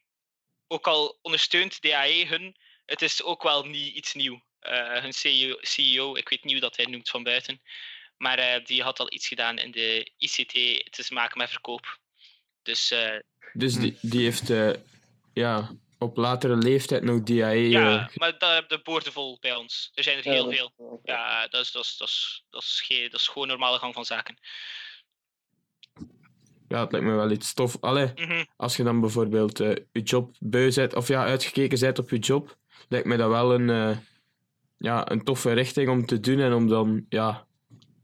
ook 0.66 0.87
al 0.87 1.18
ondersteunt 1.22 1.83
DAE 1.83 2.27
hun, 2.27 2.57
het 2.87 3.03
is 3.03 3.22
ook 3.22 3.42
wel 3.42 3.64
niet 3.64 3.94
iets 3.94 4.14
nieuw. 4.14 4.42
Eh, 4.59 5.01
hun 5.01 5.12
CEO, 5.12 5.57
CEO, 5.61 6.16
ik 6.16 6.29
weet 6.29 6.44
niet 6.44 6.53
hoe 6.53 6.62
dat 6.62 6.77
hij 6.77 6.87
noemt 6.87 7.09
van 7.09 7.22
buiten, 7.22 7.62
maar 8.16 8.38
eh, 8.38 8.64
die 8.64 8.83
had 8.83 9.01
al 9.01 9.12
iets 9.12 9.29
gedaan 9.29 9.59
in 9.59 9.70
de 9.70 10.12
ICT 10.18 10.53
te 10.92 11.07
maken 11.09 11.38
met 11.38 11.51
verkoop. 11.51 11.99
Dus 12.62 12.90
eh, 12.90 13.18
Dus 13.52 13.74
die, 13.74 13.98
die 14.00 14.22
heeft 14.22 14.50
eh, 14.50 14.70
ja, 15.32 15.70
op 15.98 16.16
latere 16.16 16.56
leeftijd 16.56 17.02
nog 17.02 17.22
DAE. 17.22 17.68
ja, 17.68 18.09
eh, 18.09 18.16
maar 18.16 18.38
daar 18.38 18.52
hebben 18.52 18.76
de 18.78 18.85
boorden 18.85 19.12
vol 19.12 19.38
bij 19.40 19.54
ons. 19.56 19.90
Er 19.94 20.02
zijn 20.02 20.18
er 20.18 20.24
heel 20.24 20.50
veel. 20.52 21.00
Ja, 21.04 21.48
dat 21.48 21.61
is, 21.61 21.72
dat, 21.72 21.85
is, 21.85 21.96
dat, 21.96 22.09
is, 22.09 22.44
dat, 22.50 22.62
is 22.62 22.82
geen, 22.87 23.11
dat 23.11 23.20
is 23.20 23.28
gewoon 23.28 23.48
normale 23.48 23.78
gang 23.78 23.94
van 23.94 24.04
zaken. 24.04 24.37
ja, 26.68 26.80
het 26.80 26.92
lijkt 26.92 27.06
me 27.06 27.12
wel 27.14 27.30
iets 27.30 27.54
tof. 27.54 27.76
Allee, 27.80 28.12
Mhm. 28.14 28.44
als 28.56 28.76
je 28.76 28.82
dan 28.82 29.00
bijvoorbeeld 29.00 29.61
eh, 29.61 29.74
je 29.92 30.02
job 30.02 30.35
beu 30.40 30.72
bent, 30.74 30.94
of 30.94 31.09
ja, 31.09 31.24
uitgekeken 31.24 31.80
bent 31.80 31.98
op 31.98 32.11
je 32.11 32.18
job, 32.18 32.56
lijkt 32.88 33.06
me 33.06 33.16
dat 33.16 33.28
wel 33.30 33.54
een, 33.54 33.70
eh, 33.70 33.96
ja, 34.78 35.11
een 35.11 35.24
toffe 35.24 35.52
richting 35.52 35.88
om 35.88 36.06
te 36.06 36.20
doen 36.20 36.40
en 36.40 36.52
om 36.52 36.68
dan, 36.68 37.06
ja, 37.09 37.46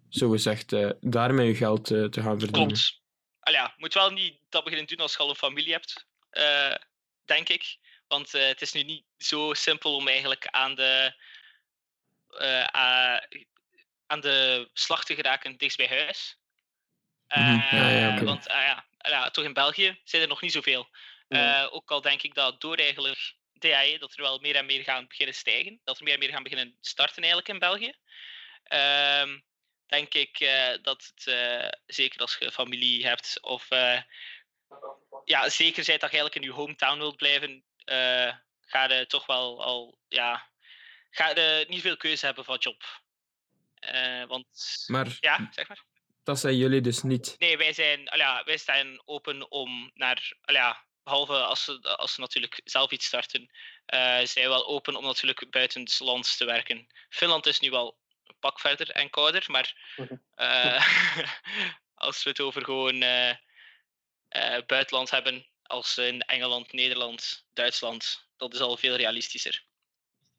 zogezegd, 0.09 0.73
eh 0.73 0.91
daarmee 1.01 1.47
je 1.47 1.55
geld 1.55 1.91
eh, 1.91 2.05
te 2.05 2.21
gaan 2.23 2.39
verdienen. 2.39 2.67
Klopt. 2.67 3.01
Al 3.43 3.53
ja, 3.53 3.75
moet 3.77 3.95
wel 3.95 4.11
niet 4.11 4.39
dat 4.49 4.65
beginnen 4.65 4.87
doen 4.89 4.99
als 4.99 5.13
je 5.13 5.19
al 5.19 5.29
een 5.29 5.35
familie 5.35 5.73
hebt, 5.73 6.07
eh, 6.31 6.75
denk 7.25 7.49
ik. 7.49 7.77
Want 8.09 8.35
eh, 8.35 8.47
het 8.47 8.63
is 8.63 8.73
nu 8.73 8.83
niet 8.83 9.05
zo 9.19 9.55
simpel 9.55 9.97
om 9.97 10.09
eigenlijk 10.09 10.47
aan 10.47 10.75
de, 10.75 11.15
eh, 12.29 12.65
aan 14.07 14.21
de 14.21 14.69
slag 14.73 15.05
te 15.05 15.15
geraken 15.15 15.57
dichtst 15.57 15.79
bij 15.79 15.89
huis. 15.89 16.37
Mhm, 17.29 17.77
ja, 17.77 17.89
ja, 17.89 18.15
oké. 18.15 18.25
Want 18.25 18.49
ah 18.49 18.63
ja, 18.63 18.85
ja, 18.99 19.31
toch 19.31 19.45
in 19.45 19.53
België 19.53 20.01
zijn 20.05 20.23
er 20.23 20.29
nog 20.29 20.41
niet 20.41 20.53
zoveel. 20.53 20.89
Ja. 21.29 21.65
Ook 21.65 21.91
al 21.91 22.01
denk 22.01 22.23
ik 22.23 22.35
dat 22.35 22.61
door 22.61 22.77
eigenlijk 22.77 23.35
DAE 23.53 23.99
dat 23.99 24.13
er 24.13 24.23
wel 24.23 24.39
meer 24.39 24.57
en 24.57 24.67
meer 24.67 24.83
gaan 24.83 25.07
beginnen 25.07 25.35
stijgen. 25.35 25.81
Dat 25.85 25.99
er 25.99 26.05
meer 26.05 26.13
en 26.13 26.19
meer 26.19 26.31
gaan 26.31 26.43
beginnen 26.43 26.77
starten 26.81 27.23
eigenlijk 27.23 27.49
in 27.49 27.59
België. 27.59 27.95
Ehm, 28.65 29.39
denk 29.93 30.15
ik 30.15 30.41
eh, 30.41 30.83
dat 30.83 31.13
het, 31.15 31.27
eh, 31.27 31.69
zeker 31.87 32.21
als 32.21 32.37
je 32.39 32.53
familie 32.53 33.07
hebt 33.07 33.41
of 33.41 33.71
eh, 33.71 34.01
ja, 35.25 35.49
zeker 35.49 35.85
zijt 35.85 36.01
dat 36.01 36.11
je 36.11 36.17
eigenlijk 36.17 36.35
in 36.35 36.51
je 36.51 36.57
hometown 36.57 36.99
wilt 36.99 37.17
blijven, 37.17 37.65
ga 38.61 38.93
je 38.93 39.07
toch 39.07 39.27
wel 39.27 39.65
al, 39.65 39.99
ja, 40.09 40.49
ga 41.11 41.29
je 41.29 41.67
niet 41.69 41.81
veel 41.81 41.97
keuze 41.97 42.27
hebben 42.27 42.45
van 42.45 42.57
job. 42.59 43.01
Want, 44.29 44.85
Maar 44.87 45.17
ja, 45.21 45.49
zeg 45.51 45.69
maar. 45.69 45.83
dat 46.25 46.39
zijn 46.39 46.57
jullie 46.57 46.81
dus 46.81 47.03
niet. 47.03 47.35
Nee, 47.39 47.57
wij, 47.57 47.73
zijn, 47.73 48.01
ja, 48.15 48.43
wij 48.45 48.57
staan 48.57 49.03
open 49.05 49.51
om 49.51 49.91
naar, 49.95 50.33
ja, 50.43 50.85
behalve 51.03 51.35
als 51.35 51.65
ze, 51.65 51.97
als 51.97 52.15
ze 52.15 52.21
natuurlijk 52.21 52.61
zelf 52.65 52.91
iets 52.91 53.07
starten, 53.07 53.51
eh, 53.87 54.25
zijn 54.25 54.45
we 54.45 54.49
wel 54.49 54.67
open 54.67 54.97
om 54.97 55.05
natuurlijk 55.05 55.51
buiten 55.51 55.81
het 55.81 56.01
land 56.01 56.37
te 56.37 56.45
werken. 56.45 56.87
Finland 57.09 57.47
is 57.47 57.61
nu 57.61 57.71
wel 57.71 57.99
pak 58.43 58.61
verder 58.61 58.91
en 58.91 59.11
kouder, 59.11 59.45
maar 59.51 59.77
Mhm. 59.97 60.15
eh, 60.35 60.87
als 61.95 62.23
we 62.25 62.31
het 62.31 62.41
over 62.41 62.65
gewoon 62.65 63.03
eh, 63.03 63.31
eh, 64.29 64.63
buitenland 64.67 65.11
hebben, 65.11 65.47
als 65.63 65.99
in 65.99 66.21
Engeland, 66.21 66.73
Nederland, 66.73 67.47
Duitsland, 67.53 68.27
dat 68.37 68.55
is 68.55 68.61
al 68.61 68.77
veel 68.77 68.97
realistischer. 68.97 69.63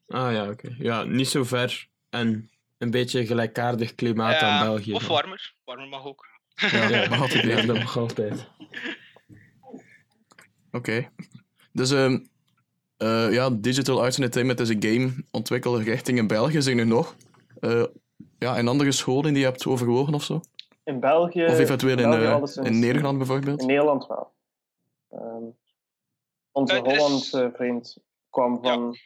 Ah 0.08 0.32
ja, 0.32 0.48
oké. 0.50 0.74
Ja, 0.78 1.02
niet 1.04 1.28
zo 1.28 1.44
ver 1.44 1.86
en 2.10 2.50
een 2.78 2.90
beetje 2.90 3.26
gelijkaardig 3.26 3.94
klimaat 3.94 4.42
aan 4.42 4.58
België. 4.58 4.92
of 4.92 5.06
warmer, 5.06 5.54
warmer 5.64 5.88
mag 5.88 6.04
ook. 6.04 6.26
Ja, 6.54 6.88
Ja, 6.88 7.08
mag 7.08 7.20
altijd 7.20 7.44
ja, 7.44 7.62
dat 7.62 7.78
mag 7.78 7.96
altijd. 8.06 8.46
Oké. 10.70 11.10
Dus 11.72 11.90
ehm, 11.90 12.18
eh, 12.96 13.32
ja, 13.32 13.50
Digital 13.50 14.02
Arts 14.02 14.16
Entertainment 14.16 14.60
is 14.60 14.68
een 14.68 14.82
gameontwikkelrichting 14.82 16.18
in 16.18 16.26
België, 16.26 16.62
zeg 16.62 16.74
nu 16.74 16.84
nog. 16.84 17.16
Eh, 17.64 17.84
ja, 18.38 18.56
en 18.56 18.68
andere 18.68 18.92
scholen 18.92 19.32
die 19.32 19.38
je 19.42 19.48
hebt 19.48 19.66
overwogen 19.66 20.14
of 20.14 20.22
zo? 20.22 20.40
In 20.84 21.00
België. 21.00 21.44
Of 21.46 21.58
eventueel 21.58 21.98
in, 21.98 22.10
België 22.10 22.60
eh, 22.60 22.66
in 22.66 22.78
Nederland 22.78 23.18
bijvoorbeeld? 23.18 23.60
In 23.60 23.66
Nederland 23.66 24.06
wel. 24.06 24.32
Ehm, 25.10 25.44
onze 26.52 26.74
is- 26.74 26.80
Hollandse 26.80 27.52
vriend 27.54 27.96
kwam 28.30 28.62
van 28.62 28.96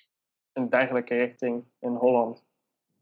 een 0.53 0.69
dergelijke 0.69 1.15
richting 1.15 1.65
in 1.81 1.95
Holland. 1.95 2.47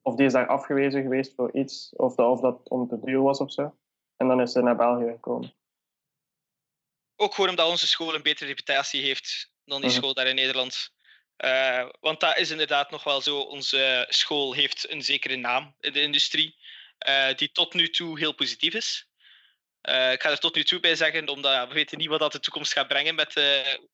of 0.03 0.15
die 0.15 0.27
is 0.27 0.33
daar 0.33 0.47
afgewezen 0.47 1.03
geweest 1.03 1.35
voor 1.35 1.53
iets, 1.53 1.93
of 1.97 2.15
dat, 2.15 2.27
of 2.27 2.41
dat 2.41 2.69
om 2.69 2.89
te 2.89 2.99
duur 3.05 3.23
was 3.23 3.39
of 3.41 3.53
zo. 3.53 3.75
En 4.17 4.29
dan 4.29 4.41
is 4.41 4.53
ze 4.53 4.61
naar 4.63 4.77
België 4.77 5.11
gekomen. 5.11 5.53
Ook 7.17 7.35
gewoon 7.35 7.51
omdat 7.51 7.69
onze 7.69 7.87
school 7.87 8.15
een 8.15 8.23
betere 8.23 8.49
reputatie 8.49 9.03
heeft 9.03 9.53
dan 9.65 9.81
die 9.81 9.91
Mhm. 9.91 9.99
school 9.99 10.15
daar 10.15 10.27
in 10.27 10.35
Nederland. 10.35 10.93
Eh, 11.37 11.89
want 12.01 12.21
dat 12.21 12.39
is 12.39 12.51
inderdaad 12.51 12.91
nog 12.91 13.05
wel 13.05 13.21
zo. 13.21 13.39
Onze 13.39 14.07
school 14.09 14.53
heeft 14.53 14.91
een 14.91 15.03
zekere 15.03 15.37
naam 15.37 15.75
in 15.81 15.93
de 15.93 16.03
industrie, 16.03 16.57
eh, 16.99 17.35
die 17.37 17.53
tot 17.53 17.75
nu 17.75 17.91
toe 17.91 18.19
heel 18.19 18.33
positief 18.33 18.75
is. 18.75 19.09
Eh, 19.81 20.13
ik 20.13 20.23
ga 20.23 20.31
er 20.31 20.39
tot 20.39 20.55
nu 20.55 20.65
toe 20.65 20.81
bij 20.81 20.95
zeggen, 20.97 21.29
omdat 21.29 21.69
we 21.69 21.75
weten 21.75 21.99
niet 21.99 22.09
wat 22.09 22.19
dat 22.21 22.33
de 22.33 22.41
toekomst 22.41 22.73
gaat 22.73 22.89
brengen 22.89 23.15
met 23.15 23.33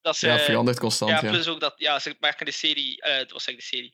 dat 0.01 0.17
ze, 0.17 0.27
Ja, 0.27 0.39
verandert 0.39 0.79
constant. 0.79 1.11
ja, 1.11 1.19
Ja, 1.21 1.29
plus 1.29 1.47
ook 1.47 1.59
dat 1.59 1.73
ja, 1.77 1.99
ze 1.99 2.15
maken 2.19 2.45
de 2.45 2.51
serie, 2.51 3.03
wat 3.27 3.41
zeg 3.41 3.53
ik 3.53 3.59
de 3.59 3.65
serie, 3.65 3.93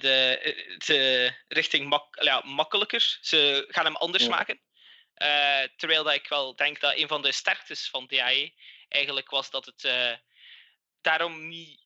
de, 0.00 0.76
de 0.86 1.32
richting 1.48 1.88
mak, 1.88 2.22
ja, 2.22 2.42
makkelijker. 2.44 3.18
Ze 3.20 3.64
gaan 3.68 3.84
hem 3.84 3.96
anders 3.96 4.24
Ja. 4.24 4.28
maken. 4.28 4.60
Terwijl 5.76 6.04
dat 6.04 6.14
ik 6.14 6.28
wel 6.28 6.56
denk 6.56 6.80
dat 6.80 6.96
een 6.96 7.08
van 7.08 7.22
de 7.22 7.32
sterktes 7.32 7.88
van 7.88 8.06
DAE 8.06 8.52
eigenlijk 8.88 9.30
was 9.30 9.50
dat 9.50 9.66
het 9.66 10.18
daarom 11.00 11.48
niet 11.48 11.79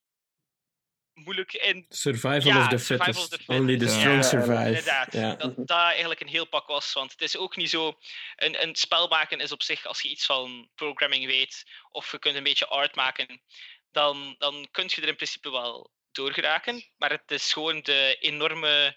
moeilijk 1.15 1.53
in 1.53 1.87
Survival 1.89 2.53
Ja, 2.53 2.62
of 2.62 2.69
the 2.69 2.79
survival 2.79 3.12
fittest. 3.12 3.25
of 3.25 3.29
the 3.31 3.37
fittest. 3.45 3.61
Only 3.61 3.79
the 3.79 3.89
strong 3.89 4.17
Ja, 4.17 4.23
survive. 4.23 4.67
Inderdaad, 4.67 5.12
Ja. 5.12 5.35
dat 5.35 5.57
dat 5.57 5.71
eigenlijk 5.79 6.21
een 6.21 6.29
heel 6.29 6.45
pak 6.47 6.67
was. 6.67 6.93
Want 6.93 7.12
het 7.12 7.21
is 7.23 7.37
ook 7.37 7.57
niet 7.57 7.71
zo. 7.71 7.99
Een, 8.37 8.62
een 8.62 8.75
spel 8.77 9.09
maken 9.09 9.41
is 9.41 9.53
op 9.53 9.62
zich, 9.62 9.85
als 9.87 10.03
je 10.03 10.09
iets 10.09 10.27
van 10.27 10.71
programming 10.75 11.27
weet, 11.27 11.65
of 11.91 12.11
je 12.11 12.19
kunt 12.19 12.37
een 12.37 12.43
beetje 12.43 12.67
art 12.67 12.95
maken, 12.95 13.43
dan, 13.91 14.35
dan 14.39 14.69
kun 14.71 14.85
je 14.95 15.03
er 15.03 15.09
in 15.09 15.17
principe 15.17 15.51
wel 15.51 15.93
doorgeraken. 16.12 16.85
Maar 16.97 17.11
het 17.11 17.31
is 17.31 17.53
gewoon 17.53 17.81
de 17.83 18.17
enorme, 18.21 18.97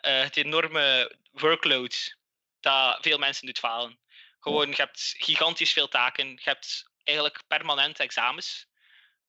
eh, 0.00 0.20
het 0.22 0.36
enorme 0.36 1.16
workload 1.30 2.16
dat 2.60 2.98
veel 3.00 3.18
mensen 3.18 3.46
doet 3.46 3.58
falen. 3.58 3.98
Gewoon, 4.40 4.68
je 4.68 4.76
hebt 4.76 5.14
gigantisch 5.18 5.72
veel 5.72 5.88
taken, 5.88 6.28
je 6.28 6.40
hebt 6.42 6.90
eigenlijk 7.04 7.42
permanent 7.46 7.98
examens. 8.00 8.66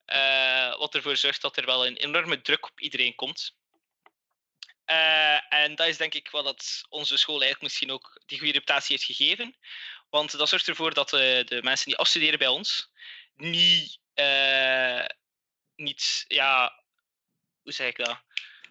Eh, 0.05 0.77
wat 0.77 0.95
ervoor 0.95 1.17
zorgt 1.17 1.41
dat 1.41 1.57
er 1.57 1.65
wel 1.65 1.87
een 1.87 1.97
enorme 1.97 2.41
druk 2.41 2.65
op 2.65 2.79
iedereen 2.79 3.15
komt. 3.15 3.55
Eh, 4.85 5.53
en 5.53 5.75
dat 5.75 5.87
is 5.87 5.97
denk 5.97 6.13
ik 6.13 6.29
wat 6.29 6.43
dat 6.43 6.85
onze 6.89 7.17
school 7.17 7.41
eigenlijk 7.41 7.61
misschien 7.61 7.91
ook 7.91 8.21
die 8.25 8.37
goede 8.37 8.53
reputatie 8.53 8.95
heeft 8.95 9.17
gegeven. 9.17 9.55
Want 10.09 10.37
dat 10.37 10.49
zorgt 10.49 10.67
ervoor 10.67 10.93
dat 10.93 11.09
de, 11.09 11.43
de 11.45 11.63
mensen 11.63 11.85
die 11.85 11.97
afstuderen 11.97 12.39
bij 12.39 12.47
ons 12.47 12.91
niet, 13.35 13.99
eh, 14.13 15.05
niet, 15.75 16.25
ja, 16.27 16.83
hoe 17.61 17.71
zeg 17.71 17.87
ik 17.87 17.97
dat? 17.97 18.21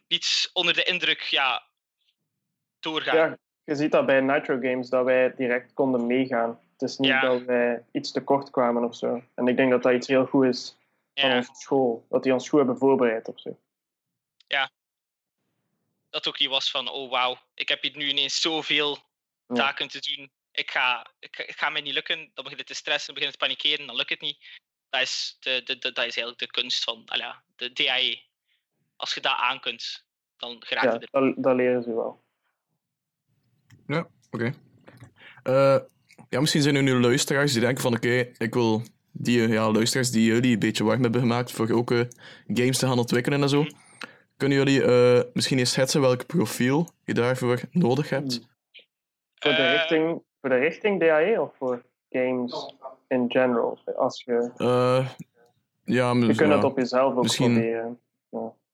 Niet 0.08 0.50
onder 0.52 0.74
de 0.74 0.82
indruk, 0.82 1.20
ja, 1.20 1.66
doorgaan. 2.80 3.16
Ja, 3.16 3.38
je 3.64 3.74
ziet 3.74 3.92
dat 3.92 4.06
bij 4.06 4.20
Nitro 4.20 4.58
Games 4.60 4.88
dat 4.88 5.04
wij 5.04 5.34
direct 5.36 5.72
konden 5.74 6.06
meegaan. 6.06 6.60
Het 6.72 6.90
is 6.90 6.98
niet 6.98 7.10
Ja. 7.10 7.20
dat 7.20 7.42
wij 7.42 7.84
iets 7.92 8.12
tekort 8.12 8.50
kwamen 8.50 8.84
of 8.84 8.96
zo. 8.96 9.22
En 9.34 9.48
ik 9.48 9.56
denk 9.56 9.70
dat 9.70 9.82
dat 9.82 9.92
iets 9.92 10.06
heel 10.06 10.26
goed 10.26 10.44
is 10.44 10.76
van 11.14 11.30
Ja, 11.30 11.36
onze 11.36 11.54
school. 11.54 12.06
Dat 12.08 12.22
die 12.22 12.32
ons 12.32 12.48
goed 12.48 12.58
hebben 12.58 12.78
voorbereid 12.78 13.28
op 13.28 13.38
zich. 13.38 13.54
dat 16.10 16.28
ook 16.28 16.38
niet 16.38 16.48
was 16.48 16.70
van, 16.70 16.88
oh 16.88 17.10
wauw, 17.10 17.36
ik 17.54 17.68
heb 17.68 17.82
hier 17.82 17.96
nu 17.96 18.08
ineens 18.08 18.40
zoveel 18.40 18.98
Ja. 19.46 19.54
taken 19.54 19.88
te 19.88 20.14
doen. 20.16 20.30
Ik 20.50 20.70
ga, 20.70 21.06
ik, 21.18 21.44
ga- 21.56 21.70
mij 21.70 21.80
niet 21.80 21.92
lukken. 21.94 22.30
Dan 22.34 22.44
begin 22.44 22.58
je 22.58 22.64
te 22.64 22.74
stressen, 22.74 23.14
begin 23.14 23.28
je 23.28 23.34
te 23.36 23.44
panikeren, 23.44 23.86
dan 23.86 23.96
lukt 23.96 24.10
het 24.10 24.20
niet. 24.20 24.38
Dat 24.90 25.00
is, 25.00 25.36
de, 25.40 25.62
de, 25.64 25.78
de- 25.78 25.92
dat 25.92 25.96
is 25.96 26.16
eigenlijk 26.16 26.38
de 26.38 26.46
kunst 26.50 26.84
van 26.84 27.02
ja, 27.06 27.42
de 27.56 27.72
DAE. 27.72 28.22
Als 28.96 29.14
je 29.14 29.20
dat 29.20 29.36
aan 29.36 29.60
kunt, 29.60 30.04
dan 30.36 30.64
geraak 30.64 30.84
je 30.84 30.88
Ja, 30.90 30.98
er. 30.98 31.08
dat, 31.10 31.42
dat 31.44 31.56
leren 31.56 31.82
ze 31.82 31.94
wel. 31.94 32.24
oké. 34.30 34.54
Eh, 35.42 35.78
ja, 36.28 36.40
misschien 36.40 36.62
zijn 36.62 36.74
er 36.76 36.82
nu 36.82 37.00
luisteraars 37.00 37.52
die 37.52 37.60
denken 37.60 37.82
van 37.82 37.94
oké, 37.94 38.32
ik 38.38 38.54
wil 38.54 38.82
die 39.22 39.42
eh, 39.44 39.52
ja, 39.52 39.70
luisteraars 39.70 40.10
die 40.10 40.24
jullie 40.24 40.52
een 40.52 40.58
beetje 40.58 40.84
warm 40.84 41.02
hebben 41.02 41.20
gemaakt 41.20 41.52
voor 41.52 41.70
ook 41.70 41.90
eh, 41.90 42.00
games 42.46 42.78
te 42.78 42.86
gaan 42.86 42.98
ontwikkelen 42.98 43.42
en 43.42 43.48
zo. 43.48 43.62
Mhm. 43.62 43.70
Kunnen 44.36 44.58
jullie 44.58 44.82
eh, 44.84 45.20
misschien 45.32 45.58
eens 45.58 45.70
schetsen 45.72 46.00
welk 46.00 46.26
profiel 46.26 46.88
je 47.04 47.14
daarvoor 47.14 47.60
nodig 47.70 48.08
hebt? 48.08 48.40
Voor 49.34 49.54
de, 49.54 49.70
richting, 49.70 50.22
voor 50.40 50.50
de 50.50 50.56
richting 50.56 51.00
DAE 51.00 51.40
of 51.40 51.56
voor 51.58 51.84
games 52.10 52.74
in 53.08 53.24
general? 53.28 53.78
Als 53.96 54.22
je, 54.24 54.50
Eh, 54.56 55.08
ja, 55.84 56.12
je 56.12 56.26
kunt 56.26 56.38
ja. 56.38 56.48
het 56.54 56.64
op 56.64 56.76
jezelf 56.76 57.14
ook 57.14 57.22
misschien- 57.22 57.52
proberen. 57.52 58.00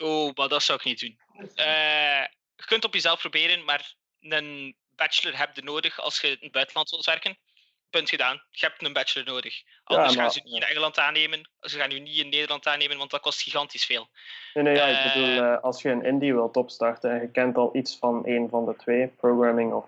Oh, 0.01 0.35
maar 0.35 0.49
dat 0.49 0.63
zou 0.63 0.79
ik 0.79 0.85
niet 0.85 1.01
doen. 1.01 1.19
Eh, 1.55 2.25
je 2.57 2.65
kunt 2.67 2.85
op 2.85 2.95
jezelf 2.95 3.21
proberen, 3.21 3.65
maar 3.65 3.95
een 4.21 4.77
bachelor 4.97 5.39
heb 5.39 5.57
je 5.57 5.63
nodig 5.63 6.01
als 6.01 6.21
je 6.21 6.27
in 6.29 6.37
het 6.41 6.53
buitenland 6.53 6.91
wilt 6.91 7.05
werken. 7.05 7.39
Punt 7.91 8.09
gedaan. 8.09 8.43
Je 8.51 8.67
hebt 8.67 8.83
een 8.85 8.93
bachelor 8.93 9.27
nodig. 9.27 9.63
Anders 9.85 10.15
gaan 10.15 10.23
maar- 10.23 10.33
ze 10.33 10.41
niet 10.45 10.55
in 10.55 10.63
Engeland 10.63 10.99
aannemen. 10.99 11.51
Ze 11.61 11.79
gaan 11.79 11.91
je 11.91 11.99
niet 11.99 12.17
in 12.17 12.29
Nederland 12.29 12.67
aannemen, 12.67 12.97
want 12.99 13.11
dat 13.11 13.21
kost 13.21 13.43
gigantisch 13.43 13.85
veel. 13.85 14.11
Nee, 14.55 14.65
nee, 14.65 14.75
ja, 14.75 14.89
Eh, 14.89 15.07
ik 15.07 15.13
bedoel, 15.13 15.45
eh, 15.45 15.63
als 15.63 15.83
je 15.83 15.89
een 15.89 16.05
indie 16.05 16.35
wilt 16.35 16.57
opstarten 16.57 17.11
en 17.11 17.21
je 17.21 17.31
kent 17.31 17.57
al 17.57 17.77
iets 17.77 17.97
van 17.97 18.27
een 18.27 18.49
van 18.49 18.65
de 18.67 18.77
twee, 18.77 19.09
programming 19.09 19.73
of 19.73 19.87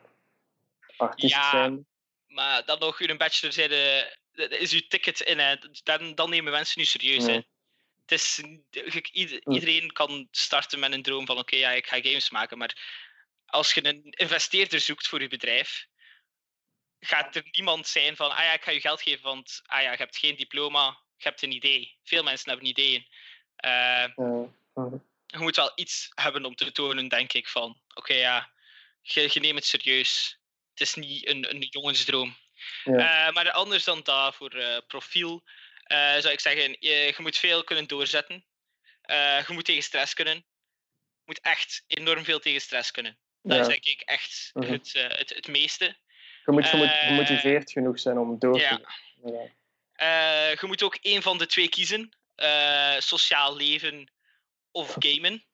artiest 0.96 1.34
Ja. 1.34 1.51
zijn. 1.51 1.86
Maar 2.26 2.64
dan 2.64 2.78
nog, 2.78 3.01
een 3.01 3.16
bachelor 3.16 3.53
zijn 3.53 3.70
is 4.48 4.72
uw 4.72 4.80
ticket 4.88 5.20
in. 5.20 5.38
Hè. 5.38 5.57
Dan, 5.82 6.14
dan 6.14 6.30
nemen 6.30 6.53
mensen 6.53 6.80
nu 6.80 6.84
serieus. 6.86 7.26
Hè. 7.26 7.40
Het 8.07 8.12
is, 8.20 8.42
iedereen 9.44 9.92
kan 9.92 10.28
starten 10.30 10.78
met 10.78 10.92
een 10.92 11.03
droom 11.03 11.26
van 11.26 11.38
oké, 11.38 11.57
ja, 11.57 11.70
ik 11.70 11.86
ga 11.86 12.01
games 12.01 12.30
maken. 12.30 12.59
Maar 12.59 12.76
als 13.46 13.74
je 13.74 13.84
een 13.84 14.03
investeerder 14.11 14.80
zoekt 14.80 15.09
voor 15.09 15.20
je 15.20 15.28
bedrijf, 15.28 15.86
gaat 17.01 17.36
er 17.36 17.42
niemand 17.51 17.86
zijn 17.86 18.16
van, 18.16 18.30
ah 18.30 18.44
ja, 18.44 18.53
ik 18.53 18.62
ga 18.62 18.70
je 18.70 18.80
geld 18.80 19.03
geven, 19.03 19.22
want 19.22 19.61
ah 19.66 19.82
ja, 19.82 19.90
je 19.90 19.96
hebt 19.96 20.16
geen 20.16 20.36
diploma, 20.36 20.98
je 21.16 21.24
hebt 21.28 21.42
een 21.42 21.53
idee. 21.53 21.96
Veel 22.05 22.22
mensen 22.22 22.48
hebben 22.51 22.68
ideeën. 22.68 23.07
Mhm. 24.16 24.96
je 25.26 25.38
moet 25.38 25.57
wel 25.57 25.72
iets 25.74 26.09
hebben 26.14 26.44
om 26.44 26.55
te 26.55 26.72
tonen, 26.72 27.09
denk 27.09 27.32
ik, 27.32 27.48
van 27.48 27.80
oké, 27.94 28.14
ja, 28.14 28.51
je, 29.03 29.28
je 29.32 29.40
neemt 29.40 29.59
het 29.59 29.66
serieus. 29.66 30.38
Het 30.70 30.80
is 30.80 30.94
niet 30.94 31.26
een, 31.28 31.51
een 31.51 31.66
jongensdroom. 31.70 32.36
Ja. 32.84 33.26
Eh, 33.26 33.32
maar 33.34 33.51
anders 33.51 33.84
dan 33.84 34.01
dat, 34.03 34.34
voor 34.34 34.51
eh, 34.51 34.78
profiel, 34.86 35.42
zou 36.18 36.28
ik 36.28 36.40
zeggen, 36.40 36.76
je, 36.80 36.90
je 36.90 37.14
moet 37.16 37.38
veel 37.38 37.64
kunnen 37.64 37.86
doorzetten. 37.86 38.44
Je 39.07 39.44
moet 39.48 39.64
tegen 39.64 39.82
stress 39.82 40.14
kunnen. 40.14 40.34
Je 40.34 41.22
moet 41.24 41.40
echt 41.40 41.84
enorm 41.86 42.24
veel 42.24 42.38
tegen 42.40 42.61
stress 42.61 42.90
kunnen. 42.90 43.18
Dat 43.42 43.57
Ja. 43.57 43.61
is 43.62 43.68
denk 43.68 43.84
ik 43.84 44.01
echt 44.01 44.51
Mhm. 44.53 44.72
het, 44.72 44.92
het, 44.92 45.30
het 45.34 45.46
meeste. 45.48 45.96
Je 46.45 46.53
moet 46.53 46.64
eh, 46.64 47.07
gemotiveerd 47.07 47.72
genoeg 47.72 48.01
zijn 48.01 48.18
om 48.18 48.38
door 48.38 48.59
te 48.59 48.64
gaan. 48.64 48.84
Ja. 49.24 49.49
Eh, 49.93 50.57
je 50.61 50.66
moet 50.66 50.82
ook 50.82 50.95
één 50.95 51.22
van 51.22 51.38
de 51.38 51.47
twee 51.47 51.68
kiezen. 51.68 52.11
Eh, 52.34 52.97
sociaal 52.99 53.57
leven 53.57 54.11
of 54.70 54.97
gamen. 54.99 55.45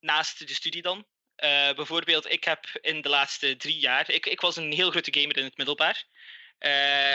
Naast 0.00 0.48
de 0.48 0.54
studie 0.54 0.82
dan. 0.82 1.06
Bijvoorbeeld, 1.76 2.30
ik 2.30 2.44
heb 2.44 2.64
in 2.80 3.00
de 3.00 3.08
laatste 3.08 3.56
drie 3.56 3.78
jaar... 3.78 4.10
Ik, 4.10 4.26
ik 4.26 4.40
was 4.40 4.56
een 4.56 4.72
heel 4.72 4.90
grote 4.90 5.20
gamer 5.20 5.36
in 5.36 5.44
het 5.44 5.56
middelbaar. 5.56 6.04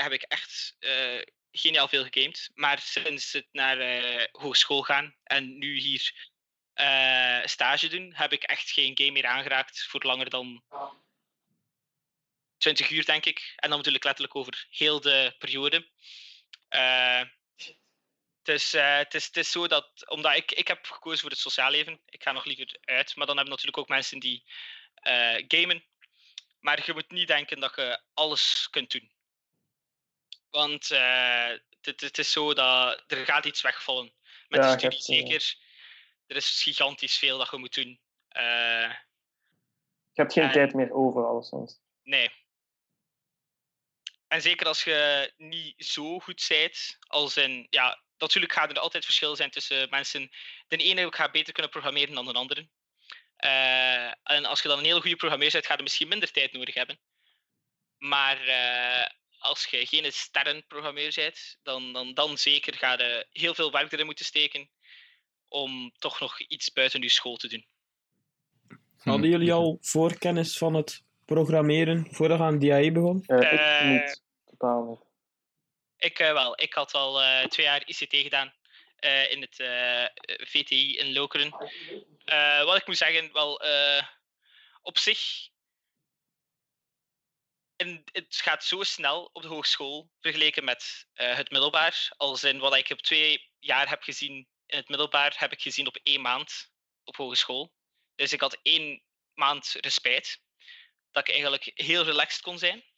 Heb 0.03 0.11
ik 0.11 0.21
echt 0.21 0.75
geniaal 1.51 1.87
veel 1.87 2.03
gegamed. 2.03 2.49
Maar 2.53 2.79
sinds 2.79 3.33
het 3.33 3.47
naar 3.51 3.77
hogeschool 4.31 4.81
gaan 4.81 5.15
en 5.23 5.57
nu 5.57 5.79
hier 5.79 6.31
stage 7.45 7.87
doen, 7.87 8.13
heb 8.15 8.31
ik 8.31 8.43
echt 8.43 8.69
geen 8.69 8.97
game 8.97 9.11
meer 9.11 9.25
aangeraakt 9.25 9.85
voor 9.89 10.03
langer 10.03 10.29
dan 10.29 10.63
20 12.63 12.89
uur, 12.89 13.05
denk 13.05 13.25
ik. 13.25 13.53
En 13.55 13.69
dan 13.69 13.85
ik 13.85 14.03
letterlijk 14.03 14.35
over 14.35 14.67
heel 14.69 15.01
de 15.01 15.35
periode. 15.37 15.89
Eh, 16.69 17.21
het, 18.37 18.47
is, 18.47 18.73
eh, 18.73 18.97
het, 18.97 19.13
is, 19.13 19.25
het 19.25 19.37
is 19.37 19.51
zo 19.51 19.67
dat, 19.67 20.09
omdat 20.09 20.35
ik, 20.35 20.51
ik 20.51 20.67
heb 20.67 20.85
gekozen 20.85 21.19
voor 21.19 21.29
het 21.29 21.39
sociaal 21.39 21.71
leven, 21.71 22.01
ik 22.05 22.23
ga 22.23 22.31
nog 22.31 22.45
liever 22.45 22.77
uit, 22.81 23.15
maar 23.15 23.25
dan 23.25 23.35
hebben 23.35 23.53
natuurlijk 23.53 23.77
ook 23.77 23.87
mensen 23.87 24.19
die 24.19 24.43
eh, 24.95 25.43
gamen. 25.47 25.85
Maar 26.59 26.85
je 26.85 26.93
moet 26.93 27.11
niet 27.11 27.27
denken 27.27 27.59
dat 27.59 27.75
je 27.75 28.01
alles 28.13 28.67
kunt 28.69 28.91
doen. 28.91 29.11
Want 30.49 30.87
het, 31.81 32.01
het 32.01 32.17
is 32.17 32.31
zo 32.31 32.53
dat 32.53 33.03
er 33.07 33.25
gaat 33.25 33.45
iets 33.45 33.61
wegvallen. 33.61 34.13
Met 34.47 34.63
Ja, 34.63 34.75
de 34.75 34.79
studie 34.79 35.01
zeker. 35.01 35.55
Er 36.27 36.35
is 36.35 36.61
gigantisch 36.61 37.17
veel 37.17 37.37
dat 37.37 37.51
je 37.51 37.57
moet 37.57 37.73
doen. 37.73 37.99
Je 38.29 38.99
hebt 40.13 40.33
geen 40.33 40.43
En- 40.43 40.51
tijd 40.51 40.73
meer 40.73 40.93
over, 40.93 41.25
alleszins. 41.25 41.79
Nee. 42.03 42.31
En 44.33 44.41
zeker 44.41 44.67
als 44.67 44.83
je 44.83 45.31
niet 45.37 45.73
zo 45.77 46.19
goed 46.19 46.45
bent, 46.47 46.97
als 47.07 47.37
in, 47.37 47.67
ja, 47.69 48.01
natuurlijk 48.17 48.53
gaat 48.53 48.69
er 48.69 48.79
altijd 48.79 49.05
verschil 49.05 49.35
zijn 49.35 49.49
tussen 49.49 49.89
mensen. 49.89 50.29
De 50.67 50.77
ene 50.77 51.07
gaat 51.13 51.31
beter 51.31 51.53
kunnen 51.53 51.71
programmeren 51.71 52.15
dan 52.15 52.25
de 52.25 52.33
andere. 52.33 52.67
Eh, 53.35 54.05
en 54.23 54.45
als 54.45 54.61
je 54.61 54.67
dan 54.67 54.77
een 54.77 54.85
hele 54.85 55.01
goede 55.01 55.15
programmeer 55.15 55.51
bent, 55.51 55.65
ga 55.65 55.73
je 55.77 55.83
misschien 55.83 56.07
minder 56.07 56.31
tijd 56.31 56.51
nodig 56.51 56.73
hebben. 56.73 56.99
Maar 57.97 58.47
eh, 58.47 59.07
als 59.37 59.65
je 59.65 59.85
geen 59.85 60.11
sterrenprogrammeer 60.11 61.11
bent, 61.15 61.57
dan, 61.63 61.93
dan, 61.93 62.13
dan 62.13 62.37
zeker 62.37 62.73
ga 62.73 62.91
je 62.91 63.27
heel 63.31 63.53
veel 63.53 63.71
werk 63.71 63.91
erin 63.91 64.05
moeten 64.05 64.25
steken 64.25 64.69
om 65.47 65.91
toch 65.97 66.19
nog 66.19 66.39
iets 66.39 66.71
buiten 66.71 67.01
je 67.01 67.09
school 67.09 67.35
te 67.35 67.47
doen. 67.47 67.65
Hadden 68.97 69.29
jullie 69.29 69.53
al 69.53 69.77
voorkennis 69.81 70.57
van 70.57 70.73
het 70.73 71.03
programmeren 71.25 72.07
voordat 72.09 72.37
je 72.37 72.43
aan 72.43 72.59
DAE 72.59 72.91
begon? 72.91 73.17
Ik 73.17 73.83
niet. 73.83 74.22
Ik 75.97 76.19
eh, 76.19 76.31
wel. 76.31 76.61
Ik 76.61 76.73
had 76.73 76.93
al 76.93 77.21
eh, 77.21 77.45
twee 77.45 77.65
jaar 77.65 77.83
ICT 77.85 78.15
gedaan 78.15 78.53
eh, 78.95 79.31
in 79.31 79.41
het 79.41 79.55
VTI 80.47 80.97
in 80.97 81.13
Lokeren. 81.13 81.49
Wat 82.65 82.77
ik 82.77 82.87
moet 82.87 82.97
zeggen, 82.97 83.33
wel 83.33 83.61
op 84.81 84.97
zich. 84.97 85.51
En 87.75 88.03
het 88.11 88.35
gaat 88.35 88.63
zo 88.63 88.83
snel 88.83 89.29
op 89.33 89.41
de 89.41 89.47
hogeschool 89.47 90.09
vergeleken 90.19 90.63
met 90.63 91.07
het 91.13 91.51
middelbaar. 91.51 92.11
Als 92.17 92.43
in 92.43 92.59
wat 92.59 92.75
ik 92.75 92.89
op 92.89 93.01
twee 93.01 93.51
jaar 93.59 93.89
heb 93.89 94.03
gezien 94.03 94.47
in 94.65 94.77
het 94.77 94.89
middelbaar, 94.89 95.33
heb 95.37 95.51
ik 95.51 95.61
gezien 95.61 95.87
op 95.87 95.99
één 96.03 96.21
maand 96.21 96.71
op 97.03 97.15
hogeschool. 97.15 97.73
Dus 98.15 98.33
ik 98.33 98.41
had 98.41 98.59
één 98.61 99.03
maand 99.33 99.75
respijt. 99.79 100.41
Dat 101.11 101.27
ik 101.27 101.33
eigenlijk 101.33 101.71
heel 101.73 102.03
relaxed 102.03 102.41
kon 102.41 102.57
zijn. 102.57 102.92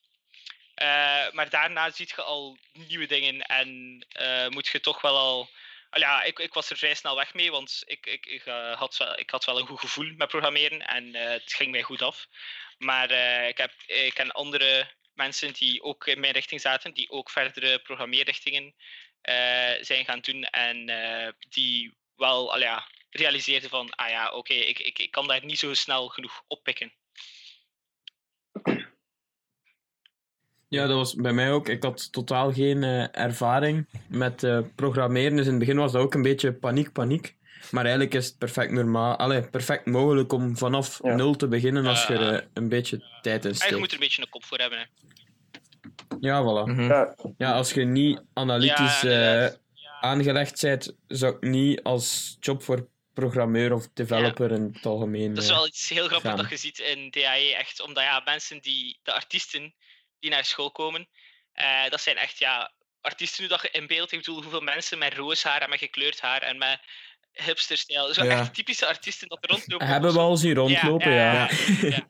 Eh, 0.76 1.32
maar 1.32 1.50
daarna 1.50 1.90
ziet 1.90 2.10
je 2.10 2.22
al 2.22 2.58
nieuwe 2.74 3.06
dingen 3.06 3.42
en 3.42 4.00
eh, 4.10 4.48
moet 4.48 4.68
je 4.68 4.80
toch 4.80 5.02
wel 5.02 5.18
al. 5.18 5.50
Al 5.90 6.00
ja, 6.00 6.24
ik, 6.24 6.40
ik 6.40 6.54
was 6.54 6.70
er 6.70 6.78
vrij 6.78 6.96
snel 6.96 7.16
weg 7.16 7.34
mee, 7.34 7.52
want 7.52 7.84
ik, 7.86 8.06
ik, 8.06 8.26
ik, 8.26 8.46
eh, 8.46 8.78
had, 8.78 8.98
wel, 8.98 9.20
ik 9.20 9.30
had 9.30 9.46
wel 9.46 9.60
een 9.60 9.68
goed 9.68 9.80
gevoel 9.80 10.14
met 10.18 10.28
programmeren 10.28 10.88
en 10.88 11.14
het 11.14 11.54
ging 11.54 11.72
mij 11.72 11.82
goed 11.84 12.02
af. 12.02 12.28
Maar 12.78 13.12
ik, 13.48 13.58
heb, 13.58 13.72
ik 13.86 14.14
ken 14.14 14.32
andere 14.32 14.92
mensen 15.14 15.54
die 15.54 15.84
ook 15.84 16.08
in 16.08 16.20
mijn 16.20 16.34
richting 16.34 16.62
zaten, 16.62 16.94
die 16.94 17.10
ook 17.10 17.30
verdere 17.30 17.80
programmeerrichtingen 17.80 18.76
zijn 19.82 20.06
gaan 20.06 20.20
doen 20.20 20.44
en 20.44 20.86
die 21.50 21.98
wel 22.16 22.60
ja, 22.60 22.88
realiseerden 23.10 23.70
van, 23.70 23.96
ah 23.96 24.10
ja, 24.10 24.32
oké, 24.32 24.54
ik, 24.54 24.80
ik, 24.80 25.00
ik 25.00 25.12
kan 25.12 25.28
daar 25.28 25.46
niet 25.46 25.60
zo 25.60 25.74
snel 25.74 26.08
genoeg 26.08 26.44
oppikken. 26.48 26.94
Ja, 30.76 30.88
dat 30.88 30.96
was 30.98 31.16
bij 31.16 31.34
mij 31.34 31.52
ook. 31.52 31.70
Ik 31.70 31.84
had 31.84 32.12
totaal 32.12 32.54
geen 32.54 32.84
eh, 32.84 33.18
ervaring 33.18 33.88
met 34.08 34.44
eh, 34.44 34.60
programmeren. 34.76 35.36
Dus 35.36 35.46
in 35.46 35.50
het 35.52 35.60
begin 35.60 35.78
was 35.78 35.92
dat 35.92 36.02
ook 36.02 36.14
een 36.14 36.22
beetje 36.22 36.54
paniek, 36.54 36.92
paniek. 36.92 37.36
Maar 37.72 37.84
eigenlijk 37.84 38.14
is 38.14 38.26
het 38.26 38.38
perfect 38.38 38.72
normaal, 38.72 39.16
allee, 39.16 39.42
perfect 39.50 39.86
mogelijk 39.86 40.34
om 40.34 40.58
vanaf 40.58 41.00
Ja. 41.04 41.16
nul 41.16 41.36
te 41.36 41.48
beginnen 41.48 41.86
als 41.86 42.06
je 42.08 42.14
er 42.14 42.34
eh, 42.34 42.42
een 42.54 42.70
beetje 42.70 43.04
tijd 43.22 43.46
in 43.46 43.52
Maar 43.58 43.70
je 43.70 43.76
moet 43.76 43.86
steekt. 43.86 43.88
er 43.88 43.94
een 43.94 44.00
beetje 44.00 44.22
een 44.22 44.30
kop 44.30 44.44
voor 44.46 44.58
hebben. 44.58 44.80
Hè. 44.80 44.86
Ja, 46.20 46.42
voilà. 46.44 46.70
Mhm. 46.70 46.82
Ja, 46.82 47.16
Ja, 47.38 47.52
als 47.54 47.72
je 47.74 47.84
niet 47.86 48.22
analytisch 48.34 49.02
Ja, 49.02 49.46
eh, 49.46 49.54
aangelegd 50.02 50.62
bent, 50.62 50.96
zou 51.08 51.36
ik 51.36 51.42
niet 51.42 51.84
als 51.84 52.38
job 52.40 52.64
voor 52.64 52.88
programmeur 53.14 53.74
of 53.74 53.88
developer 53.94 54.52
in 54.52 54.70
het 54.74 54.86
algemeen. 54.86 55.34
Dat 55.34 55.44
is 55.44 55.50
wel 55.50 55.68
iets 55.68 55.90
heel 55.90 56.08
grappig 56.08 56.36
dat 56.36 56.50
je 56.50 56.58
ziet 56.58 56.80
in 56.80 57.10
DAE, 57.10 57.56
echt. 57.56 57.82
Omdat 57.82 58.04
ja, 58.04 58.22
mensen 58.26 58.62
die, 58.62 59.00
de 59.04 59.14
artiesten 59.14 59.74
die 60.26 60.34
naar 60.34 60.46
school 60.46 60.72
komen, 60.72 61.08
eh, 61.54 61.90
dat 61.90 62.02
zijn 62.02 62.18
echt 62.18 62.38
ja, 62.40 62.72
artiesten 63.02 63.44
nu 63.44 63.50
dat 63.50 63.62
je 63.62 63.70
in 63.72 63.88
beeld. 63.88 64.12
Ik 64.12 64.18
bedoel, 64.20 64.42
hoeveel 64.42 64.62
mensen 64.62 64.98
met 64.98 65.14
roze 65.14 65.48
haar 65.48 65.62
en 65.62 65.70
met 65.70 65.80
gekleurd 65.80 66.22
haar 66.22 66.42
en 66.42 66.58
met 66.58 66.80
hipsterstijl. 67.34 68.14
Zo 68.14 68.24
Ja. 68.24 68.32
echt 68.40 68.54
typische 68.54 68.86
artiesten 68.86 69.28
dat 69.28 69.38
er 69.42 69.50
rondlopen. 69.50 69.88
Hebben 69.88 70.14
we 70.14 70.20
al 70.20 70.38
zien 70.38 70.54
rondlopen, 70.56 71.12
ja. 71.12 71.34
ja, 71.34 71.50
ja. 71.82 72.08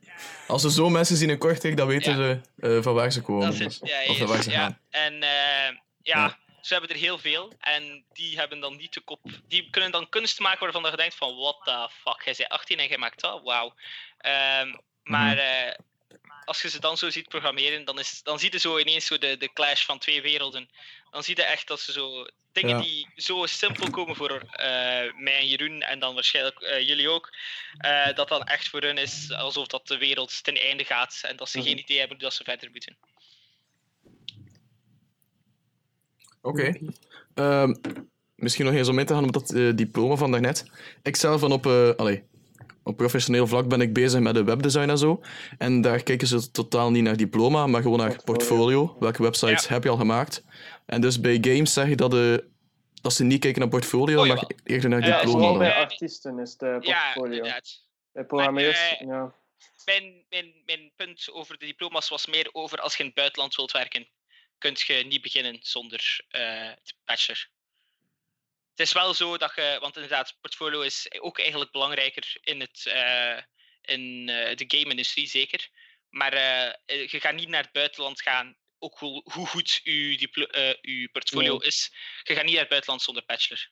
Als 0.47 0.61
ze 0.61 0.71
zo 0.71 0.89
mensen 0.89 1.17
zien 1.17 1.29
in 1.29 1.37
Kortrijk, 1.37 1.77
dan 1.77 1.87
weten 1.87 2.11
Ja. 2.11 2.17
ze 2.17 2.41
eh, 2.67 2.83
van 2.83 2.93
waar 2.93 3.11
ze 3.11 3.21
komen. 3.21 3.45
Dat 3.45 3.53
is 3.53 3.59
het. 3.79 3.89
Ja, 3.89 4.05
of 4.07 4.17
van 4.17 4.27
waar 4.27 4.43
ze 4.43 4.49
ja. 4.49 4.57
gaan. 4.59 4.79
En 4.89 5.13
eh, 5.23 5.75
ja, 6.01 6.19
Ja. 6.19 6.37
ze 6.61 6.73
hebben 6.73 6.91
er 6.91 6.95
heel 7.01 7.17
veel. 7.17 7.53
En 7.59 8.05
die 8.13 8.37
hebben 8.37 8.59
dan 8.59 8.75
niet 8.77 8.93
de 8.93 9.01
kop. 9.01 9.19
Die 9.47 9.69
kunnen 9.69 9.91
dan 9.91 10.09
kunst 10.09 10.39
maken 10.39 10.59
waarvan 10.63 10.91
je 10.91 10.97
denkt 10.97 11.15
van 11.15 11.35
what 11.35 11.57
the 11.63 11.89
fuck, 12.03 12.21
jij 12.23 12.33
bent 12.37 12.49
18 12.49 12.79
en 12.79 12.87
jij 12.87 12.97
maakt 12.97 13.21
dat, 13.21 13.41
wauw. 13.43 13.73
Ehm, 14.17 14.73
maar 15.03 15.37
eh, 15.37 15.73
als 16.45 16.61
je 16.61 16.69
ze 16.69 16.79
dan 16.79 16.97
zo 16.97 17.09
ziet 17.09 17.27
programmeren, 17.27 17.85
dan, 17.85 17.99
is, 17.99 18.21
dan 18.23 18.39
zie 18.39 18.51
je 18.51 18.59
zo 18.59 18.77
ineens 18.77 19.05
zo 19.05 19.17
de, 19.17 19.37
de 19.37 19.53
clash 19.53 19.85
van 19.85 19.99
twee 19.99 20.21
werelden. 20.21 20.69
Dan 21.11 21.23
zie 21.23 21.35
je 21.35 21.43
echt 21.43 21.67
dat 21.67 21.79
ze 21.79 21.91
zo 21.91 22.25
dingen 22.51 22.77
Ja. 22.77 22.81
die 22.81 23.07
zo 23.15 23.45
simpel 23.45 23.89
komen 23.89 24.15
voor 24.15 24.31
eh, 24.31 25.13
mij 25.17 25.37
en 25.39 25.47
Jeroen 25.47 25.81
en 25.81 25.99
dan 25.99 26.13
waarschijnlijk 26.13 26.61
eh, 26.61 26.87
jullie 26.87 27.09
ook, 27.09 27.33
eh, 27.77 28.13
dat 28.13 28.27
dan 28.27 28.43
echt 28.43 28.69
voor 28.69 28.81
hun 28.81 28.97
is 28.97 29.31
alsof 29.31 29.67
dat 29.67 29.87
de 29.87 29.97
wereld 29.97 30.43
ten 30.43 30.55
einde 30.61 30.83
gaat 30.83 31.21
en 31.23 31.35
dat 31.37 31.49
ze 31.49 31.57
Mhm. 31.57 31.67
geen 31.67 31.77
idee 31.79 31.97
hebben 31.99 32.15
hoe 32.17 32.25
dat 32.25 32.33
ze 32.33 32.43
verder 32.43 32.69
moeten. 32.71 32.97
Oké. 36.41 36.79
Ehm, 37.33 37.73
misschien 38.35 38.65
nog 38.65 38.73
eens 38.73 38.87
om 38.87 38.99
in 38.99 39.05
te 39.05 39.13
gaan 39.13 39.23
op 39.23 39.33
dat 39.33 39.77
diploma 39.77 40.15
van 40.15 40.31
daarnet. 40.31 40.65
Ik 41.03 41.15
zelf 41.15 41.39
van 41.39 41.51
op, 41.51 41.65
allee, 41.97 42.23
op 42.85 42.97
professioneel 42.97 43.47
vlak 43.47 43.67
ben 43.67 43.81
ik 43.81 43.93
bezig 43.93 44.19
met 44.19 44.33
de 44.33 44.43
webdesign 44.43 44.89
en 44.89 44.97
zo. 44.97 45.21
En 45.57 45.81
daar 45.81 46.03
kijken 46.03 46.27
ze 46.27 46.51
totaal 46.51 46.91
niet 46.91 47.03
naar 47.03 47.17
diploma, 47.17 47.67
maar 47.67 47.81
gewoon 47.81 47.97
naar 47.99 48.23
portfolio. 48.23 48.95
Welke 48.99 49.21
websites 49.23 49.63
Ja. 49.67 49.73
heb 49.73 49.83
je 49.83 49.89
al 49.89 49.97
gemaakt? 49.97 50.43
En 50.85 51.01
dus 51.01 51.19
bij 51.19 51.37
games 51.41 51.73
zeg 51.73 51.87
je 51.87 51.95
dat, 51.95 52.11
de, 52.11 52.49
dat 53.01 53.13
ze 53.13 53.23
niet 53.23 53.39
kijken 53.39 53.59
naar 53.61 53.69
portfolio, 53.69 54.21
Oh, 54.21 54.27
maar 54.27 54.49
eerder 54.63 54.89
naar 54.89 54.99
Ja, 55.01 55.07
ja 55.07 55.15
diploma. 55.17 55.37
vooral 55.39 55.57
bij 55.57 55.73
artiesten 55.75 56.39
is 56.39 56.57
de 56.57 56.77
Ja, 56.81 57.03
portfolio. 57.03 57.35
inderdaad. 57.37 57.83
bij 58.11 58.25
programmeurs, 58.25 58.79
Maar, 58.79 58.99
eh, 58.99 59.07
ja. 59.07 59.33
Mijn, 59.85 60.25
mijn, 60.29 60.53
mijn 60.65 60.91
punt 60.95 61.29
over 61.31 61.57
de 61.57 61.65
diploma's 61.65 62.09
was 62.09 62.25
meer 62.27 62.49
over 62.51 62.79
als 62.79 62.93
je 62.93 62.99
in 62.99 63.05
het 63.05 63.15
buitenland 63.15 63.55
wilt 63.55 63.71
werken, 63.71 64.07
kun 64.57 64.73
je 64.75 64.93
niet 65.07 65.21
beginnen 65.21 65.57
zonder 65.61 66.25
eh 66.29 66.71
bachelor. 67.05 67.47
Het 68.75 68.87
is 68.87 68.93
wel 68.93 69.13
zo 69.13 69.37
dat 69.37 69.55
je, 69.55 69.77
want 69.81 69.95
inderdaad, 69.95 70.37
portfolio 70.41 70.81
is 70.81 71.11
ook 71.19 71.39
eigenlijk 71.39 71.71
belangrijker 71.71 72.37
in, 72.41 72.59
het, 72.59 72.85
eh, 72.85 73.37
in 73.81 74.29
eh, 74.29 74.55
de 74.55 74.65
game-industrie, 74.67 75.27
zeker. 75.27 75.69
Maar 76.09 76.33
eh, 76.33 77.07
je 77.07 77.19
gaat 77.19 77.35
niet 77.35 77.49
naar 77.49 77.63
het 77.63 77.71
buitenland 77.71 78.21
gaan, 78.21 78.55
ook 78.79 78.97
hoe, 78.97 79.21
hoe 79.33 79.47
goed 79.47 79.79
je, 79.83 80.47
eh, 80.51 80.99
je 80.99 81.09
portfolio 81.11 81.57
Nee. 81.57 81.67
is. 81.67 81.93
Je 82.23 82.33
gaat 82.33 82.43
niet 82.43 82.51
naar 82.51 82.61
het 82.61 82.69
buitenland 82.69 83.01
zonder 83.01 83.23
bachelor. 83.25 83.69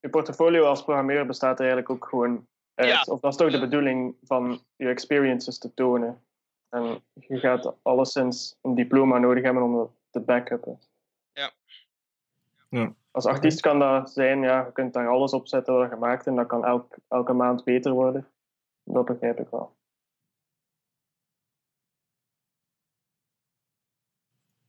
Je 0.00 0.10
portfolio 0.10 0.64
als 0.64 0.82
programmeur 0.82 1.26
bestaat 1.26 1.58
er 1.60 1.66
eigenlijk 1.66 1.90
ook 1.90 2.08
gewoon 2.08 2.48
uit. 2.74 2.88
Ja. 2.88 3.02
Of 3.02 3.20
dat 3.20 3.32
is 3.32 3.38
toch 3.38 3.50
de 3.50 3.60
bedoeling 3.60 4.16
van 4.22 4.66
je 4.76 4.88
experiences 4.88 5.58
te 5.58 5.74
tonen. 5.74 6.24
En 6.70 7.04
je 7.14 7.38
gaat 7.38 7.74
alleszins 7.82 8.58
een 8.62 8.74
diploma 8.74 9.18
nodig 9.18 9.44
hebben 9.44 9.62
om 9.62 9.76
dat 9.76 9.90
te 10.10 10.20
backuppen. 10.20 10.80
Ja. 11.32 11.52
Ja. 12.70 12.94
Als 13.10 13.26
artiest 13.26 13.60
kan 13.60 13.78
dat 13.78 14.10
zijn, 14.10 14.42
ja, 14.42 14.64
je 14.64 14.72
kunt 14.72 14.92
daar 14.92 15.08
alles 15.08 15.32
op 15.32 15.48
zetten 15.48 15.74
wat 15.74 15.90
je 15.90 15.96
maakt 15.96 16.26
en 16.26 16.36
dat 16.36 16.46
kan 16.46 16.64
elk, 16.64 16.96
elke 17.08 17.32
maand 17.32 17.64
beter 17.64 17.92
worden. 17.92 18.28
Dat 18.84 19.04
begrijp 19.04 19.40
ik 19.40 19.48
wel. 19.50 19.76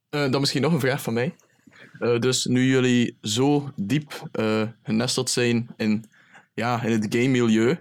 Eh, 0.10 0.32
dan 0.32 0.40
misschien 0.40 0.62
nog 0.62 0.74
een 0.74 0.80
vraag 0.80 1.02
van 1.02 1.14
mij. 1.14 1.36
Eh, 2.00 2.20
dus 2.20 2.46
nu 2.46 2.64
jullie 2.64 3.18
zo 3.22 3.64
diep 3.76 4.30
eh, 4.32 4.62
genesteld 4.84 5.30
zijn 5.30 5.70
in, 5.78 6.04
ja, 6.54 6.84
in 6.84 6.92
het 6.92 7.16
game-milieu, 7.16 7.78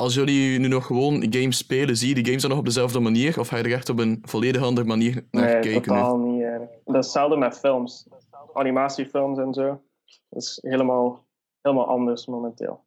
als 0.00 0.14
jullie 0.14 0.58
nu 0.58 0.68
nog 0.68 0.86
gewoon 0.86 1.26
games 1.30 1.56
spelen, 1.56 1.96
zie 1.96 2.08
je 2.08 2.14
die 2.14 2.24
games 2.24 2.40
dan 2.40 2.50
nog 2.50 2.58
op 2.58 2.64
dezelfde 2.64 3.00
manier? 3.00 3.40
Of 3.40 3.48
ga 3.48 3.56
je 3.56 3.62
er 3.62 3.72
echt 3.72 3.88
op 3.88 3.98
een 3.98 4.18
volledig 4.22 4.62
andere 4.62 4.86
manier 4.86 5.24
naar 5.30 5.44
nee, 5.44 5.52
kijken? 5.52 5.72
nu? 5.72 5.80
totaal 5.80 6.18
niet. 6.18 6.42
eigenlijk. 6.42 6.72
Dat 6.84 6.94
is 6.94 7.04
hetzelfde 7.04 7.36
met 7.36 7.58
films. 7.58 8.06
Animatiefilms 8.54 9.38
en 9.38 9.52
zo. 9.54 9.84
Dat 10.28 10.42
is 10.42 10.58
helemaal, 10.62 11.26
helemaal 11.62 11.86
anders 11.88 12.26
momenteel. 12.26 12.86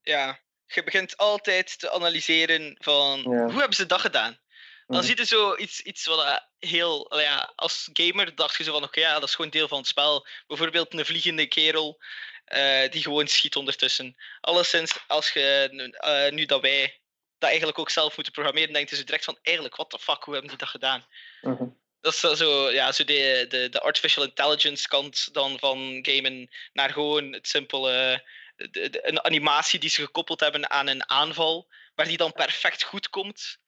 Ja, 0.00 0.38
je 0.66 0.84
begint 0.84 1.16
altijd 1.16 1.78
te 1.78 1.90
analyseren 1.90 2.76
van 2.80 3.20
Ja. 3.20 3.44
hoe 3.44 3.58
hebben 3.58 3.74
ze 3.76 3.86
dat 3.86 4.00
gedaan? 4.00 4.38
Dan 4.86 4.96
Mhm. 4.96 5.06
zie 5.06 5.16
je 5.16 5.24
zo 5.26 5.56
iets, 5.56 5.80
iets 5.80 6.06
wat 6.06 6.22
eh, 6.24 6.36
heel... 6.58 7.18
Ja, 7.20 7.52
als 7.56 7.90
gamer 7.92 8.34
dacht 8.34 8.56
je 8.56 8.64
zo 8.64 8.72
van, 8.72 8.82
oké, 8.84 9.00
ja, 9.00 9.12
dat 9.14 9.28
is 9.28 9.34
gewoon 9.34 9.50
deel 9.50 9.68
van 9.68 9.78
het 9.78 9.86
spel. 9.86 10.26
Bijvoorbeeld 10.46 10.94
een 10.94 11.04
vliegende 11.04 11.46
kerel 11.46 12.02
eh, 12.44 12.90
die 12.90 13.02
gewoon 13.02 13.26
schiet 13.26 13.56
ondertussen. 13.56 14.16
Alleszins, 14.40 15.04
als 15.06 15.30
je 15.32 15.68
nu- 15.70 15.90
eh, 15.90 16.32
nu 16.32 16.44
dat 16.44 16.60
wij 16.60 17.00
dat 17.38 17.48
eigenlijk 17.48 17.78
ook 17.78 17.90
zelf 17.90 18.14
moeten 18.14 18.32
programmeren, 18.32 18.72
denkt 18.72 18.90
je 18.90 18.96
zo 18.96 19.04
direct 19.04 19.24
van, 19.24 19.38
eigenlijk, 19.42 19.76
what 19.76 19.90
the 19.90 19.98
fuck, 19.98 20.22
hoe 20.24 20.32
hebben 20.32 20.50
die 20.50 20.60
dat 20.60 20.68
gedaan? 20.68 21.04
Mhm. 21.40 21.64
Dat 22.04 22.12
is 22.12 22.20
zo- 22.20 22.70
ja, 22.70 22.92
zo 22.92 23.04
de, 23.04 23.46
de, 23.48 23.68
de 23.68 23.80
artificial 23.80 24.24
intelligence 24.24 24.88
kant 24.88 25.34
dan 25.34 25.58
van 25.58 25.98
gamen 26.02 26.50
naar 26.72 26.90
gewoon 26.92 27.32
het 27.32 27.48
simpele... 27.48 28.24
de- 28.56 28.90
de- 28.90 29.08
een 29.08 29.24
animatie 29.24 29.78
die 29.78 29.90
ze 29.90 30.00
gekoppeld 30.02 30.40
hebben 30.40 30.70
aan 30.70 30.86
een 30.86 31.08
aanval, 31.08 31.68
waar 31.94 32.06
die 32.06 32.16
dan 32.16 32.32
perfect 32.32 32.82
goed 32.82 33.08
komt. 33.10 33.58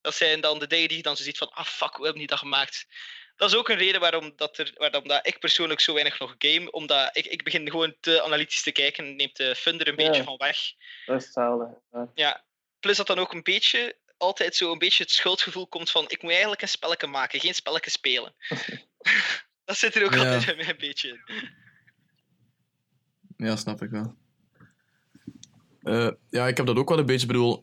Dat 0.00 0.14
zijn 0.14 0.40
dan 0.40 0.58
de 0.58 0.66
dingen 0.66 0.88
die 0.88 0.96
je 0.96 1.02
dan 1.02 1.16
zo 1.16 1.22
ziet 1.22 1.38
van, 1.38 1.50
ah 1.52 1.64
fuck, 1.64 1.94
hoe 1.94 2.02
hebben 2.04 2.18
die 2.18 2.26
dat 2.26 2.38
gemaakt? 2.38 2.86
Dat 3.36 3.50
is 3.50 3.56
ook 3.56 3.68
een 3.68 3.76
reden 3.78 4.00
waarom, 4.00 4.32
dat 4.36 4.58
er, 4.58 4.72
waarom 4.76 5.08
dat 5.08 5.26
ik 5.26 5.38
persoonlijk 5.38 5.80
zo 5.80 5.92
weinig 5.92 6.18
nog 6.18 6.34
game, 6.38 6.70
omdat 6.70 7.16
ik, 7.16 7.26
ik 7.26 7.42
begin 7.44 7.70
gewoon 7.70 7.96
te 8.00 8.22
analytisch 8.22 8.62
te 8.62 8.72
kijken 8.72 9.04
en 9.04 9.16
neemt 9.16 9.36
de 9.36 9.54
fun 9.54 9.80
er 9.80 9.88
een 9.88 9.96
Ja. 9.96 10.06
beetje 10.06 10.24
van 10.24 10.36
weg. 10.36 10.58
Dat 11.06 11.16
is 11.16 11.24
hetzelfde. 11.24 11.80
Ja, 12.14 12.44
plus 12.80 12.96
dat 12.96 13.06
dan 13.06 13.18
ook 13.18 13.32
een 13.32 13.42
beetje, 13.42 13.96
altijd 14.18 14.54
zo 14.56 14.72
een 14.72 14.78
beetje 14.78 15.02
het 15.02 15.12
schuldgevoel 15.12 15.66
komt 15.68 15.90
van, 15.90 16.04
ik 16.08 16.22
moet 16.22 16.30
eigenlijk 16.30 16.62
een 16.62 16.68
spelletje 16.68 17.06
maken, 17.06 17.40
geen 17.40 17.54
spelletje 17.54 17.90
spelen. 17.90 18.34
dat 19.64 19.76
zit 19.76 19.94
er 19.94 20.04
ook 20.04 20.14
Ja. 20.14 20.18
altijd 20.18 20.46
bij 20.46 20.56
mij 20.56 20.68
een 20.68 20.76
beetje 20.78 21.08
in. 21.08 21.56
Ja, 23.46 23.56
snap 23.56 23.82
ik 23.82 23.90
wel. 23.90 24.14
Eh, 25.82 26.10
ja, 26.30 26.46
ik 26.48 26.56
heb 26.56 26.66
dat 26.66 26.76
ook 26.76 26.88
wel 26.88 26.98
een 26.98 27.06
beetje. 27.06 27.26
Ik 27.26 27.32
bedoel, 27.32 27.62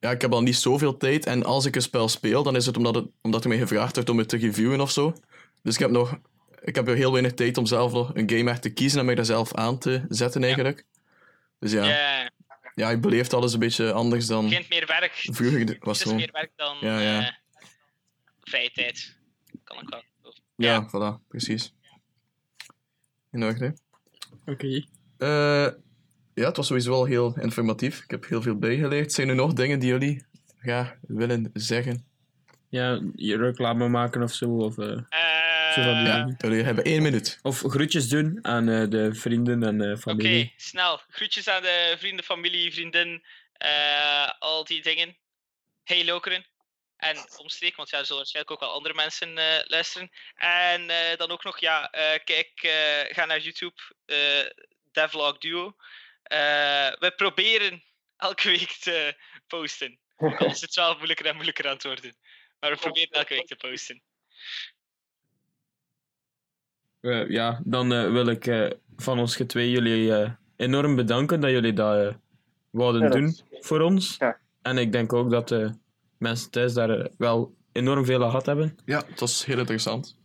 ja, 0.00 0.10
ik 0.10 0.20
heb 0.20 0.32
al 0.32 0.42
niet 0.42 0.56
zoveel 0.56 0.96
tijd. 0.96 1.26
En 1.26 1.44
als 1.44 1.64
ik 1.64 1.76
een 1.76 1.82
spel 1.82 2.08
speel, 2.08 2.42
dan 2.42 2.56
is 2.56 2.66
het 2.66 2.76
omdat, 2.76 2.94
het, 2.94 3.06
omdat 3.22 3.42
er 3.42 3.48
mij 3.48 3.58
gevraagd 3.58 3.94
wordt 3.94 4.10
om 4.10 4.18
het 4.18 4.28
te 4.28 4.36
reviewen 4.36 4.80
of 4.80 4.90
zo. 4.90 5.12
Dus 5.62 5.74
ik 5.74 5.80
heb 5.80 5.90
nog... 5.90 6.18
Ik 6.62 6.74
heb 6.74 6.86
heel 6.86 7.12
weinig 7.12 7.34
tijd 7.34 7.56
om 7.56 7.66
zelf 7.66 7.92
nog 7.92 8.14
een 8.14 8.30
game 8.30 8.50
echt 8.50 8.62
te 8.62 8.70
kiezen 8.72 8.98
en 8.98 9.04
mij 9.04 9.14
daar 9.14 9.24
zelf 9.24 9.54
aan 9.54 9.78
te 9.78 10.04
zetten, 10.08 10.42
eigenlijk. 10.44 10.84
Dus 11.58 11.72
ja, 11.72 11.84
Ja, 11.84 12.30
ja, 12.78 12.90
ik 12.90 13.00
beleef 13.00 13.32
alles 13.32 13.52
een 13.52 13.58
beetje 13.58 13.92
anders 13.92 14.26
dan 14.26 14.38
het 14.44 14.48
begint 14.48 14.68
meer 14.68 14.86
werk. 14.86 15.12
vroeger 15.12 15.76
was 15.80 15.98
Het 15.98 16.06
is 16.06 16.12
zo. 16.12 16.18
meer 16.18 16.30
werk 16.32 16.50
dan 16.56 16.76
Ja, 16.80 17.00
ja. 17.00 17.26
eh, 17.26 17.32
vrije 18.40 18.70
tijd. 18.70 19.16
Kan 19.64 19.78
ik 19.80 19.88
wel. 19.88 20.02
Ja, 20.56 20.88
voilà, 20.88 21.26
precies. 21.28 21.74
In 23.30 23.44
orde. 23.44 23.76
Oké. 24.46 24.84
Eh, 25.18 25.68
ja, 26.34 26.46
het 26.46 26.56
was 26.56 26.66
sowieso 26.66 26.90
wel 26.90 27.04
heel 27.04 27.38
informatief. 27.40 28.02
Ik 28.02 28.10
heb 28.10 28.26
heel 28.28 28.42
veel 28.42 28.56
bijgeleerd. 28.58 29.12
Zijn 29.12 29.28
er 29.28 29.34
nog 29.34 29.52
dingen 29.52 29.78
die 29.78 29.88
jullie 29.88 30.24
graag 30.58 30.96
willen 31.00 31.50
zeggen? 31.52 32.06
Ja, 32.70 33.00
je 33.14 33.36
reclame 33.36 33.88
maken 33.88 34.22
of 34.22 34.32
zo. 34.32 34.48
Of, 34.56 34.78
eh, 34.78 34.86
zo 35.74 35.82
van 35.82 35.82
die 35.82 36.06
Eh, 36.08 36.14
dingen. 36.14 36.34
Jullie 36.38 36.62
hebben 36.62 36.84
één 36.84 37.02
minuut. 37.02 37.38
of 37.42 37.58
groetjes 37.60 38.08
doen 38.08 38.38
aan 38.42 38.68
eh, 38.68 38.88
de 38.88 39.14
vrienden 39.14 39.62
en 39.62 39.80
eh, 39.80 39.90
Oké, 39.90 39.98
familie. 40.00 40.52
snel. 40.56 41.00
Groetjes 41.10 41.48
aan 41.48 41.62
de 41.62 41.96
vrienden, 41.98 42.24
familie, 42.24 42.72
vriendin, 42.72 43.24
eh, 43.52 44.30
al 44.38 44.64
die 44.64 44.82
dingen. 44.82 45.16
Hey 45.84 46.04
Lokeren. 46.04 46.46
En 46.96 47.16
omstreken, 47.36 47.76
want 47.76 47.90
ja, 47.90 47.98
er 47.98 48.04
zullen 48.04 48.20
waarschijnlijk 48.22 48.54
ook 48.54 48.60
wel 48.68 48.76
andere 48.76 48.94
mensen 48.94 49.38
eh, 49.38 49.44
luisteren. 49.64 50.10
En 50.36 50.90
eh, 50.90 51.16
dan 51.16 51.30
ook 51.30 51.44
nog, 51.44 51.60
ja, 51.60 51.90
eh, 51.90 52.18
kijk, 52.24 52.50
eh, 52.62 53.14
ga 53.14 53.24
naar 53.24 53.40
YouTube, 53.40 53.74
eh 54.06 54.46
Devlog 54.92 55.38
Duo. 55.38 55.76
Eh, 56.22 56.38
we 56.98 57.12
proberen 57.16 57.82
elke 58.16 58.48
week 58.48 58.70
te 58.70 59.14
posten. 59.46 59.98
Ook 60.16 60.40
al 60.40 60.46
is 60.50 60.60
het 60.60 60.74
wel 60.74 60.94
moeilijker 60.96 61.26
en 61.26 61.34
moeilijker 61.34 61.66
aan 61.66 61.72
het 61.74 61.82
worden. 61.84 62.16
Maar 62.60 62.70
we 62.70 62.76
proberen 62.76 63.10
elke 63.10 63.34
week 63.34 63.46
te 63.46 63.56
posten. 63.56 64.02
Eh, 67.00 67.28
ja, 67.28 67.60
dan 67.64 67.92
eh, 67.92 68.10
wil 68.10 68.26
ik 68.26 68.46
eh, 68.46 68.70
van 68.96 69.18
ons 69.18 69.42
twee 69.46 69.70
jullie 69.70 70.14
eh, 70.14 70.30
enorm 70.56 70.96
bedanken 70.96 71.40
dat 71.40 71.50
jullie 71.50 71.72
dat 71.72 72.14
wouden 72.70 73.02
Ja, 73.02 73.08
dat 73.08 73.16
doen 73.18 73.26
is- 73.28 73.42
voor 73.60 73.80
ons. 73.80 74.16
Ja. 74.18 74.38
En 74.62 74.78
ik 74.78 74.92
denk 74.92 75.12
ook 75.12 75.30
dat 75.30 75.48
de 75.48 75.74
mensen 76.18 76.50
thuis 76.50 76.72
daar 76.72 77.10
wel 77.18 77.54
enorm 77.72 78.04
veel 78.04 78.22
aan 78.22 78.30
gehad 78.30 78.46
hebben. 78.46 78.78
Ja, 78.84 79.02
het 79.06 79.20
was 79.20 79.44
heel 79.44 79.58
interessant. 79.58 80.16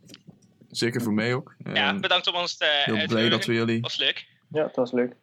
Zeker 0.70 1.02
voor 1.02 1.14
mij 1.14 1.34
ook. 1.34 1.56
Ja, 1.74 2.00
bedankt 2.00 2.28
om 2.28 2.36
ons 2.36 2.58
te 2.58 2.82
heel 2.86 2.96
uit 2.96 3.08
te 3.10 3.16
blij 3.16 3.30
dat 3.30 3.46
we 3.46 3.54
jullie... 3.54 3.82
was 3.82 3.98
leuk. 3.98 4.28
Ja, 4.50 4.64
het 4.66 4.76
was 4.76 4.92
leuk. 4.92 5.16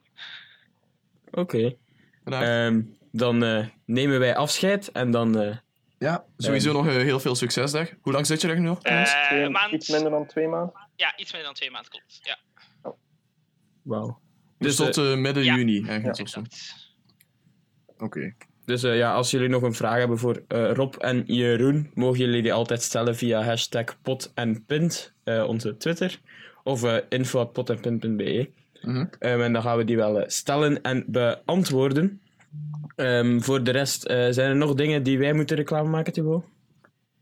Oké. 1.31 1.77
Bedankt. 2.25 2.47
Ehm, 2.47 2.83
dan 3.13 3.39
nemen 3.85 4.19
wij 4.19 4.37
afscheid 4.37 4.93
en 4.93 5.11
dan... 5.11 5.61
ja, 6.01 6.25
sowieso 6.37 6.73
nog 6.73 6.87
eh, 6.87 6.93
heel 6.95 7.21
veel 7.21 7.35
succes 7.35 7.73
daar. 7.73 7.97
Hoe 8.01 8.13
lang 8.13 8.27
zit 8.27 8.41
je 8.41 8.49
er 8.49 8.59
nu 8.59 8.67
nog? 8.67 8.83
Eh, 8.83 9.03
Twee- 9.03 9.49
maand- 9.49 9.73
Iets 9.73 9.89
minder 9.89 10.11
dan 10.11 10.27
twee 10.27 10.49
maanden. 10.49 10.73
Ja, 10.97 11.13
iets 11.17 11.31
minder 11.33 11.43
dan 11.51 11.55
twee 11.55 11.71
maanden 11.71 11.91
klopt. 11.91 12.21
Ja, 12.23 12.39
Wauw. 13.83 14.21
dus 14.59 14.77
dus, 14.77 14.95
tot 14.95 15.05
eh, 15.07 15.17
midden 15.17 15.45
ja. 15.45 15.55
juni 15.57 15.85
zo. 15.85 15.91
exact. 16.23 16.75
Oké. 17.99 18.35
Dus 18.65 18.83
eh, 18.83 18.97
ja, 18.97 19.13
als 19.15 19.31
jullie 19.31 19.49
nog 19.49 19.63
een 19.63 19.75
vraag 19.75 19.99
hebben 19.99 20.19
voor 20.19 20.43
eh, 20.49 20.73
Rob 20.73 20.95
en 20.95 21.23
Jeroen, 21.27 21.91
mogen 21.95 22.19
jullie 22.19 22.43
die 22.43 22.53
altijd 22.53 22.83
stellen 22.83 23.17
via 23.17 23.43
hashtag 23.43 24.01
pot 24.03 24.31
en 24.35 24.65
pint, 24.65 25.15
eh, 25.25 25.45
onze 25.49 25.77
Twitter, 25.77 26.21
of 26.63 26.85
uh, 26.85 26.97
info.pot-en-pint.be. 27.09 28.51
Mhm. 28.83 29.07
Ehm, 29.19 29.41
en 29.41 29.53
dan 29.53 29.63
gaan 29.63 29.77
we 29.77 29.85
die 29.85 29.97
wel 29.97 30.25
stellen 30.27 30.83
en 30.83 31.05
beantwoorden. 31.07 32.21
Ehm, 32.97 33.41
voor 33.41 33.63
de 33.63 33.71
rest, 33.71 34.05
eh, 34.05 34.27
zijn 34.31 34.51
er 34.51 34.57
nog 34.57 34.75
dingen 34.75 35.03
die 35.03 35.19
wij 35.19 35.33
moeten 35.33 35.57
reclame 35.57 35.89
maken, 35.89 36.13
Thibaut? 36.13 36.45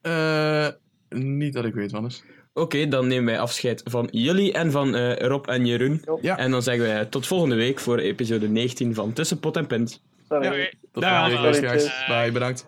Eh, 0.01 0.69
niet 1.09 1.53
dat 1.53 1.65
ik 1.65 1.75
weet, 1.75 1.91
Wannes. 1.91 2.23
Oké, 2.53 2.89
dan 2.89 3.07
nemen 3.07 3.25
wij 3.25 3.39
afscheid 3.39 3.83
van 3.85 4.09
jullie 4.11 4.53
en 4.53 4.71
van 4.71 4.95
eh, 4.95 5.17
Rob 5.17 5.47
en 5.47 5.67
Jeroen. 5.67 6.05
Ja. 6.21 6.39
En 6.39 6.51
dan 6.51 6.63
zeggen 6.63 6.85
wij 6.85 7.05
tot 7.05 7.27
volgende 7.27 7.55
week 7.55 7.79
voor 7.79 7.99
episode 7.99 8.49
19 8.49 8.95
van 8.95 9.13
Tussen 9.13 9.41
Pot 9.41 9.57
en 9.57 9.67
Pint. 9.67 10.03
Sorry. 10.29 10.75
Tot 10.93 11.05
volgende 11.05 11.61
week. 11.61 12.07
Bye, 12.09 12.33
bedankt. 12.33 12.67